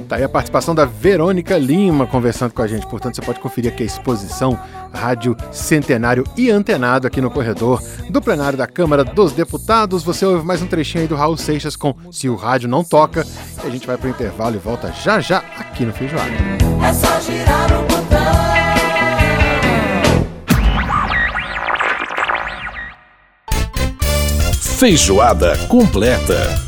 Tá 0.08 0.16
aí 0.16 0.24
a 0.24 0.28
participação 0.28 0.74
da 0.74 0.86
Verônica 0.86 1.58
Lima 1.58 2.06
conversando 2.06 2.54
com 2.54 2.62
a 2.62 2.66
gente. 2.66 2.86
Portanto, 2.86 3.16
você 3.16 3.22
pode 3.22 3.40
conferir 3.40 3.70
aqui 3.70 3.82
a 3.82 3.86
exposição 3.86 4.58
Rádio 4.90 5.36
Centenário 5.52 6.24
e 6.34 6.50
Antenado 6.50 7.06
aqui 7.06 7.20
no 7.20 7.30
corredor 7.30 7.82
do 8.08 8.22
plenário 8.22 8.56
da 8.56 8.66
Câmara 8.66 9.04
dos 9.04 9.32
Deputados. 9.32 10.02
Você 10.02 10.24
ouve 10.24 10.46
mais 10.46 10.62
um 10.62 10.66
trechinho 10.66 11.02
aí 11.02 11.08
do 11.08 11.14
Raul 11.14 11.36
Seixas 11.36 11.76
com 11.76 11.94
Se 12.10 12.26
o 12.26 12.36
Rádio 12.36 12.70
Não 12.70 12.82
Toca. 12.82 13.26
E 13.62 13.66
a 13.66 13.70
gente 13.70 13.86
vai 13.86 13.98
pro 13.98 14.08
intervalo 14.08 14.56
e 14.56 14.58
volta 14.58 14.90
já 14.92 15.20
já 15.20 15.44
aqui 15.58 15.84
no 15.84 15.92
Feijoada. 15.92 16.30
É 16.82 16.92
só 16.94 17.20
girar 17.20 17.70
o 17.78 17.82
botão. 17.82 17.98
Feijoada 24.78 25.58
completa. 25.68 26.67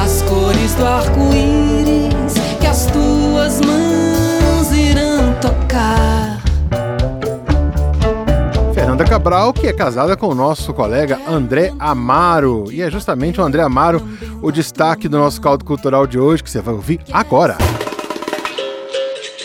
As 0.00 0.22
cores 0.22 0.72
do 0.76 0.86
arco-íris 0.86 2.34
que 2.60 2.66
as 2.68 2.86
tuas 2.86 3.60
mãos 3.60 4.70
irão 4.70 5.34
tocar. 5.40 6.37
Fernanda 8.98 9.04
Cabral, 9.04 9.52
que 9.52 9.68
é 9.68 9.72
casada 9.72 10.16
com 10.16 10.26
o 10.26 10.34
nosso 10.34 10.74
colega 10.74 11.20
André 11.28 11.72
Amaro. 11.78 12.64
E 12.72 12.82
é 12.82 12.90
justamente 12.90 13.40
o 13.40 13.44
André 13.44 13.62
Amaro 13.62 14.02
o 14.42 14.50
destaque 14.50 15.08
do 15.08 15.16
nosso 15.16 15.40
caldo 15.40 15.64
cultural 15.64 16.04
de 16.04 16.18
hoje, 16.18 16.42
que 16.42 16.50
você 16.50 16.60
vai 16.60 16.74
ouvir 16.74 17.00
agora. 17.12 17.56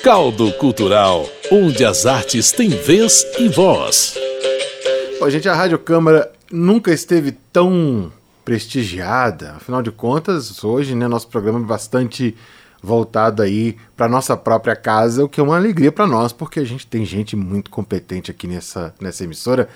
Caldo 0.03 0.51
Cultural, 0.53 1.29
onde 1.51 1.85
as 1.85 2.07
artes 2.07 2.51
têm 2.51 2.69
vez 2.69 3.23
e 3.37 3.47
voz. 3.47 4.15
Bom, 5.19 5.29
gente, 5.29 5.47
a 5.47 5.53
Rádio 5.53 5.77
Câmara 5.77 6.31
nunca 6.51 6.91
esteve 6.91 7.31
tão 7.51 8.11
prestigiada. 8.43 9.51
Afinal 9.57 9.83
de 9.83 9.91
contas, 9.91 10.63
hoje, 10.63 10.95
né, 10.95 11.07
nosso 11.07 11.27
programa 11.27 11.59
é 11.59 11.63
bastante 11.63 12.35
voltado 12.83 13.41
aí 13.41 13.77
para 13.95 14.09
nossa 14.09 14.35
própria 14.35 14.75
casa, 14.75 15.23
o 15.23 15.29
que 15.29 15.39
é 15.39 15.43
uma 15.43 15.55
alegria 15.55 15.91
para 15.91 16.05
nós, 16.05 16.33
porque 16.33 16.59
a 16.59 16.65
gente 16.65 16.85
tem 16.85 17.05
gente 17.05 17.33
muito 17.33 17.71
competente 17.71 18.29
aqui 18.29 18.45
nessa, 18.45 18.93
nessa 18.99 19.23
emissora. 19.23 19.69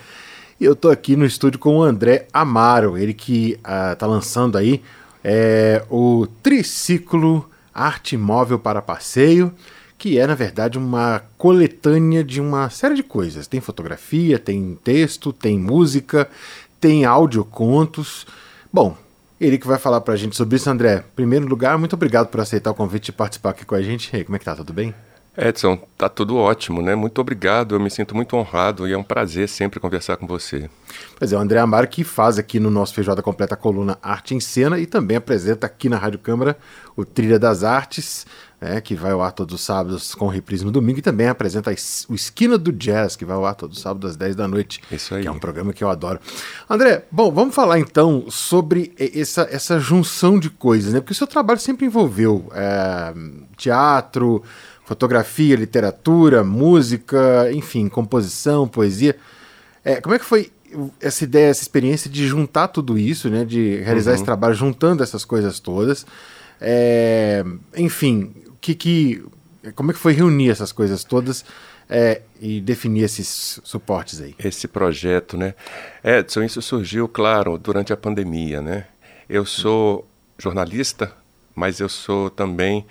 E 0.60 0.64
eu 0.64 0.76
tô 0.76 0.90
aqui 0.90 1.16
no 1.16 1.24
estúdio 1.24 1.58
com 1.58 1.78
o 1.78 1.82
André 1.82 2.26
Amaro, 2.32 2.98
ele 2.98 3.14
que 3.14 3.58
ah, 3.64 3.96
tá 3.96 4.06
lançando 4.06 4.58
aí 4.58 4.82
é, 5.24 5.82
o 5.88 6.26
triciclo 6.42 7.48
Arte 7.72 8.16
Móvel 8.16 8.58
para 8.58 8.82
Passeio, 8.82 9.54
que 9.96 10.18
é, 10.18 10.26
na 10.26 10.34
verdade, 10.34 10.76
uma 10.78 11.22
coletânea 11.38 12.22
de 12.22 12.40
uma 12.40 12.68
série 12.70 12.94
de 12.94 13.02
coisas. 13.02 13.46
Tem 13.46 13.60
fotografia, 13.60 14.38
tem 14.38 14.78
texto, 14.84 15.32
tem 15.32 15.58
música, 15.58 16.28
tem 16.78 17.04
audiocontos. 17.04 18.26
Bom, 18.72 18.96
ele 19.40 19.58
que 19.58 19.66
vai 19.66 19.78
falar 19.78 20.00
pra 20.00 20.16
gente 20.16 20.36
sobre 20.36 20.56
isso, 20.56 20.68
André. 20.68 21.04
Em 21.12 21.14
primeiro 21.14 21.46
lugar, 21.46 21.78
muito 21.78 21.94
obrigado 21.94 22.28
por 22.28 22.40
aceitar 22.40 22.70
o 22.70 22.74
convite 22.74 23.06
de 23.06 23.12
participar 23.12 23.50
aqui 23.50 23.64
com 23.64 23.74
a 23.74 23.82
gente. 23.82 24.10
E 24.12 24.16
aí, 24.16 24.24
como 24.24 24.36
é 24.36 24.38
que 24.38 24.44
tá? 24.44 24.56
Tudo 24.56 24.72
bem? 24.72 24.94
Edson, 25.40 25.78
tá 25.96 26.08
tudo 26.08 26.36
ótimo, 26.36 26.82
né? 26.82 26.96
Muito 26.96 27.20
obrigado, 27.20 27.76
eu 27.76 27.80
me 27.80 27.88
sinto 27.88 28.12
muito 28.12 28.36
honrado 28.36 28.88
e 28.88 28.92
é 28.92 28.98
um 28.98 29.04
prazer 29.04 29.48
sempre 29.48 29.78
conversar 29.78 30.16
com 30.16 30.26
você. 30.26 30.68
Pois 31.16 31.32
é, 31.32 31.36
o 31.36 31.40
André 31.40 31.60
Amaro 31.60 31.86
que 31.86 32.02
faz 32.02 32.38
aqui 32.38 32.58
no 32.58 32.70
nosso 32.70 32.92
Feijoada 32.92 33.22
Completa 33.22 33.54
a 33.54 33.56
coluna 33.56 33.96
Arte 34.02 34.34
em 34.34 34.40
Cena 34.40 34.80
e 34.80 34.86
também 34.86 35.16
apresenta 35.16 35.64
aqui 35.64 35.88
na 35.88 35.96
Rádio 35.96 36.18
Câmara 36.18 36.56
o 36.96 37.04
Trilha 37.04 37.38
das 37.38 37.62
Artes, 37.62 38.26
né, 38.60 38.80
que 38.80 38.94
vai 38.96 39.12
ao 39.12 39.22
ar 39.22 39.30
todos 39.32 39.54
os 39.54 39.60
sábados 39.60 40.14
com 40.14 40.26
reprise 40.26 40.64
no 40.64 40.72
domingo 40.72 40.98
e 40.98 41.02
também 41.02 41.28
apresenta 41.28 41.70
o 42.08 42.14
Esquina 42.14 42.58
do 42.58 42.72
Jazz, 42.72 43.14
que 43.14 43.24
vai 43.24 43.36
ao 43.36 43.46
ar 43.46 43.54
todos 43.54 43.76
os 43.76 43.82
sábados 43.82 44.10
às 44.10 44.16
10 44.16 44.34
da 44.34 44.48
noite. 44.48 44.80
Isso 44.90 45.14
aí. 45.14 45.22
Que 45.22 45.28
é 45.28 45.30
um 45.30 45.38
programa 45.38 45.72
que 45.72 45.84
eu 45.84 45.88
adoro. 45.88 46.18
André, 46.68 47.04
bom, 47.10 47.30
vamos 47.30 47.54
falar 47.54 47.78
então 47.78 48.24
sobre 48.28 48.92
essa, 48.98 49.46
essa 49.50 49.78
junção 49.78 50.38
de 50.40 50.50
coisas, 50.50 50.92
né? 50.92 51.00
Porque 51.00 51.12
o 51.12 51.16
seu 51.16 51.26
trabalho 51.26 51.60
sempre 51.60 51.86
envolveu 51.86 52.50
é, 52.52 53.14
teatro, 53.56 54.42
fotografia, 54.84 55.54
literatura, 55.54 56.42
música, 56.42 57.50
enfim, 57.52 57.88
composição, 57.88 58.66
poesia. 58.66 59.16
É, 59.84 60.00
como 60.00 60.14
é 60.14 60.18
que 60.18 60.24
foi 60.24 60.50
essa 61.00 61.24
ideia, 61.24 61.46
essa 61.48 61.62
experiência 61.62 62.10
de 62.10 62.26
juntar 62.26 62.68
tudo 62.68 62.98
isso, 62.98 63.30
né? 63.30 63.44
De 63.44 63.76
realizar 63.76 64.10
Uhum. 64.10 64.14
esse 64.16 64.24
trabalho 64.24 64.54
juntando 64.54 65.02
essas 65.02 65.24
coisas 65.24 65.60
todas. 65.60 66.04
É, 66.60 67.44
enfim, 67.76 68.32
que, 68.60 68.74
que, 68.74 69.24
como 69.74 69.90
é 69.90 69.94
que 69.94 70.00
foi 70.00 70.12
reunir 70.12 70.50
essas 70.50 70.72
coisas 70.72 71.04
todas 71.04 71.44
é, 71.88 72.22
e 72.40 72.60
definir 72.60 73.04
esses 73.04 73.60
suportes 73.64 74.20
aí? 74.20 74.34
Esse 74.38 74.68
projeto, 74.68 75.36
né? 75.36 75.54
Edson, 76.04 76.42
isso 76.42 76.60
surgiu, 76.60 77.08
claro, 77.08 77.58
durante 77.58 77.92
a 77.92 77.96
pandemia, 77.96 78.60
né? 78.60 78.86
Eu 79.28 79.44
sou 79.44 80.08
jornalista, 80.38 81.12
mas 81.54 81.80
eu 81.80 81.88
sou 81.88 82.30
também 82.30 82.86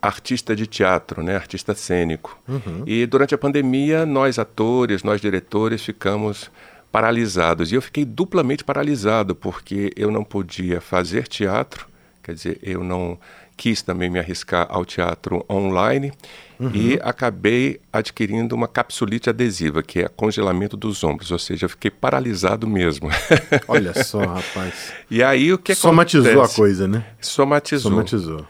artista 0.00 0.54
de 0.54 0.66
teatro, 0.66 1.22
né, 1.22 1.34
artista 1.34 1.74
cênico. 1.74 2.38
Uhum. 2.46 2.84
E 2.86 3.04
durante 3.06 3.34
a 3.34 3.38
pandemia, 3.38 4.06
nós 4.06 4.38
atores, 4.38 5.02
nós 5.02 5.20
diretores 5.20 5.84
ficamos 5.84 6.50
paralisados. 6.90 7.72
E 7.72 7.74
eu 7.74 7.82
fiquei 7.82 8.04
duplamente 8.04 8.64
paralisado, 8.64 9.34
porque 9.34 9.92
eu 9.96 10.10
não 10.10 10.24
podia 10.24 10.80
fazer 10.80 11.26
teatro, 11.26 11.86
quer 12.22 12.34
dizer, 12.34 12.58
eu 12.62 12.84
não 12.84 13.18
quis 13.58 13.82
também 13.82 14.08
me 14.08 14.18
arriscar 14.18 14.66
ao 14.70 14.86
teatro 14.86 15.44
online 15.50 16.12
Uhum. 16.60 16.72
e 16.74 16.98
acabei 17.04 17.80
adquirindo 17.92 18.52
uma 18.52 18.66
capsulite 18.66 19.30
adesiva, 19.30 19.80
que 19.80 20.00
é 20.00 20.08
congelamento 20.08 20.76
dos 20.76 21.04
ombros, 21.04 21.30
ou 21.30 21.38
seja, 21.38 21.66
eu 21.66 21.68
fiquei 21.68 21.88
paralisado 21.88 22.66
mesmo. 22.66 23.08
Olha 23.68 23.94
só, 24.02 24.18
rapaz. 24.18 24.92
E 25.08 25.22
aí 25.22 25.52
o 25.52 25.58
que 25.58 25.72
Somatizou 25.72 26.32
acontece? 26.32 26.54
a 26.54 26.56
coisa, 26.56 26.88
né? 26.88 27.04
Somatizou. 27.20 27.92
Somatizou. 27.92 28.44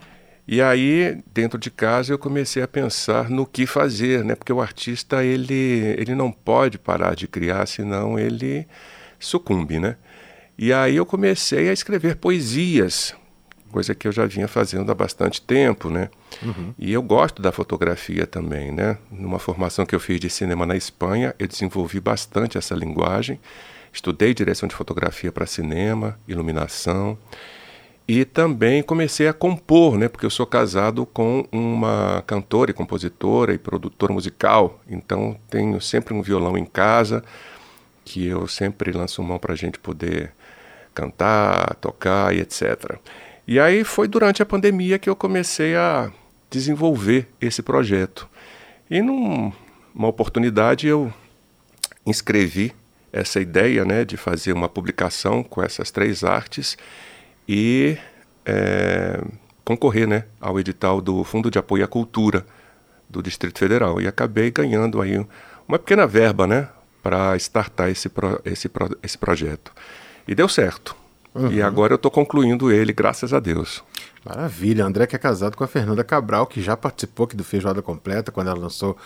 E 0.47 0.59
aí, 0.59 1.19
dentro 1.31 1.59
de 1.59 1.69
casa, 1.69 2.11
eu 2.11 2.17
comecei 2.17 2.63
a 2.63 2.67
pensar 2.67 3.29
no 3.29 3.45
que 3.45 3.67
fazer, 3.67 4.25
né? 4.25 4.33
Porque 4.33 4.51
o 4.51 4.59
artista, 4.59 5.23
ele, 5.23 5.93
ele 5.95 6.15
não 6.15 6.31
pode 6.31 6.79
parar 6.79 7.15
de 7.15 7.27
criar, 7.27 7.67
senão 7.67 8.17
ele 8.17 8.65
sucumbe, 9.19 9.79
né? 9.79 9.97
E 10.57 10.73
aí 10.73 10.95
eu 10.95 11.05
comecei 11.05 11.69
a 11.69 11.73
escrever 11.73 12.15
poesias, 12.15 13.13
coisa 13.69 13.95
que 13.95 14.07
eu 14.07 14.11
já 14.11 14.25
vinha 14.25 14.47
fazendo 14.47 14.91
há 14.91 14.95
bastante 14.95 15.41
tempo, 15.41 15.89
né? 15.89 16.09
Uhum. 16.41 16.73
E 16.77 16.91
eu 16.91 17.01
gosto 17.01 17.41
da 17.41 17.51
fotografia 17.51 18.27
também, 18.27 18.71
né? 18.71 18.97
Numa 19.11 19.39
formação 19.39 19.85
que 19.85 19.95
eu 19.95 19.99
fiz 19.99 20.19
de 20.19 20.29
cinema 20.29 20.65
na 20.65 20.75
Espanha, 20.75 21.33
eu 21.39 21.47
desenvolvi 21.47 21.99
bastante 21.99 22.57
essa 22.57 22.75
linguagem. 22.75 23.39
Estudei 23.91 24.33
direção 24.33 24.67
de 24.67 24.75
fotografia 24.75 25.31
para 25.31 25.45
cinema, 25.45 26.19
iluminação. 26.27 27.17
E 28.07 28.25
também 28.25 28.81
comecei 28.81 29.27
a 29.27 29.33
compor, 29.33 29.97
né? 29.97 30.07
Porque 30.07 30.25
eu 30.25 30.31
sou 30.31 30.45
casado 30.45 31.05
com 31.05 31.45
uma 31.51 32.23
cantora 32.25 32.71
e 32.71 32.73
compositora 32.73 33.53
e 33.53 33.57
produtora 33.57 34.11
musical. 34.11 34.79
Então 34.89 35.37
tenho 35.49 35.79
sempre 35.79 36.13
um 36.13 36.21
violão 36.21 36.57
em 36.57 36.65
casa 36.65 37.23
que 38.03 38.25
eu 38.25 38.47
sempre 38.47 38.91
lanço 38.91 39.21
mão 39.21 39.37
para 39.37 39.53
a 39.53 39.55
gente 39.55 39.77
poder 39.77 40.33
cantar, 40.95 41.75
tocar 41.75 42.35
e 42.35 42.39
etc. 42.39 42.97
E 43.51 43.59
aí 43.59 43.83
foi 43.83 44.07
durante 44.07 44.43
a 44.43 44.45
pandemia 44.45 44.99
que 44.99 45.09
eu 45.09 45.15
comecei 45.15 45.75
a 45.75 46.11
desenvolver 46.51 47.27
esse 47.41 47.63
projeto. 47.63 48.29
E 48.87 49.01
numa 49.01 49.51
oportunidade 50.07 50.85
eu 50.85 51.11
inscrevi 52.05 52.75
essa 53.11 53.41
ideia 53.41 53.83
né, 53.83 54.05
de 54.05 54.17
fazer 54.17 54.53
uma 54.53 54.69
publicação 54.69 55.41
com 55.41 55.63
essas 55.63 55.89
três 55.89 56.23
artes 56.23 56.77
e 57.47 57.97
é, 58.45 59.19
concorrer 59.65 60.07
né, 60.07 60.25
ao 60.39 60.59
edital 60.59 61.01
do 61.01 61.23
Fundo 61.23 61.49
de 61.49 61.57
Apoio 61.57 61.83
à 61.83 61.87
Cultura 61.87 62.45
do 63.09 63.19
Distrito 63.19 63.57
Federal. 63.57 63.99
E 63.99 64.07
acabei 64.07 64.51
ganhando 64.51 65.01
aí 65.01 65.25
uma 65.67 65.79
pequena 65.79 66.05
verba 66.05 66.45
né, 66.45 66.69
para 67.01 67.35
startar 67.37 67.89
esse, 67.89 68.09
pro, 68.09 68.39
esse, 68.45 68.69
pro, 68.69 68.95
esse 69.01 69.17
projeto. 69.17 69.73
E 70.27 70.35
deu 70.35 70.47
certo. 70.47 70.98
Uhum. 71.39 71.51
E 71.51 71.61
agora 71.61 71.93
eu 71.93 71.95
estou 71.95 72.11
concluindo 72.11 72.71
ele, 72.71 72.91
graças 72.91 73.33
a 73.33 73.39
Deus. 73.39 73.83
Maravilha. 74.25 74.85
André 74.85 75.07
que 75.07 75.15
é 75.15 75.19
casado 75.19 75.55
com 75.55 75.63
a 75.63 75.67
Fernanda 75.67 76.03
Cabral, 76.03 76.45
que 76.45 76.61
já 76.61 76.75
participou 76.75 77.25
aqui 77.25 77.35
do 77.35 77.43
Feijoada 77.43 77.81
Completa, 77.81 78.31
quando 78.31 78.49
ela 78.49 78.59
lançou 78.59 78.97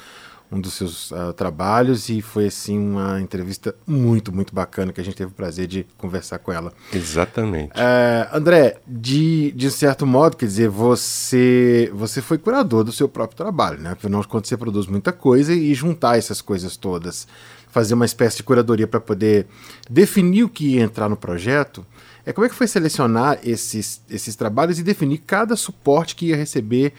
um 0.51 0.61
dos 0.61 0.73
seus 0.73 1.11
uh, 1.11 1.33
trabalhos 1.33 2.09
e 2.09 2.21
foi 2.21 2.45
assim 2.45 2.77
uma 2.77 3.19
entrevista 3.19 3.75
muito, 3.87 4.31
muito 4.31 4.53
bacana 4.53 4.93
que 4.93 5.01
a 5.01 5.03
gente 5.03 5.15
teve 5.15 5.31
o 5.31 5.33
prazer 5.33 5.65
de 5.65 5.85
conversar 5.97 6.37
com 6.39 6.51
ela. 6.51 6.71
Exatamente. 6.93 7.71
Uh, 7.71 8.37
André, 8.37 8.77
de, 8.87 9.51
de 9.51 9.71
certo 9.71 10.05
modo, 10.05 10.37
quer 10.37 10.45
dizer, 10.45 10.69
você, 10.69 11.91
você 11.93 12.21
foi 12.21 12.37
curador 12.37 12.83
do 12.83 12.91
seu 12.91 13.09
próprio 13.09 13.37
trabalho, 13.37 13.79
né? 13.79 13.91
Afinal 13.91 14.21
de 14.21 14.27
contas, 14.27 14.49
você 14.49 14.57
produz 14.57 14.85
muita 14.85 15.11
coisa 15.11 15.53
e 15.53 15.73
juntar 15.73 16.17
essas 16.17 16.41
coisas 16.41 16.77
todas, 16.77 17.27
fazer 17.73 17.95
uma 17.95 18.05
espécie 18.05 18.37
de 18.37 18.43
curadoria 18.43 18.87
para 18.87 19.01
poder 19.01 19.47
definir 19.89 20.43
o 20.43 20.49
que 20.49 20.75
ia 20.75 20.83
entrar 20.83 21.09
no 21.09 21.17
projeto. 21.17 21.83
É, 22.23 22.31
como 22.31 22.45
é 22.45 22.49
que 22.49 22.55
foi 22.55 22.67
selecionar 22.67 23.39
esses, 23.43 23.99
esses 24.07 24.35
trabalhos 24.35 24.77
e 24.77 24.83
definir 24.83 25.17
cada 25.17 25.55
suporte 25.55 26.15
que 26.15 26.27
ia 26.27 26.35
receber 26.35 26.93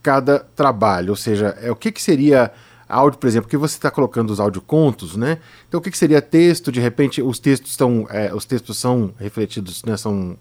cada 0.00 0.38
trabalho? 0.38 1.10
Ou 1.10 1.16
seja, 1.16 1.58
é, 1.60 1.68
o 1.68 1.74
que, 1.74 1.90
que 1.90 2.00
seria 2.00 2.52
áudio, 2.88 3.18
por 3.18 3.26
exemplo, 3.26 3.50
que 3.50 3.56
você 3.56 3.74
está 3.74 3.90
colocando 3.90 4.30
os 4.30 4.38
audiocontos, 4.38 5.16
né? 5.16 5.38
Então 5.68 5.80
o 5.80 5.82
que, 5.82 5.90
que 5.90 5.98
seria 5.98 6.22
texto? 6.22 6.70
De 6.70 6.78
repente 6.78 7.20
os 7.20 7.40
textos 7.40 7.72
estão, 7.72 8.06
é, 8.08 8.32
os 8.32 8.44
textos 8.44 8.78
são 8.78 9.12
refletidos, 9.18 9.82
né? 9.84 9.96
São 9.96 10.38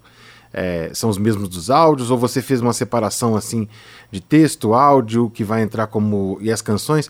é, 0.54 0.92
são 0.94 1.10
os 1.10 1.18
mesmos 1.18 1.50
dos 1.50 1.72
áudios? 1.72 2.12
Ou 2.12 2.18
você 2.18 2.44
fez 2.44 2.62
uma 2.62 2.74
separação 2.74 3.36
assim 3.36 3.68
de 4.12 4.22
texto, 4.22 4.76
áudio 4.76 5.32
que 5.32 5.44
vai 5.44 5.64
entrar 5.64 5.88
como 5.88 6.38
e 6.42 6.52
as 6.52 6.62
canções? 6.62 7.10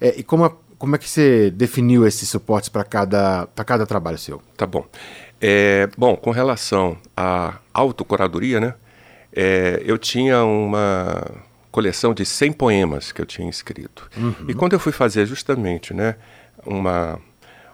É, 0.00 0.18
e 0.18 0.22
como 0.22 0.44
a, 0.44 0.52
como 0.78 0.96
é 0.96 0.98
que 0.98 1.08
você 1.08 1.50
definiu 1.50 2.06
esses 2.06 2.28
suportes 2.28 2.68
para 2.68 2.84
cada 2.84 3.46
cada 3.64 3.86
trabalho 3.86 4.18
seu? 4.18 4.42
Tá 4.56 4.66
bom. 4.66 4.86
É, 5.40 5.88
bom, 5.98 6.16
com 6.16 6.30
relação 6.30 6.96
à 7.16 7.58
autocuradoria, 7.72 8.60
né? 8.60 8.74
É, 9.34 9.82
eu 9.84 9.98
tinha 9.98 10.44
uma 10.44 11.22
coleção 11.70 12.14
de 12.14 12.24
100 12.24 12.52
poemas 12.52 13.10
que 13.10 13.20
eu 13.20 13.26
tinha 13.26 13.50
escrito. 13.50 14.08
Uhum. 14.16 14.46
E 14.46 14.54
quando 14.54 14.74
eu 14.74 14.78
fui 14.78 14.92
fazer 14.92 15.26
justamente 15.26 15.92
né, 15.92 16.14
uma, 16.64 17.18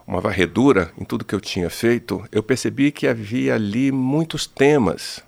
uma 0.07 0.23
varredura 0.23 0.91
em 0.99 1.05
tudo 1.05 1.25
que 1.25 1.35
eu 1.35 1.41
tinha 1.41 1.69
feito, 1.69 2.25
eu 2.33 2.43
percebi 2.43 2.91
que 2.91 3.07
havia 3.07 3.55
ali 3.55 3.93
muitos 3.93 4.47
temas. 4.47 5.23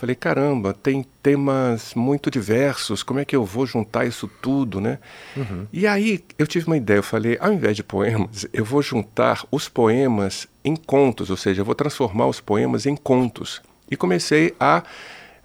Falei, 0.00 0.16
caramba, 0.16 0.72
tem 0.72 1.04
temas 1.22 1.92
muito 1.94 2.30
diversos, 2.30 3.02
como 3.02 3.20
é 3.20 3.24
que 3.26 3.36
eu 3.36 3.44
vou 3.44 3.66
juntar 3.66 4.06
isso 4.06 4.26
tudo, 4.40 4.80
né? 4.80 4.98
Uhum. 5.36 5.66
E 5.70 5.86
aí 5.86 6.24
eu 6.38 6.46
tive 6.46 6.66
uma 6.68 6.78
ideia, 6.78 7.00
eu 7.00 7.02
falei, 7.02 7.36
ao 7.38 7.52
invés 7.52 7.76
de 7.76 7.82
poemas, 7.82 8.46
eu 8.50 8.64
vou 8.64 8.80
juntar 8.80 9.44
os 9.50 9.68
poemas 9.68 10.48
em 10.64 10.74
contos, 10.74 11.28
ou 11.28 11.36
seja, 11.36 11.60
eu 11.60 11.66
vou 11.66 11.74
transformar 11.74 12.28
os 12.28 12.40
poemas 12.40 12.86
em 12.86 12.96
contos. 12.96 13.60
E 13.90 13.96
comecei 13.96 14.54
a 14.58 14.82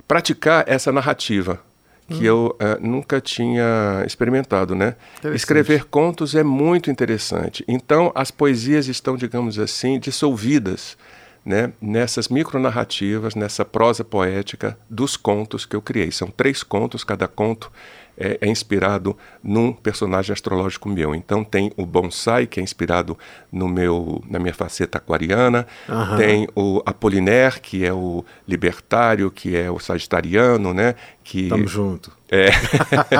praticar 0.08 0.64
essa 0.70 0.90
narrativa 0.90 1.60
que 2.08 2.24
eu 2.24 2.56
uh, 2.62 2.88
nunca 2.88 3.20
tinha 3.20 4.06
experimentado, 4.08 4.74
né? 4.74 4.96
Escrever 5.34 5.84
contos 5.84 6.34
é 6.34 6.44
muito 6.44 6.90
interessante. 6.90 7.62
Então, 7.68 8.10
as 8.16 8.32
poesias 8.32 8.88
estão, 8.88 9.18
digamos 9.18 9.60
assim, 9.60 10.00
dissolvidas, 10.00 10.98
né? 11.46 11.72
Nessas 11.80 12.28
micronarrativas, 12.28 13.36
nessa 13.36 13.64
prosa 13.64 14.04
poética 14.04 14.78
dos 14.90 15.16
contos 15.16 15.66
que 15.66 15.76
eu 15.76 15.82
criei. 15.82 16.12
São 16.12 16.28
três 16.30 16.64
contos, 16.64 17.04
cada 17.04 17.28
conto 17.28 17.72
é, 18.18 18.38
é, 18.42 18.48
inspirado 18.48 19.16
num 19.44 19.74
personagem 19.74 20.32
astrológico 20.32 20.88
meu. 20.90 21.14
Então 21.14 21.44
tem 21.44 21.72
o 21.76 21.86
bonsai, 21.86 22.48
que 22.48 22.60
é 22.60 22.64
inspirado 22.64 23.18
no 23.52 23.68
meu, 23.68 24.24
na 24.30 24.40
minha 24.40 24.54
faceta 24.54 24.98
aquariana, 24.98 25.68
Aham. 25.88 26.18
tem 26.18 26.48
o 26.56 26.82
Apolinaire, 26.86 27.60
que 27.60 27.86
é 27.86 27.94
o 27.94 28.24
libertário, 28.48 29.30
que 29.30 29.56
é 29.56 29.70
o 29.70 29.80
sagitariano, 29.80 30.74
né? 30.74 30.96
Que 31.24 31.50
Tamo 31.50 31.68
junto. 31.68 32.12
É, 32.32 32.50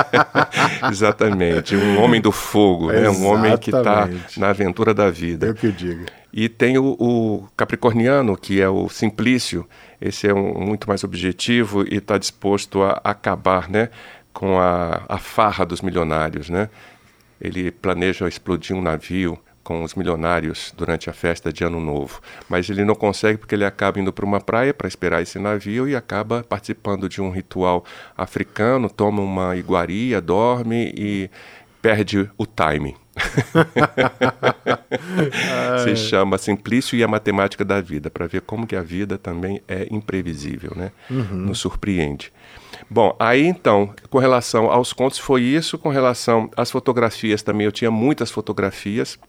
exatamente, 0.90 1.76
um 1.76 2.02
homem 2.02 2.20
do 2.20 2.32
fogo, 2.32 2.92
né? 2.92 3.10
um 3.10 3.28
homem 3.28 3.56
que 3.58 3.70
está 3.70 4.10
na 4.38 4.50
aventura 4.50 4.94
da 4.94 5.12
vida. 5.12 5.46
Eu 5.48 5.54
que 5.54 5.72
digo. 5.72 6.06
E 6.38 6.50
tem 6.50 6.78
o, 6.78 6.98
o 7.00 7.48
capricorniano, 7.56 8.36
que 8.36 8.60
é 8.60 8.68
o 8.68 8.90
simplício, 8.90 9.66
esse 10.02 10.28
é 10.28 10.34
um, 10.34 10.60
muito 10.60 10.86
mais 10.86 11.02
objetivo 11.02 11.84
e 11.84 11.96
está 11.96 12.18
disposto 12.18 12.84
a 12.84 13.00
acabar 13.06 13.70
né, 13.70 13.90
com 14.34 14.60
a, 14.60 15.02
a 15.08 15.18
farra 15.18 15.66
dos 15.66 15.80
milionários. 15.80 16.50
Né? 16.50 16.70
Ele 17.40 17.72
planeja 17.72 18.28
explodir 18.28 18.76
um 18.76 18.82
navio 18.82 19.40
com 19.64 19.82
os 19.82 19.96
milionários 19.96 20.74
durante 20.76 21.10
a 21.10 21.14
festa 21.14 21.54
de 21.54 21.64
Ano 21.64 21.80
Novo, 21.80 22.20
mas 22.50 22.70
ele 22.70 22.84
não 22.84 22.96
consegue 22.96 23.40
porque 23.40 23.56
ele 23.56 23.66
acaba 23.66 23.98
indo 23.98 24.12
para 24.12 24.26
uma 24.26 24.42
praia 24.42 24.74
para 24.74 24.90
esperar 24.90 25.22
esse 25.22 25.40
navio 25.40 25.88
e 25.88 25.96
acaba 25.96 26.44
participando 26.44 27.08
de 27.08 27.22
um 27.22 27.32
ritual 27.32 27.86
africano, 28.16 28.90
toma 28.90 29.22
uma 29.22 29.56
iguaria, 29.56 30.20
dorme 30.20 30.94
e 30.98 31.30
perde 31.86 32.28
o 32.36 32.48
time. 32.48 32.98
Se 35.84 35.96
chama 35.96 36.40
Simplício 36.40 36.98
e 36.98 37.04
a 37.04 37.08
Matemática 37.08 37.64
da 37.64 37.80
Vida, 37.80 38.10
para 38.10 38.26
ver 38.26 38.42
como 38.42 38.66
que 38.66 38.76
a 38.76 38.82
vida 38.82 39.20
também 39.20 39.62
é 39.68 39.88
imprevisível, 39.92 40.72
né? 40.76 40.92
Uhum. 41.12 41.46
Nos 41.46 41.60
surpreende. 41.60 42.34
Bom, 42.90 43.16
aí 43.20 43.46
então, 43.46 43.94
com 44.10 44.18
relação 44.18 44.72
aos 44.72 44.94
contos 44.94 45.20
foi 45.20 45.44
isso, 45.44 45.78
com 45.78 45.90
relação 45.90 46.50
às 46.58 46.72
fotografias 46.72 47.44
também, 47.44 47.66
eu 47.66 47.72
tinha 47.72 47.92
muitas 47.92 48.32
fotografias 48.32 49.20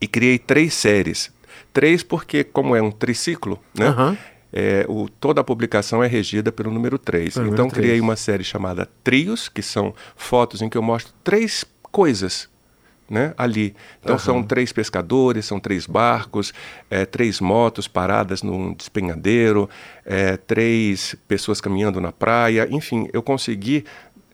e 0.00 0.08
criei 0.08 0.40
três 0.40 0.74
séries. 0.74 1.32
Três 1.72 2.02
porque, 2.02 2.42
como 2.42 2.74
é 2.74 2.82
um 2.82 2.90
triciclo, 2.90 3.60
né? 3.78 3.86
Aham. 3.86 4.18
é, 4.52 4.84
o, 4.88 5.08
toda 5.08 5.40
a 5.40 5.44
publicação 5.44 6.02
é 6.02 6.08
regida 6.08 6.50
pelo 6.50 6.72
número 6.72 6.98
3. 6.98 7.34
Pelo 7.34 7.46
então, 7.46 7.66
número 7.66 7.80
criei 7.80 8.00
uma 8.00 8.16
série 8.16 8.42
chamada 8.42 8.88
Trios, 9.04 9.48
que 9.48 9.62
são 9.62 9.94
fotos 10.16 10.62
em 10.62 10.68
que 10.68 10.76
eu 10.76 10.82
mostro 10.82 11.14
três 11.22 11.64
coisas 11.96 12.46
né, 13.08 13.32
ali. 13.38 13.74
Então 14.02 14.16
Aham. 14.16 14.24
são 14.24 14.42
três 14.42 14.70
pescadores, 14.72 15.46
são 15.46 15.58
três 15.60 15.86
barcos, 15.86 16.52
é, 16.90 17.06
três 17.06 17.40
motos 17.40 17.86
paradas 17.88 18.42
num 18.42 18.74
despenhadeiro, 18.74 19.70
é, 20.04 20.36
três 20.36 21.14
pessoas 21.28 21.60
caminhando 21.60 22.00
na 22.00 22.12
praia. 22.12 22.66
Enfim, 22.70 23.08
eu 23.12 23.22
consegui, 23.22 23.84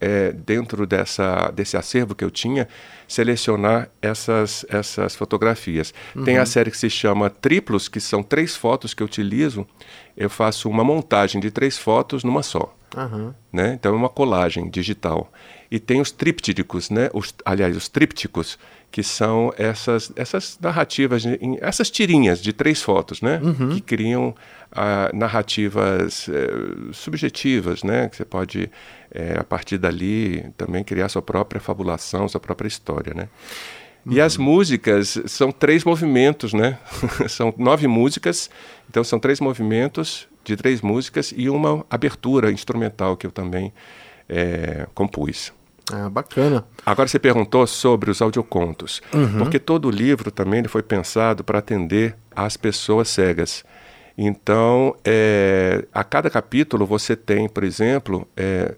é, 0.01 0.33
dentro 0.33 0.87
dessa, 0.87 1.53
desse 1.55 1.77
acervo 1.77 2.15
que 2.15 2.25
eu 2.25 2.31
tinha, 2.31 2.67
selecionar 3.07 3.89
essas, 4.01 4.65
essas 4.69 5.15
fotografias. 5.15 5.93
Tem 6.25 6.37
a 6.39 6.41
Uhum. 6.41 6.47
série 6.47 6.71
que 6.71 6.79
se 6.79 6.91
chama 6.91 7.29
Triplos, 7.31 7.89
que 7.89 8.01
são 8.01 8.23
três 8.23 8.57
fotos 8.57 8.95
que 8.95 9.03
eu 9.03 9.07
utilizo. 9.07 9.67
Eu 10.17 10.31
faço 10.31 10.69
uma 10.69 10.83
montagem 10.83 11.41
de 11.41 11.51
três 11.51 11.77
fotos 11.79 12.25
numa 12.25 12.43
só 12.43 12.75
Aham. 12.97 13.35
né? 13.53 13.75
Então 13.79 13.93
é 13.95 13.97
uma 13.97 14.09
colagem 14.09 14.69
digital. 14.71 15.31
E 15.75 15.79
tem 15.81 16.03
os 16.03 16.11
trípticos, 16.11 16.91
né? 16.91 17.09
Os, 17.15 17.35
aliás, 17.47 17.75
os 17.75 17.89
trípticos, 17.89 18.59
que 18.91 19.03
são 19.03 19.55
essas, 19.57 20.13
essas 20.17 20.59
narrativas, 20.61 21.25
em- 21.25 21.57
essas 21.63 21.91
tirinhas 21.91 22.43
de 22.43 22.53
três 22.53 22.83
fotos, 22.83 23.23
né? 23.23 23.41
Uhum. 23.43 23.71
Que 23.71 23.81
criam 23.81 24.35
ah, 24.71 25.11
narrativas 25.15 26.29
eh, 26.29 26.93
subjetivas, 26.93 27.83
né? 27.83 28.07
Que 28.11 28.17
você 28.17 28.25
pode, 28.27 28.71
eh, 29.11 29.37
a 29.39 29.45
partir 29.45 29.79
dali, 29.79 30.45
também 30.59 30.85
criar 30.85 31.09
sua 31.09 31.23
própria 31.23 31.59
fabulação, 31.59 32.29
sua 32.29 32.39
própria 32.41 32.69
história, 32.69 33.15
né? 33.15 33.29
E 34.05 34.21
as 34.21 34.37
músicas 34.37 35.19
são 35.27 35.51
três 35.51 35.85
movimentos, 35.85 36.53
né? 36.53 36.79
são 37.31 37.55
nove 37.57 37.87
músicas, 37.87 38.51
então 38.91 39.03
são 39.03 39.19
três 39.19 39.41
movimentos 39.41 40.29
de 40.45 40.55
três 40.55 40.83
músicas 40.83 41.33
e 41.35 41.49
uma 41.49 41.83
abertura 41.89 42.53
instrumental 42.53 43.17
que 43.17 43.27
eu 43.27 43.31
também 43.31 43.73
eh, 44.29 44.87
compus. 44.95 45.51
Ah, 45.93 46.09
bacana. 46.09 46.65
Agora 46.87 47.07
você 47.09 47.19
perguntou 47.19 47.67
sobre 47.67 48.11
os 48.11 48.21
audiocontos, 48.23 49.01
Uhum. 49.13 49.39
porque 49.39 49.59
todo 49.59 49.87
o 49.89 49.91
livro 49.91 50.31
também 50.31 50.61
ele 50.61 50.69
foi 50.69 50.83
pensado 50.83 51.45
para 51.45 51.59
atender 51.59 52.17
às 52.35 52.57
pessoas 52.57 53.09
cegas. 53.09 53.65
Então, 54.17 54.95
eh, 55.05 55.87
a 55.93 56.05
cada 56.05 56.29
capítulo 56.31 56.85
você 56.87 57.17
tem, 57.17 57.49
por 57.49 57.65
exemplo, 57.65 58.27
eh, 58.37 58.75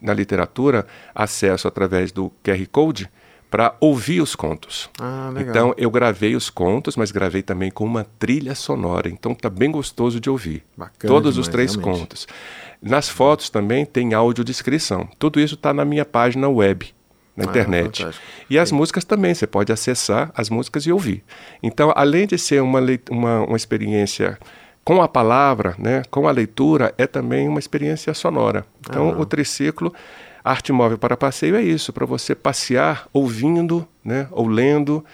na 0.00 0.12
literatura, 0.14 0.86
acesso 1.14 1.66
através 1.66 2.12
do 2.12 2.30
QR 2.44 2.66
Code 2.70 3.10
para 3.50 3.74
ouvir 3.80 4.20
os 4.20 4.36
contos. 4.36 4.90
Ah, 5.00 5.30
legal. 5.32 5.50
Então, 5.50 5.74
eu 5.78 5.90
gravei 5.90 6.36
os 6.36 6.50
contos, 6.50 6.96
mas 6.96 7.10
gravei 7.10 7.42
também 7.42 7.70
com 7.70 7.84
uma 7.84 8.04
trilha 8.18 8.54
sonora. 8.54 9.08
Então, 9.08 9.34
tá 9.34 9.48
bem 9.48 9.70
gostoso 9.70 10.20
de 10.20 10.28
ouvir. 10.28 10.62
Bacana 10.76 11.12
Todos 11.14 11.38
os 11.38 11.46
demais, 11.46 11.48
três 11.52 11.74
realmente. 11.74 12.00
contos. 12.00 12.26
Nas 12.80 13.08
fotos 13.08 13.50
também 13.50 13.84
tem 13.84 14.14
audiodescrição. 14.14 15.08
Tudo 15.18 15.40
isso 15.40 15.54
está 15.54 15.72
na 15.74 15.84
minha 15.84 16.04
página 16.04 16.48
web, 16.48 16.94
na 17.36 17.44
Ah, 17.44 17.48
internet. 17.48 17.98
fantástico. 18.02 18.26
E 18.48 18.58
as 18.58 18.70
músicas 18.70 19.04
também, 19.04 19.34
você 19.34 19.46
pode 19.46 19.72
acessar 19.72 20.30
as 20.34 20.48
músicas 20.48 20.84
e 20.86 20.92
ouvir. 20.92 21.24
Então, 21.62 21.92
além 21.96 22.26
de 22.26 22.38
ser 22.38 22.62
uma, 22.62 22.80
uma, 23.10 23.40
uma 23.42 23.56
experiência 23.56 24.38
com 24.84 25.02
a 25.02 25.08
palavra, 25.08 25.74
né, 25.78 26.02
com 26.10 26.26
a 26.28 26.30
leitura, 26.30 26.94
é 26.96 27.06
também 27.06 27.48
uma 27.48 27.58
experiência 27.58 28.14
sonora. 28.14 28.64
Então, 28.80 29.10
Ah. 29.10 29.20
o 29.20 29.26
triciclo 29.26 29.92
Arte 30.44 30.72
Móvel 30.72 30.96
para 30.96 31.16
Passeio 31.16 31.56
é 31.56 31.62
isso, 31.62 31.92
para 31.92 32.06
você 32.06 32.34
passear 32.34 33.06
ouvindo, 33.12 33.86
né, 34.02 34.28
ou 34.30 34.46
lendo, 34.46 35.04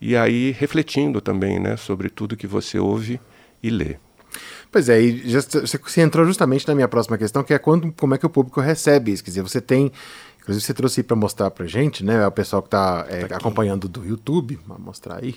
e 0.00 0.14
aí 0.14 0.54
refletindo 0.56 1.20
também 1.20 1.58
né, 1.58 1.76
sobre 1.76 2.08
tudo 2.08 2.36
que 2.36 2.46
você 2.46 2.78
ouve 2.78 3.18
e 3.62 3.68
lê. 3.70 3.96
Pois 4.70 4.88
é, 4.88 5.00
e 5.00 5.32
você 5.32 6.00
entrou 6.00 6.26
justamente 6.26 6.66
na 6.68 6.74
minha 6.74 6.88
próxima 6.88 7.16
questão, 7.16 7.42
que 7.42 7.54
é 7.54 7.58
quando, 7.58 7.92
como 7.92 8.14
é 8.14 8.18
que 8.18 8.26
o 8.26 8.30
público 8.30 8.60
recebe 8.60 9.12
isso. 9.12 9.24
Quer 9.24 9.30
dizer, 9.30 9.42
você 9.42 9.60
tem. 9.60 9.90
Inclusive, 10.40 10.64
você 10.64 10.74
trouxe 10.74 11.02
para 11.02 11.16
mostrar 11.16 11.50
pra 11.50 11.66
gente, 11.66 12.04
né? 12.04 12.26
O 12.26 12.30
pessoal 12.30 12.62
que 12.62 12.68
está 12.68 13.06
acompanhando 13.34 13.88
do 13.88 14.04
YouTube, 14.04 14.58
vou 14.66 14.78
mostrar 14.78 15.22
aí. 15.22 15.36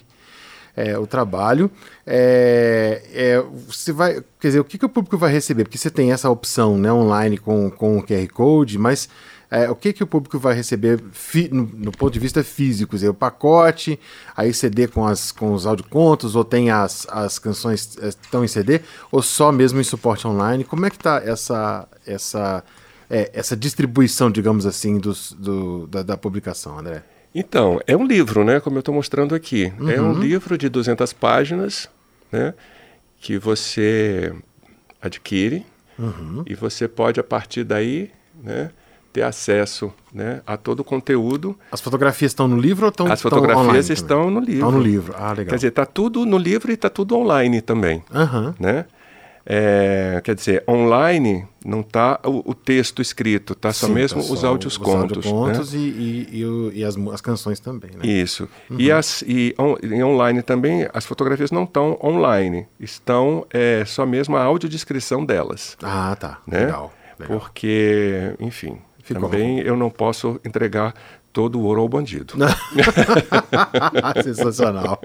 é, 0.76 0.98
o 0.98 1.06
trabalho. 1.06 1.70
É, 2.06 3.02
é, 3.14 3.44
você 3.68 3.92
vai, 3.92 4.24
quer 4.40 4.48
dizer, 4.48 4.60
o 4.60 4.64
que, 4.64 4.78
que 4.78 4.86
o 4.86 4.90
público 4.90 5.18
vai 5.18 5.32
receber? 5.32 5.66
Porque 5.66 5.78
você 5.78 5.90
tem 5.90 6.12
essa 6.12 6.30
opção 6.30 6.78
né, 6.78 6.92
online 6.92 7.38
com, 7.38 7.70
com 7.70 7.98
o 7.98 8.04
QR 8.04 8.28
Code, 8.30 8.78
mas 8.78 9.10
é, 9.52 9.70
o 9.70 9.76
que, 9.76 9.92
que 9.94 10.04
o 10.04 10.08
público 10.08 10.38
vai 10.38 10.54
receber 10.54 11.00
fi- 11.12 11.50
no, 11.52 11.64
no 11.74 11.92
ponto 11.92 12.14
de 12.14 12.20
vista 12.20 12.44
físico? 12.44 12.96
Dizer, 12.96 13.10
o 13.10 13.14
pacote, 13.14 14.00
aí 14.38 14.54
CD 14.54 14.88
com, 14.88 15.06
as, 15.08 15.32
com 15.32 15.54
os 15.54 15.66
audiocontos, 15.66 16.36
ou 16.36 16.44
tem 16.46 16.70
as, 16.70 17.08
as 17.10 17.40
canções 17.40 17.98
é, 18.02 18.10
estão 18.10 18.44
em 18.44 18.48
CD, 18.48 18.82
ou 19.12 19.22
só 19.22 19.52
mesmo 19.52 19.80
em 19.80 19.84
suporte 19.84 20.28
online? 20.28 20.64
Como 20.64 20.86
é 20.86 20.90
que 20.90 20.98
está 20.98 21.18
essa, 21.26 21.88
essa, 22.06 22.64
é, 23.10 23.32
essa 23.34 23.58
distribuição, 23.58 24.30
digamos 24.30 24.66
assim, 24.66 24.98
dos, 25.00 25.32
do, 25.34 25.88
da, 25.88 26.04
da 26.04 26.16
publicação, 26.18 26.78
André? 26.78 27.02
Então, 27.34 27.80
é 27.86 27.96
um 27.96 28.06
livro, 28.08 28.44
né, 28.44 28.60
como 28.60 28.78
eu 28.78 28.82
estou 28.82 28.94
mostrando 28.94 29.36
aqui. 29.36 29.72
É 29.88 30.02
um 30.02 30.14
Uhum. 30.14 30.20
livro 30.20 30.58
de 30.58 30.68
200 30.70 31.14
páginas, 31.14 31.88
né, 32.32 32.54
que 33.22 33.38
você 33.38 34.34
adquire 35.02 35.66
Uhum. 35.98 36.44
e 36.46 36.56
você 36.56 36.88
pode, 36.88 37.20
a 37.20 37.24
partir 37.24 37.64
daí, 37.64 38.10
né, 38.44 38.72
ter 39.12 39.24
acesso 39.24 39.92
né, 40.14 40.42
a 40.46 40.56
todo 40.58 40.82
o 40.82 40.84
conteúdo. 40.84 41.58
As 41.72 41.82
fotografias 41.82 42.32
estão 42.32 42.48
no 42.48 42.58
livro 42.58 42.86
ou 42.86 42.90
estão 42.90 43.08
As 43.08 43.20
estão 43.20 43.30
fotografias 43.32 43.66
online 43.68 43.84
também? 43.84 43.94
estão 43.94 44.30
no 44.32 44.40
livro. 44.40 44.54
Estão 44.68 44.72
no 44.72 44.80
livro, 44.80 45.14
ah, 45.18 45.30
legal. 45.32 45.46
Quer 45.46 45.56
dizer, 45.56 45.68
está 45.70 45.86
tudo 45.86 46.26
no 46.26 46.38
livro 46.38 46.72
e 46.72 46.76
está 46.76 46.90
tudo 46.90 47.16
online 47.18 47.62
também. 47.62 48.04
Aham. 48.14 48.56
Né? 48.60 48.86
É, 49.52 50.22
quer 50.24 50.36
dizer, 50.36 50.64
online 50.70 51.44
não 51.66 51.80
está 51.80 52.20
o, 52.24 52.52
o 52.52 52.54
texto 52.54 53.02
escrito, 53.02 53.54
está 53.54 53.74
só 53.74 53.88
Sim, 53.88 53.94
mesmo 53.94 54.22
tá 54.24 54.32
os 54.32 54.44
áudios 54.44 54.78
contos. 54.78 55.26
audiocontos 55.26 55.74
né? 55.74 55.80
e, 55.80 56.28
e, 56.32 56.44
e, 56.44 56.80
e 56.80 56.84
as, 56.84 56.96
as 56.96 57.20
canções 57.22 57.60
também, 57.60 57.90
né? 57.92 58.06
Isso. 58.06 58.48
Uhum. 58.70 58.80
E, 58.80 58.92
as, 58.92 59.24
e 59.24 59.56
on- 59.58 59.76
online 60.06 60.44
também, 60.44 60.88
as 60.94 61.04
fotografias 61.04 61.50
não 61.50 61.64
estão 61.64 61.98
online, 62.04 62.68
estão 62.80 63.44
é, 63.50 63.84
só 63.88 64.06
mesmo 64.06 64.36
a 64.38 64.44
audiodescrição 64.44 65.26
delas. 65.26 65.76
Ah, 65.82 66.16
tá. 66.20 66.38
Né? 66.46 66.66
Legal, 66.66 66.94
legal. 67.18 67.40
Porque, 67.40 68.36
enfim, 68.40 68.78
Ficou 69.14 69.30
também 69.30 69.60
eu 69.60 69.76
não 69.76 69.90
posso 69.90 70.40
entregar 70.46 70.94
todo 71.32 71.60
o 71.60 71.64
ouro 71.64 71.82
ao 71.82 71.90
bandido. 71.90 72.34
Sensacional. 74.24 75.00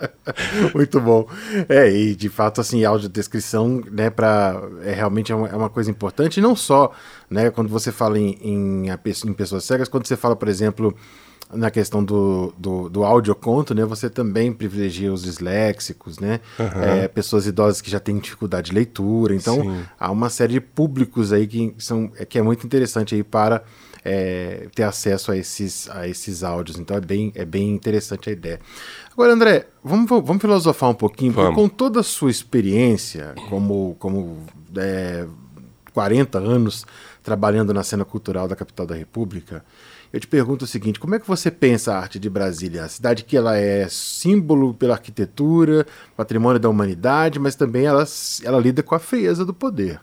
Muito 0.74 1.00
bom. 1.00 1.28
É, 1.68 1.90
e 1.90 2.14
de 2.14 2.28
fato, 2.28 2.60
assim, 2.60 2.84
audiodescrição, 2.84 3.82
né, 3.90 4.10
pra, 4.10 4.60
é 4.82 4.92
realmente 4.92 5.32
é 5.32 5.34
uma, 5.34 5.48
é 5.48 5.54
uma 5.54 5.68
coisa 5.68 5.90
importante, 5.90 6.40
não 6.40 6.56
só, 6.56 6.92
né, 7.28 7.50
quando 7.50 7.68
você 7.68 7.92
fala 7.92 8.18
em, 8.18 8.38
em, 8.42 8.90
a 8.90 8.98
em 9.26 9.32
pessoas 9.32 9.64
cegas, 9.64 9.88
quando 9.88 10.06
você 10.06 10.16
fala, 10.16 10.34
por 10.34 10.48
exemplo, 10.48 10.96
na 11.52 11.70
questão 11.70 12.04
do, 12.04 12.52
do, 12.56 12.88
do 12.88 13.04
audioconto, 13.04 13.74
né, 13.74 13.84
você 13.84 14.08
também 14.08 14.52
privilegia 14.52 15.12
os 15.12 15.22
disléxicos, 15.22 16.18
né, 16.18 16.40
Aham. 16.58 16.82
é, 16.82 17.08
pessoas 17.08 17.46
idosas 17.46 17.80
que 17.80 17.90
já 17.90 17.98
têm 17.98 18.18
dificuldade 18.18 18.70
de 18.70 18.74
leitura, 18.74 19.34
então 19.34 19.60
Sim. 19.60 19.82
há 19.98 20.10
uma 20.10 20.30
série 20.30 20.54
de 20.54 20.60
públicos 20.60 21.32
aí 21.32 21.46
que, 21.46 21.74
são, 21.78 22.10
é, 22.16 22.24
que 22.24 22.38
é 22.38 22.42
muito 22.42 22.64
interessante 22.66 23.14
aí 23.14 23.22
para 23.22 23.62
é, 24.04 24.68
ter 24.74 24.82
acesso 24.84 25.32
a 25.32 25.36
esses, 25.36 25.88
a 25.90 26.08
esses 26.08 26.42
áudios. 26.42 26.78
Então 26.78 26.96
é 26.96 27.00
bem, 27.00 27.32
é 27.34 27.44
bem 27.44 27.70
interessante 27.70 28.30
a 28.30 28.32
ideia. 28.32 28.60
Agora, 29.12 29.32
André, 29.32 29.66
vamos, 29.82 30.08
vamos 30.08 30.40
filosofar 30.40 30.90
um 30.90 30.94
pouquinho, 30.94 31.32
porque 31.32 31.46
Vamos. 31.46 31.60
com 31.60 31.68
toda 31.68 32.00
a 32.00 32.02
sua 32.02 32.30
experiência, 32.30 33.34
como, 33.48 33.96
como 33.98 34.38
é, 34.76 35.26
40 35.92 36.38
anos 36.38 36.86
trabalhando 37.22 37.74
na 37.74 37.82
cena 37.82 38.04
cultural 38.04 38.48
da 38.48 38.56
capital 38.56 38.86
da 38.86 38.94
República, 38.94 39.64
eu 40.12 40.18
te 40.20 40.26
pergunto 40.26 40.64
o 40.64 40.68
seguinte: 40.68 40.98
como 41.00 41.14
é 41.14 41.18
que 41.20 41.26
você 41.28 41.50
pensa 41.50 41.92
a 41.94 41.98
arte 41.98 42.18
de 42.18 42.28
Brasília? 42.30 42.84
A 42.84 42.88
cidade 42.88 43.24
que 43.24 43.36
ela 43.36 43.56
é 43.56 43.86
símbolo 43.88 44.74
pela 44.74 44.94
arquitetura, 44.94 45.86
patrimônio 46.16 46.58
da 46.60 46.68
humanidade, 46.68 47.38
mas 47.38 47.54
também 47.54 47.84
ela, 47.86 48.04
ela 48.44 48.58
lida 48.58 48.82
com 48.82 48.94
a 48.94 48.98
frieza 48.98 49.44
do 49.44 49.54
poder. 49.54 50.00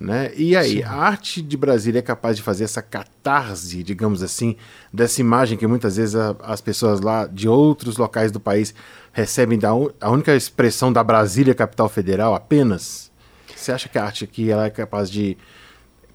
Né? 0.00 0.32
E 0.36 0.56
aí, 0.56 0.82
a 0.82 0.90
arte 0.92 1.40
de 1.40 1.56
Brasília 1.56 2.00
é 2.00 2.02
capaz 2.02 2.36
de 2.36 2.42
fazer 2.42 2.64
essa 2.64 2.82
catarse, 2.82 3.80
digamos 3.84 4.24
assim, 4.24 4.56
dessa 4.92 5.20
imagem 5.20 5.56
que 5.56 5.68
muitas 5.68 5.96
vezes 5.96 6.16
a- 6.16 6.34
as 6.42 6.60
pessoas 6.60 7.00
lá 7.00 7.26
de 7.26 7.48
outros 7.48 7.96
locais 7.96 8.32
do 8.32 8.40
país 8.40 8.74
recebem 9.12 9.56
da 9.56 9.72
un- 9.72 9.90
a 10.00 10.10
única 10.10 10.34
expressão 10.34 10.92
da 10.92 11.02
Brasília 11.04 11.54
capital 11.54 11.88
federal 11.88 12.34
apenas? 12.34 13.10
Você 13.54 13.70
acha 13.70 13.88
que 13.88 13.96
a 13.96 14.04
arte 14.04 14.24
aqui 14.24 14.50
ela 14.50 14.66
é 14.66 14.70
capaz 14.70 15.08
de 15.08 15.38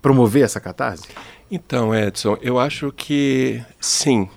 promover 0.02 0.44
essa 0.44 0.60
catarse? 0.60 1.04
Então, 1.52 1.94
Edson, 1.96 2.38
eu 2.42 2.60
acho 2.60 2.92
que 2.92 3.64
sim. 3.80 4.30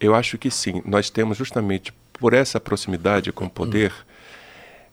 Eu 0.00 0.14
acho 0.14 0.36
que 0.36 0.50
sim. 0.50 0.82
Nós 0.84 1.10
temos 1.10 1.36
justamente 1.38 1.92
por 2.12 2.34
essa 2.34 2.60
proximidade 2.60 3.32
com 3.32 3.44
o 3.46 3.50
poder 3.50 3.92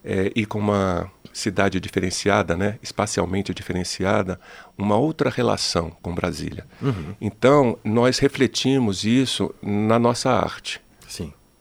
eh, 0.04 0.32
e 0.34 0.46
com 0.46 0.58
uma 0.58 1.10
cidade 1.32 1.78
diferenciada, 1.80 2.56
né, 2.56 2.78
espacialmente 2.82 3.54
diferenciada, 3.54 4.40
uma 4.76 4.96
outra 4.96 5.30
relação 5.30 5.90
com 6.02 6.14
Brasília. 6.14 6.66
Uhum. 6.82 7.14
Então, 7.20 7.78
nós 7.84 8.18
refletimos 8.18 9.04
isso 9.04 9.54
na 9.62 9.98
nossa 9.98 10.30
arte. 10.30 10.80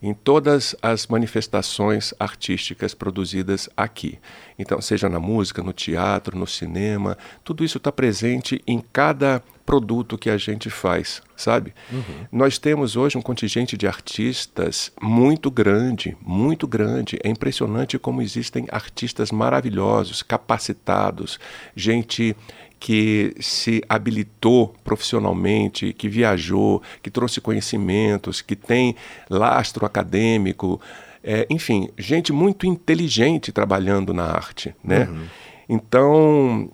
Em 0.02 0.14
todas 0.14 0.76
as 0.82 1.08
manifestações 1.08 2.14
artísticas 2.20 2.94
produzidas 2.94 3.70
aqui. 3.76 4.18
Então, 4.58 4.82
seja 4.82 5.10
na 5.10 5.20
música, 5.20 5.62
no 5.62 5.74
teatro, 5.74 6.38
no 6.38 6.48
cinema, 6.48 7.18
tudo 7.44 7.66
isso 7.66 7.78
está 7.78 7.92
presente 7.92 8.62
em 8.66 8.80
cada 8.94 9.44
produto 9.70 10.18
que 10.18 10.32
a 10.32 10.38
gente 10.38 10.68
faz, 10.68 11.22
sabe? 11.36 11.76
Uhum. 11.92 12.26
Nós 12.32 12.58
temos 12.58 12.96
hoje 12.96 13.20
um 13.20 13.22
contingente 13.22 13.78
de 13.78 13.86
artistas 13.86 14.92
muito 15.00 15.52
grande, 15.52 16.18
muito 16.22 16.68
grande. 16.68 17.20
É 17.24 17.30
impressionante 17.30 18.00
como 18.00 18.20
existem 18.20 18.66
artistas 18.72 19.32
maravilhosos, 19.32 20.24
capacitados, 20.24 21.40
gente 21.76 22.36
que 22.80 23.36
se 23.40 23.84
habilitou 23.90 24.74
profissionalmente, 24.84 25.92
que 25.94 26.08
viajou, 26.08 26.82
que 27.04 27.12
trouxe 27.12 27.42
conhecimentos, 27.42 28.42
que 28.42 28.56
tem 28.56 28.96
lastro 29.30 29.86
acadêmico, 29.86 30.80
é, 31.24 31.46
enfim, 31.50 31.90
gente 31.98 32.32
muito 32.32 32.66
inteligente 32.66 33.52
trabalhando 33.52 34.14
na 34.14 34.24
arte, 34.24 34.74
né? 34.84 35.10
Uhum. 35.10 35.26
Então, 35.68 36.72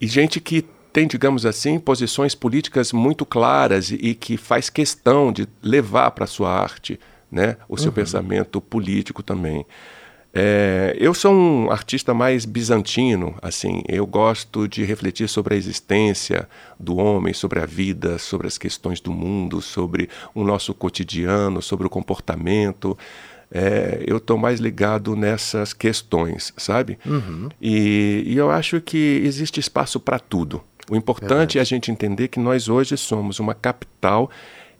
e 0.00 0.06
gente 0.06 0.40
que 0.40 0.64
tem, 0.92 1.06
digamos 1.06 1.46
assim, 1.46 1.78
posições 1.78 2.34
políticas 2.34 2.92
muito 2.92 3.24
claras 3.26 3.90
e, 3.90 4.14
que 4.14 4.36
faz 4.36 4.70
questão 4.70 5.32
de 5.32 5.48
levar 5.62 6.10
para 6.12 6.24
a 6.24 6.28
sua 6.28 6.50
arte, 6.52 6.98
né, 7.30 7.56
o 7.68 7.76
seu 7.76 7.88
uhum. 7.88 7.94
pensamento 7.94 8.60
político 8.60 9.22
também. 9.22 9.64
É, 10.32 10.96
eu 10.98 11.12
sou 11.12 11.32
um 11.34 11.70
artista 11.70 12.14
mais 12.14 12.44
bizantino, 12.44 13.34
assim, 13.42 13.82
eu 13.88 14.06
gosto 14.06 14.68
de 14.68 14.84
refletir 14.84 15.28
sobre 15.28 15.54
a 15.54 15.56
existência 15.56 16.48
do 16.78 16.96
homem, 16.98 17.34
sobre 17.34 17.58
a 17.58 17.66
vida, 17.66 18.16
sobre 18.16 18.46
as 18.46 18.56
questões 18.56 19.00
do 19.00 19.12
mundo, 19.12 19.60
sobre 19.60 20.08
o 20.32 20.44
nosso 20.44 20.72
cotidiano, 20.72 21.60
sobre 21.60 21.86
o 21.86 21.90
comportamento. 21.90 22.96
É, 23.52 24.04
eu 24.06 24.18
estou 24.18 24.38
mais 24.38 24.60
ligado 24.60 25.16
nessas 25.16 25.72
questões, 25.72 26.52
sabe? 26.56 26.96
Uhum. 27.04 27.48
E, 27.60 28.22
e, 28.24 28.36
eu 28.36 28.48
acho 28.52 28.80
que 28.80 29.20
existe 29.24 29.58
espaço 29.58 29.98
para 29.98 30.20
tudo. 30.20 30.62
O 30.88 30.94
importante 30.94 31.58
é 31.58 31.60
a 31.60 31.64
gente 31.64 31.90
entender 31.90 32.28
que 32.28 32.38
nós 32.38 32.68
hoje 32.68 32.96
somos 32.96 33.40
uma 33.40 33.54
capital 33.54 34.30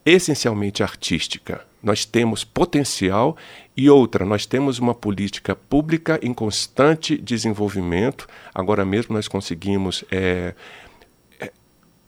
essencialmente 0.07 0.83
artística. 0.85 1.61
Nós 1.83 2.05
temos 2.05 2.45
potencial 2.45 3.37
e 3.77 3.89
outra, 3.89 4.25
nós 4.25 4.45
temos 4.45 4.79
uma 4.79 4.95
política 4.95 5.57
pública 5.57 6.19
em 6.23 6.35
constante 6.35 7.17
desenvolvimento. 7.17 8.29
Agora 8.55 8.85
mesmo 8.85 9.15
nós 9.15 9.27
conseguimos 9.27 10.05
é, 10.11 10.55
é, 11.41 11.51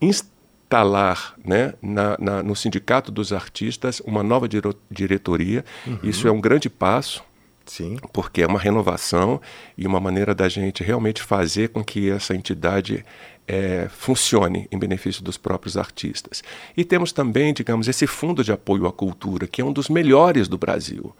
instalar 0.00 1.34
né, 1.44 1.74
na, 1.80 2.16
na, 2.18 2.42
no 2.42 2.54
Sindicato 2.54 3.10
dos 3.10 3.32
Artistas 3.32 4.00
uma 4.00 4.22
nova 4.22 4.48
dire 4.48 4.74
diretoria. 4.90 5.64
Uhum. 5.86 5.98
Isso 6.02 6.28
é 6.28 6.30
um 6.30 6.40
grande 6.40 6.68
passo. 6.68 7.22
Sim. 7.64 7.96
Porque 8.12 8.42
é 8.42 8.46
uma 8.46 8.58
renovação 8.58 9.40
e 9.78 9.86
uma 9.86 10.00
maneira 10.00 10.34
da 10.34 10.48
gente 10.48 10.82
realmente 10.82 11.22
fazer 11.22 11.68
com 11.68 11.82
que 11.82 12.10
essa 12.10 12.34
entidade 12.34 13.04
é, 13.46 13.88
funcione 13.90 14.68
em 14.70 14.78
benefício 14.78 15.22
dos 15.22 15.36
próprios 15.36 15.76
artistas. 15.76 16.42
E 16.76 16.84
temos 16.84 17.12
também, 17.12 17.52
digamos, 17.52 17.88
esse 17.88 18.06
fundo 18.06 18.42
de 18.44 18.52
apoio 18.52 18.86
à 18.86 18.92
cultura, 18.92 19.46
que 19.46 19.60
é 19.60 19.64
um 19.64 19.72
dos 19.72 19.88
melhores 19.88 20.48
do 20.48 20.58
Brasil. 20.58 21.14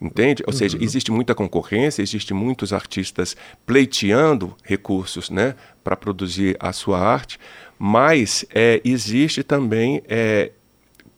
Entende? 0.00 0.42
Ou 0.46 0.52
uhum. 0.52 0.58
seja, 0.58 0.78
existe 0.80 1.12
muita 1.12 1.34
concorrência, 1.34 2.00
existe 2.00 2.32
muitos 2.32 2.72
artistas 2.72 3.36
pleiteando 3.66 4.56
recursos 4.64 5.28
né, 5.28 5.54
para 5.84 5.94
produzir 5.94 6.56
a 6.58 6.72
sua 6.72 6.98
arte, 6.98 7.38
mas 7.78 8.46
é, 8.54 8.80
existe 8.82 9.42
também 9.42 10.02
é, 10.08 10.52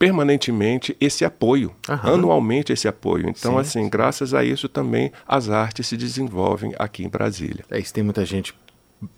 permanentemente 0.01 0.97
esse 1.01 1.25
apoio, 1.25 1.73
Aham. 1.89 2.15
anualmente 2.15 2.73
esse 2.73 2.89
apoio. 2.89 3.29
Então, 3.29 3.53
sim, 3.53 3.61
assim, 3.61 3.83
sim. 3.85 3.89
graças 3.89 4.35
a 4.35 4.45
isso 4.45 4.69
também 4.69 5.13
as 5.29 5.49
artes 5.49 5.87
se 5.87 5.97
desenvolvem 5.97 6.75
aqui 6.77 7.05
em 7.05 7.09
Brasília. 7.09 7.65
É 7.71 7.79
isso, 7.79 7.95
tem 7.95 8.03
muita 8.03 8.27
gente 8.27 8.53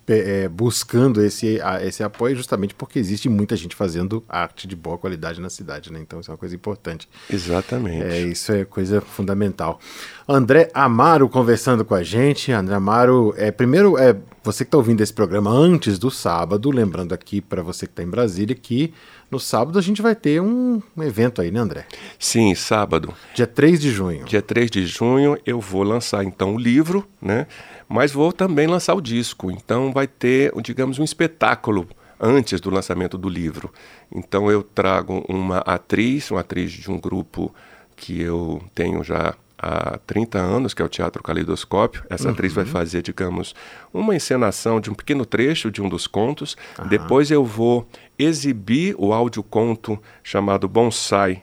é, 0.06 0.48
buscando 0.48 1.22
esse, 1.22 1.60
a, 1.60 1.84
esse 1.84 2.02
apoio 2.02 2.36
justamente 2.36 2.74
porque 2.74 2.98
existe 2.98 3.28
muita 3.28 3.56
gente 3.56 3.74
fazendo 3.74 4.22
arte 4.28 4.66
de 4.66 4.76
boa 4.76 4.98
qualidade 4.98 5.40
na 5.40 5.50
cidade, 5.50 5.92
né? 5.92 6.00
Então 6.00 6.20
isso 6.20 6.30
é 6.30 6.32
uma 6.32 6.38
coisa 6.38 6.54
importante. 6.54 7.08
Exatamente. 7.30 8.04
É, 8.04 8.20
isso 8.20 8.52
é 8.52 8.64
coisa 8.64 9.00
fundamental. 9.00 9.80
André 10.28 10.70
Amaro 10.72 11.28
conversando 11.28 11.84
com 11.84 11.94
a 11.94 12.02
gente. 12.02 12.52
André 12.52 12.74
Amaro, 12.74 13.34
é, 13.36 13.50
primeiro, 13.50 13.98
é, 13.98 14.16
você 14.42 14.64
que 14.64 14.68
está 14.68 14.78
ouvindo 14.78 15.00
esse 15.00 15.12
programa 15.12 15.50
antes 15.50 15.98
do 15.98 16.10
sábado, 16.10 16.70
lembrando 16.70 17.12
aqui 17.12 17.40
para 17.40 17.62
você 17.62 17.86
que 17.86 17.92
está 17.92 18.02
em 18.02 18.08
Brasília 18.08 18.54
que 18.54 18.92
no 19.30 19.40
sábado 19.40 19.78
a 19.78 19.82
gente 19.82 20.00
vai 20.00 20.14
ter 20.14 20.40
um, 20.40 20.80
um, 20.96 21.02
evento 21.02 21.42
aí, 21.42 21.50
né, 21.50 21.58
André? 21.58 21.86
Sim, 22.18 22.54
sábado. 22.54 23.12
Dia 23.34 23.46
3 23.46 23.80
de 23.80 23.90
junho. 23.90 24.24
Dia 24.24 24.42
3 24.42 24.70
de 24.70 24.86
junho 24.86 25.36
eu 25.44 25.60
vou 25.60 25.82
lançar 25.82 26.24
então 26.24 26.54
o 26.54 26.58
livro, 26.58 27.06
né? 27.20 27.46
Mas 27.88 28.12
vou 28.12 28.32
também 28.32 28.66
lançar 28.66 28.94
o 28.94 29.00
disco. 29.00 29.50
Então 29.50 29.92
vai 29.92 30.06
ter, 30.06 30.52
digamos, 30.62 30.98
um 30.98 31.04
espetáculo 31.04 31.86
antes 32.20 32.60
do 32.60 32.70
lançamento 32.70 33.18
do 33.18 33.28
livro. 33.28 33.72
Então 34.14 34.50
eu 34.50 34.62
trago 34.62 35.24
uma 35.28 35.58
atriz, 35.58 36.30
uma 36.30 36.40
atriz 36.40 36.72
de 36.72 36.90
um 36.90 36.98
grupo 36.98 37.54
que 37.96 38.20
eu 38.20 38.62
tenho 38.74 39.02
já 39.04 39.34
há 39.58 39.98
30 40.06 40.38
anos, 40.38 40.74
que 40.74 40.82
é 40.82 40.84
o 40.84 40.88
Teatro 40.88 41.22
Caleidoscópio. 41.22 42.04
Essa 42.10 42.28
uhum. 42.28 42.34
atriz 42.34 42.52
vai 42.52 42.64
fazer, 42.64 43.02
digamos, 43.02 43.54
uma 43.92 44.14
encenação 44.14 44.80
de 44.80 44.90
um 44.90 44.94
pequeno 44.94 45.24
trecho 45.24 45.70
de 45.70 45.80
um 45.80 45.88
dos 45.88 46.06
contos. 46.06 46.56
Uhum. 46.78 46.88
Depois 46.88 47.30
eu 47.30 47.44
vou 47.44 47.88
exibir 48.18 48.94
o 48.98 49.12
audioconto 49.12 49.98
chamado 50.22 50.68
Bonsai 50.68 51.42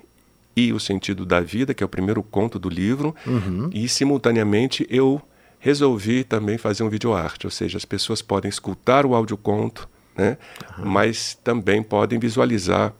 e 0.55 0.73
o 0.73 0.79
Sentido 0.79 1.25
da 1.25 1.39
Vida, 1.39 1.73
que 1.73 1.83
é 1.83 1.85
o 1.85 1.89
primeiro 1.89 2.21
conto 2.21 2.59
do 2.59 2.69
livro. 2.69 3.15
Uhum. 3.25 3.69
E, 3.73 3.87
simultaneamente, 3.87 4.85
eu 4.89 5.21
resolvi 5.61 6.23
também 6.23 6.57
fazer 6.57 6.83
um 6.83 6.89
videoarte, 6.89 7.45
ou 7.45 7.51
seja, 7.51 7.77
as 7.77 7.85
pessoas 7.85 8.19
podem 8.21 8.49
escutar 8.49 9.05
o 9.05 9.13
audioconto, 9.13 9.87
né? 10.17 10.37
mas 10.79 11.35
também 11.35 11.83
podem 11.83 12.17
visualizar, 12.17 12.91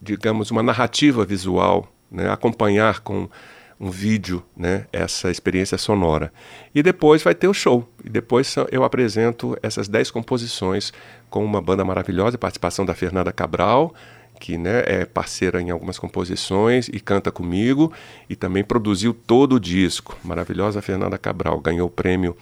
digamos, 0.00 0.52
uma 0.52 0.62
narrativa 0.62 1.24
visual, 1.24 1.92
né? 2.08 2.30
acompanhar 2.30 3.00
com 3.00 3.28
um 3.78 3.90
vídeo, 3.90 4.42
né, 4.56 4.86
essa 4.90 5.30
experiência 5.30 5.76
sonora. 5.76 6.32
E 6.74 6.82
depois 6.82 7.22
vai 7.22 7.34
ter 7.34 7.46
o 7.46 7.52
show. 7.52 7.86
E 8.02 8.08
depois 8.08 8.54
eu 8.72 8.84
apresento 8.84 9.54
essas 9.62 9.86
dez 9.86 10.10
composições 10.10 10.94
com 11.28 11.44
uma 11.44 11.60
banda 11.60 11.84
maravilhosa, 11.84 12.38
participação 12.38 12.86
da 12.86 12.94
Fernanda 12.94 13.30
Cabral, 13.32 13.94
que 14.38 14.56
né, 14.56 14.82
é 14.86 15.04
parceira 15.04 15.60
em 15.60 15.70
algumas 15.70 15.98
composições 15.98 16.88
e 16.88 17.00
canta 17.00 17.30
comigo, 17.30 17.92
e 18.28 18.36
também 18.36 18.62
produziu 18.62 19.12
todo 19.12 19.56
o 19.56 19.60
disco. 19.60 20.16
Maravilhosa 20.22 20.82
Fernanda 20.82 21.18
Cabral, 21.18 21.60
ganhou 21.60 21.88
o 21.88 21.90
prêmio 21.90 22.36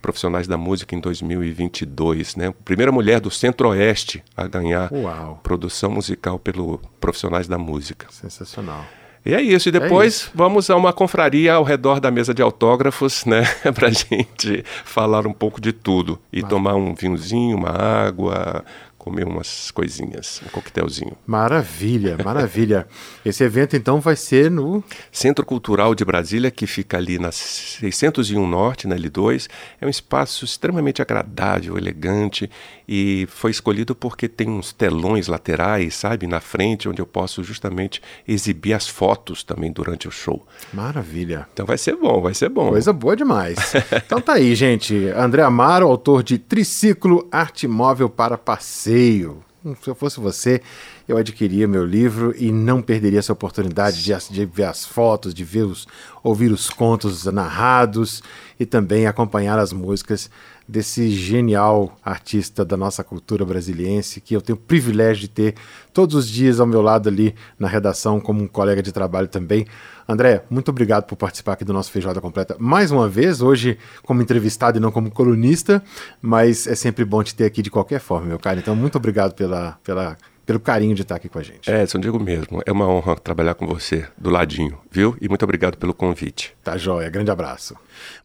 Profissionais 0.00 0.46
da 0.46 0.56
Música 0.56 0.94
em 0.94 1.00
2022, 1.00 2.34
né? 2.34 2.54
Primeira 2.64 2.90
mulher 2.90 3.20
do 3.20 3.30
Centro-Oeste 3.30 4.24
a 4.34 4.46
ganhar 4.46 4.90
Uau. 4.90 5.40
produção 5.42 5.90
musical 5.90 6.38
pelo 6.38 6.80
Profissionais 6.98 7.46
da 7.46 7.58
Música. 7.58 8.06
Sensacional. 8.10 8.84
E 9.24 9.34
é 9.34 9.42
isso. 9.42 9.68
E 9.68 9.72
depois 9.72 10.04
é 10.04 10.16
isso. 10.16 10.30
vamos 10.34 10.70
a 10.70 10.76
uma 10.76 10.92
confraria 10.92 11.52
ao 11.52 11.64
redor 11.64 12.00
da 12.00 12.10
mesa 12.10 12.32
de 12.32 12.40
autógrafos, 12.40 13.24
né? 13.26 13.42
para 13.74 13.88
a 13.88 13.90
gente 13.90 14.64
falar 14.84 15.26
um 15.26 15.32
pouco 15.32 15.60
de 15.60 15.72
tudo. 15.72 16.18
E 16.32 16.42
tomar 16.42 16.74
um 16.74 16.94
vinhozinho, 16.94 17.58
uma 17.58 17.70
água, 17.70 18.64
comer 19.00 19.26
umas 19.26 19.70
coisinhas, 19.70 20.42
um 20.44 20.50
coquetelzinho. 20.50 21.16
Maravilha, 21.26 22.18
maravilha. 22.22 22.86
Esse 23.24 23.42
evento 23.42 23.74
então 23.74 23.98
vai 23.98 24.14
ser 24.14 24.50
no 24.50 24.84
Centro 25.10 25.44
Cultural 25.46 25.94
de 25.94 26.04
Brasília, 26.04 26.50
que 26.50 26.66
fica 26.66 26.98
ali 26.98 27.18
na 27.18 27.32
601 27.32 28.46
Norte, 28.46 28.86
na 28.86 28.94
L2. 28.94 29.48
É 29.80 29.86
um 29.86 29.88
espaço 29.88 30.44
extremamente 30.44 31.00
agradável, 31.00 31.78
elegante 31.78 32.50
e 32.92 33.28
foi 33.30 33.52
escolhido 33.52 33.94
porque 33.94 34.28
tem 34.28 34.48
uns 34.48 34.72
telões 34.72 35.28
laterais, 35.28 35.94
sabe, 35.94 36.26
na 36.26 36.40
frente, 36.40 36.88
onde 36.88 37.00
eu 37.00 37.06
posso 37.06 37.44
justamente 37.44 38.02
exibir 38.26 38.72
as 38.72 38.88
fotos 38.88 39.44
também 39.44 39.70
durante 39.70 40.08
o 40.08 40.10
show. 40.10 40.44
Maravilha. 40.72 41.46
Então 41.52 41.64
vai 41.64 41.78
ser 41.78 41.94
bom, 41.94 42.20
vai 42.20 42.34
ser 42.34 42.48
bom. 42.48 42.70
Coisa 42.70 42.92
boa 42.92 43.14
demais. 43.14 43.56
então 44.04 44.20
tá 44.20 44.32
aí, 44.32 44.54
gente. 44.56 45.06
André 45.16 45.42
Amaro, 45.42 45.86
autor 45.86 46.24
de 46.24 46.36
Triciclo 46.36 47.28
Arte 47.30 47.68
Móvel 47.68 48.10
para 48.10 48.36
Passeio 48.36 48.80
passeio. 48.80 49.44
Se 49.82 49.90
eu 49.90 49.94
fosse 49.94 50.18
você, 50.18 50.62
eu 51.06 51.18
adquiria 51.18 51.68
meu 51.68 51.84
livro 51.84 52.34
e 52.36 52.50
não 52.50 52.80
perderia 52.80 53.18
essa 53.18 53.32
oportunidade 53.32 54.02
de, 54.02 54.14
de, 54.30 54.46
ver 54.46 54.64
as 54.64 54.86
fotos, 54.86 55.34
de 55.34 55.44
ver 55.44 55.64
os, 55.64 55.86
ouvir 56.22 56.50
os 56.50 56.70
contos 56.70 57.26
narrados 57.26 58.22
e 58.58 58.64
também 58.64 59.06
acompanhar 59.06 59.58
as 59.58 59.70
músicas 59.70 60.30
desse 60.70 61.10
genial 61.10 61.98
artista 62.02 62.64
da 62.64 62.76
nossa 62.76 63.02
cultura 63.02 63.44
brasiliense 63.44 64.20
que 64.20 64.34
eu 64.34 64.40
tenho 64.40 64.56
o 64.56 64.60
privilégio 64.60 65.22
de 65.22 65.28
ter 65.28 65.54
todos 65.92 66.14
os 66.14 66.28
dias 66.28 66.60
ao 66.60 66.66
meu 66.66 66.80
lado 66.80 67.08
ali 67.08 67.34
na 67.58 67.66
redação 67.66 68.20
como 68.20 68.42
um 68.42 68.46
colega 68.46 68.82
de 68.82 68.92
trabalho 68.92 69.26
também. 69.26 69.66
André, 70.08 70.44
muito 70.48 70.70
obrigado 70.70 71.04
por 71.04 71.16
participar 71.16 71.52
aqui 71.52 71.64
do 71.64 71.72
nosso 71.72 71.90
Feijoada 71.90 72.20
Completa 72.20 72.56
mais 72.58 72.90
uma 72.90 73.08
vez, 73.08 73.42
hoje 73.42 73.78
como 74.02 74.22
entrevistado 74.22 74.78
e 74.78 74.80
não 74.80 74.92
como 74.92 75.10
colunista, 75.10 75.82
mas 76.22 76.66
é 76.66 76.74
sempre 76.74 77.04
bom 77.04 77.22
te 77.22 77.34
ter 77.34 77.44
aqui 77.44 77.62
de 77.62 77.70
qualquer 77.70 78.00
forma, 78.00 78.28
meu 78.28 78.38
cara. 78.38 78.60
Então, 78.60 78.74
muito 78.76 78.96
obrigado 78.96 79.34
pela, 79.34 79.78
pela 79.82 80.16
pelo 80.50 80.58
carinho 80.58 80.96
de 80.96 81.02
estar 81.02 81.14
aqui 81.14 81.28
com 81.28 81.38
a 81.38 81.42
gente. 81.44 81.70
Edson, 81.70 82.00
digo 82.00 82.18
mesmo, 82.18 82.60
é 82.66 82.72
uma 82.72 82.84
honra 82.88 83.14
trabalhar 83.14 83.54
com 83.54 83.68
você 83.68 84.08
do 84.18 84.28
ladinho, 84.28 84.80
viu? 84.90 85.16
E 85.20 85.28
muito 85.28 85.44
obrigado 85.44 85.78
pelo 85.78 85.94
convite. 85.94 86.52
Tá 86.64 86.76
joia, 86.76 87.08
grande 87.08 87.30
abraço. 87.30 87.76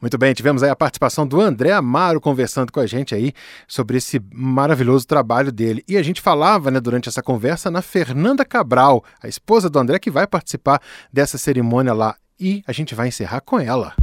Muito 0.02 0.18
bem, 0.18 0.34
tivemos 0.34 0.64
aí 0.64 0.72
a 0.72 0.76
participação 0.76 1.28
do 1.28 1.40
André 1.40 1.72
Amaro 1.72 2.20
conversando 2.20 2.72
com 2.72 2.80
a 2.80 2.88
gente 2.88 3.14
aí 3.14 3.32
sobre 3.68 3.98
esse 3.98 4.20
maravilhoso 4.34 5.06
trabalho 5.06 5.52
dele. 5.52 5.84
E 5.88 5.98
a 5.98 6.02
gente 6.02 6.20
falava, 6.20 6.72
né, 6.72 6.80
durante 6.80 7.10
essa 7.10 7.22
conversa 7.22 7.70
na 7.70 7.84
Fernanda 7.84 8.44
Cabral, 8.44 9.04
a 9.22 9.28
esposa 9.28 9.70
do 9.70 9.78
André, 9.78 10.00
que 10.00 10.10
vai 10.10 10.26
participar 10.26 10.82
dessa 11.14 11.38
cerimônia 11.38 11.94
lá. 11.94 12.16
E 12.40 12.64
a 12.66 12.72
gente 12.72 12.96
vai 12.96 13.08
encerrar 13.10 13.42
com 13.42 13.60
ela. 13.60 13.94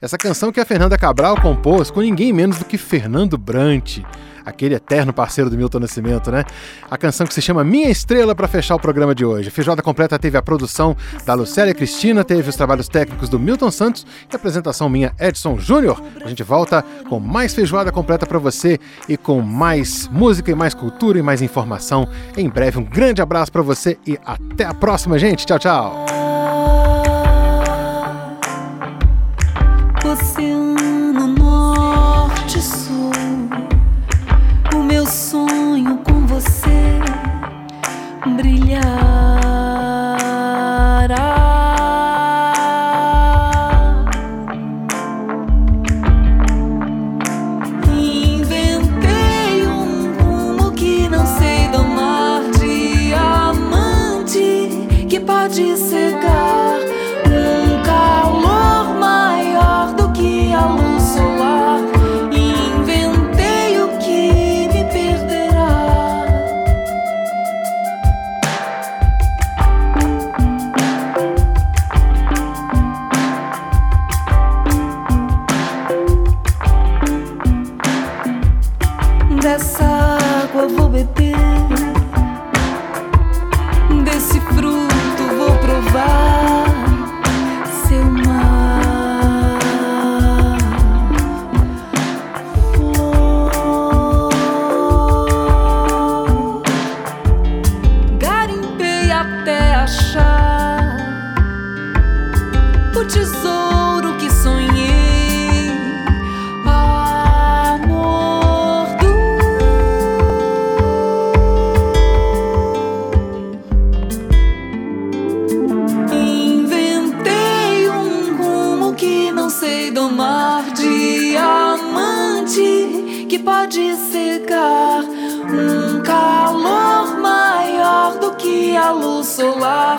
Essa 0.00 0.16
canção 0.16 0.50
que 0.50 0.58
a 0.58 0.64
Fernanda 0.64 0.96
Cabral 0.96 1.38
compôs 1.38 1.90
com 1.90 2.00
ninguém 2.00 2.32
menos 2.32 2.58
do 2.58 2.64
que 2.64 2.78
Fernando 2.78 3.36
Brant, 3.36 3.98
aquele 4.46 4.74
eterno 4.74 5.12
parceiro 5.12 5.50
do 5.50 5.58
Milton 5.58 5.80
Nascimento, 5.80 6.30
né? 6.30 6.42
A 6.90 6.96
canção 6.96 7.26
que 7.26 7.34
se 7.34 7.42
chama 7.42 7.62
Minha 7.62 7.90
Estrela 7.90 8.34
para 8.34 8.48
fechar 8.48 8.76
o 8.76 8.80
programa 8.80 9.14
de 9.14 9.26
hoje. 9.26 9.48
A 9.48 9.52
Feijoada 9.52 9.82
Completa 9.82 10.18
teve 10.18 10.38
a 10.38 10.42
produção 10.42 10.96
da 11.26 11.34
Lucélia 11.34 11.74
Cristina, 11.74 12.24
teve 12.24 12.48
os 12.48 12.56
trabalhos 12.56 12.88
técnicos 12.88 13.28
do 13.28 13.38
Milton 13.38 13.70
Santos 13.70 14.06
e 14.22 14.34
a 14.34 14.36
apresentação 14.36 14.88
minha 14.88 15.14
Edson 15.20 15.58
Júnior. 15.58 16.02
A 16.24 16.28
gente 16.28 16.42
volta 16.42 16.82
com 17.06 17.20
mais 17.20 17.52
Feijoada 17.52 17.92
Completa 17.92 18.24
para 18.24 18.38
você 18.38 18.80
e 19.06 19.18
com 19.18 19.42
mais 19.42 20.08
música 20.08 20.50
e 20.50 20.54
mais 20.54 20.72
cultura 20.72 21.18
e 21.18 21.22
mais 21.22 21.42
informação 21.42 22.08
em 22.38 22.48
breve. 22.48 22.78
Um 22.78 22.84
grande 22.84 23.20
abraço 23.20 23.52
para 23.52 23.60
você 23.60 23.98
e 24.06 24.18
até 24.24 24.64
a 24.64 24.72
próxima, 24.72 25.18
gente. 25.18 25.44
Tchau, 25.44 25.58
tchau. 25.58 26.29
brilhar. 38.40 39.09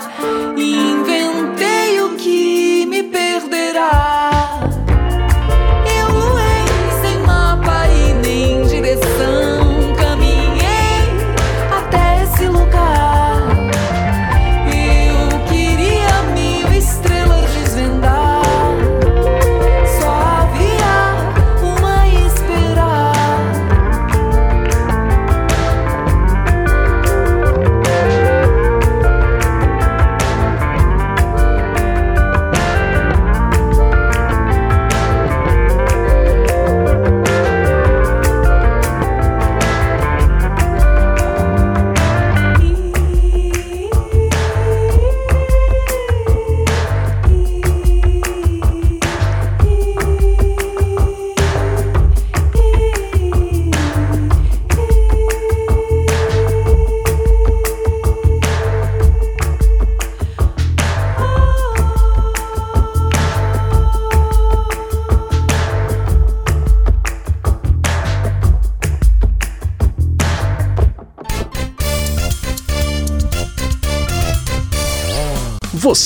now. 0.08 0.51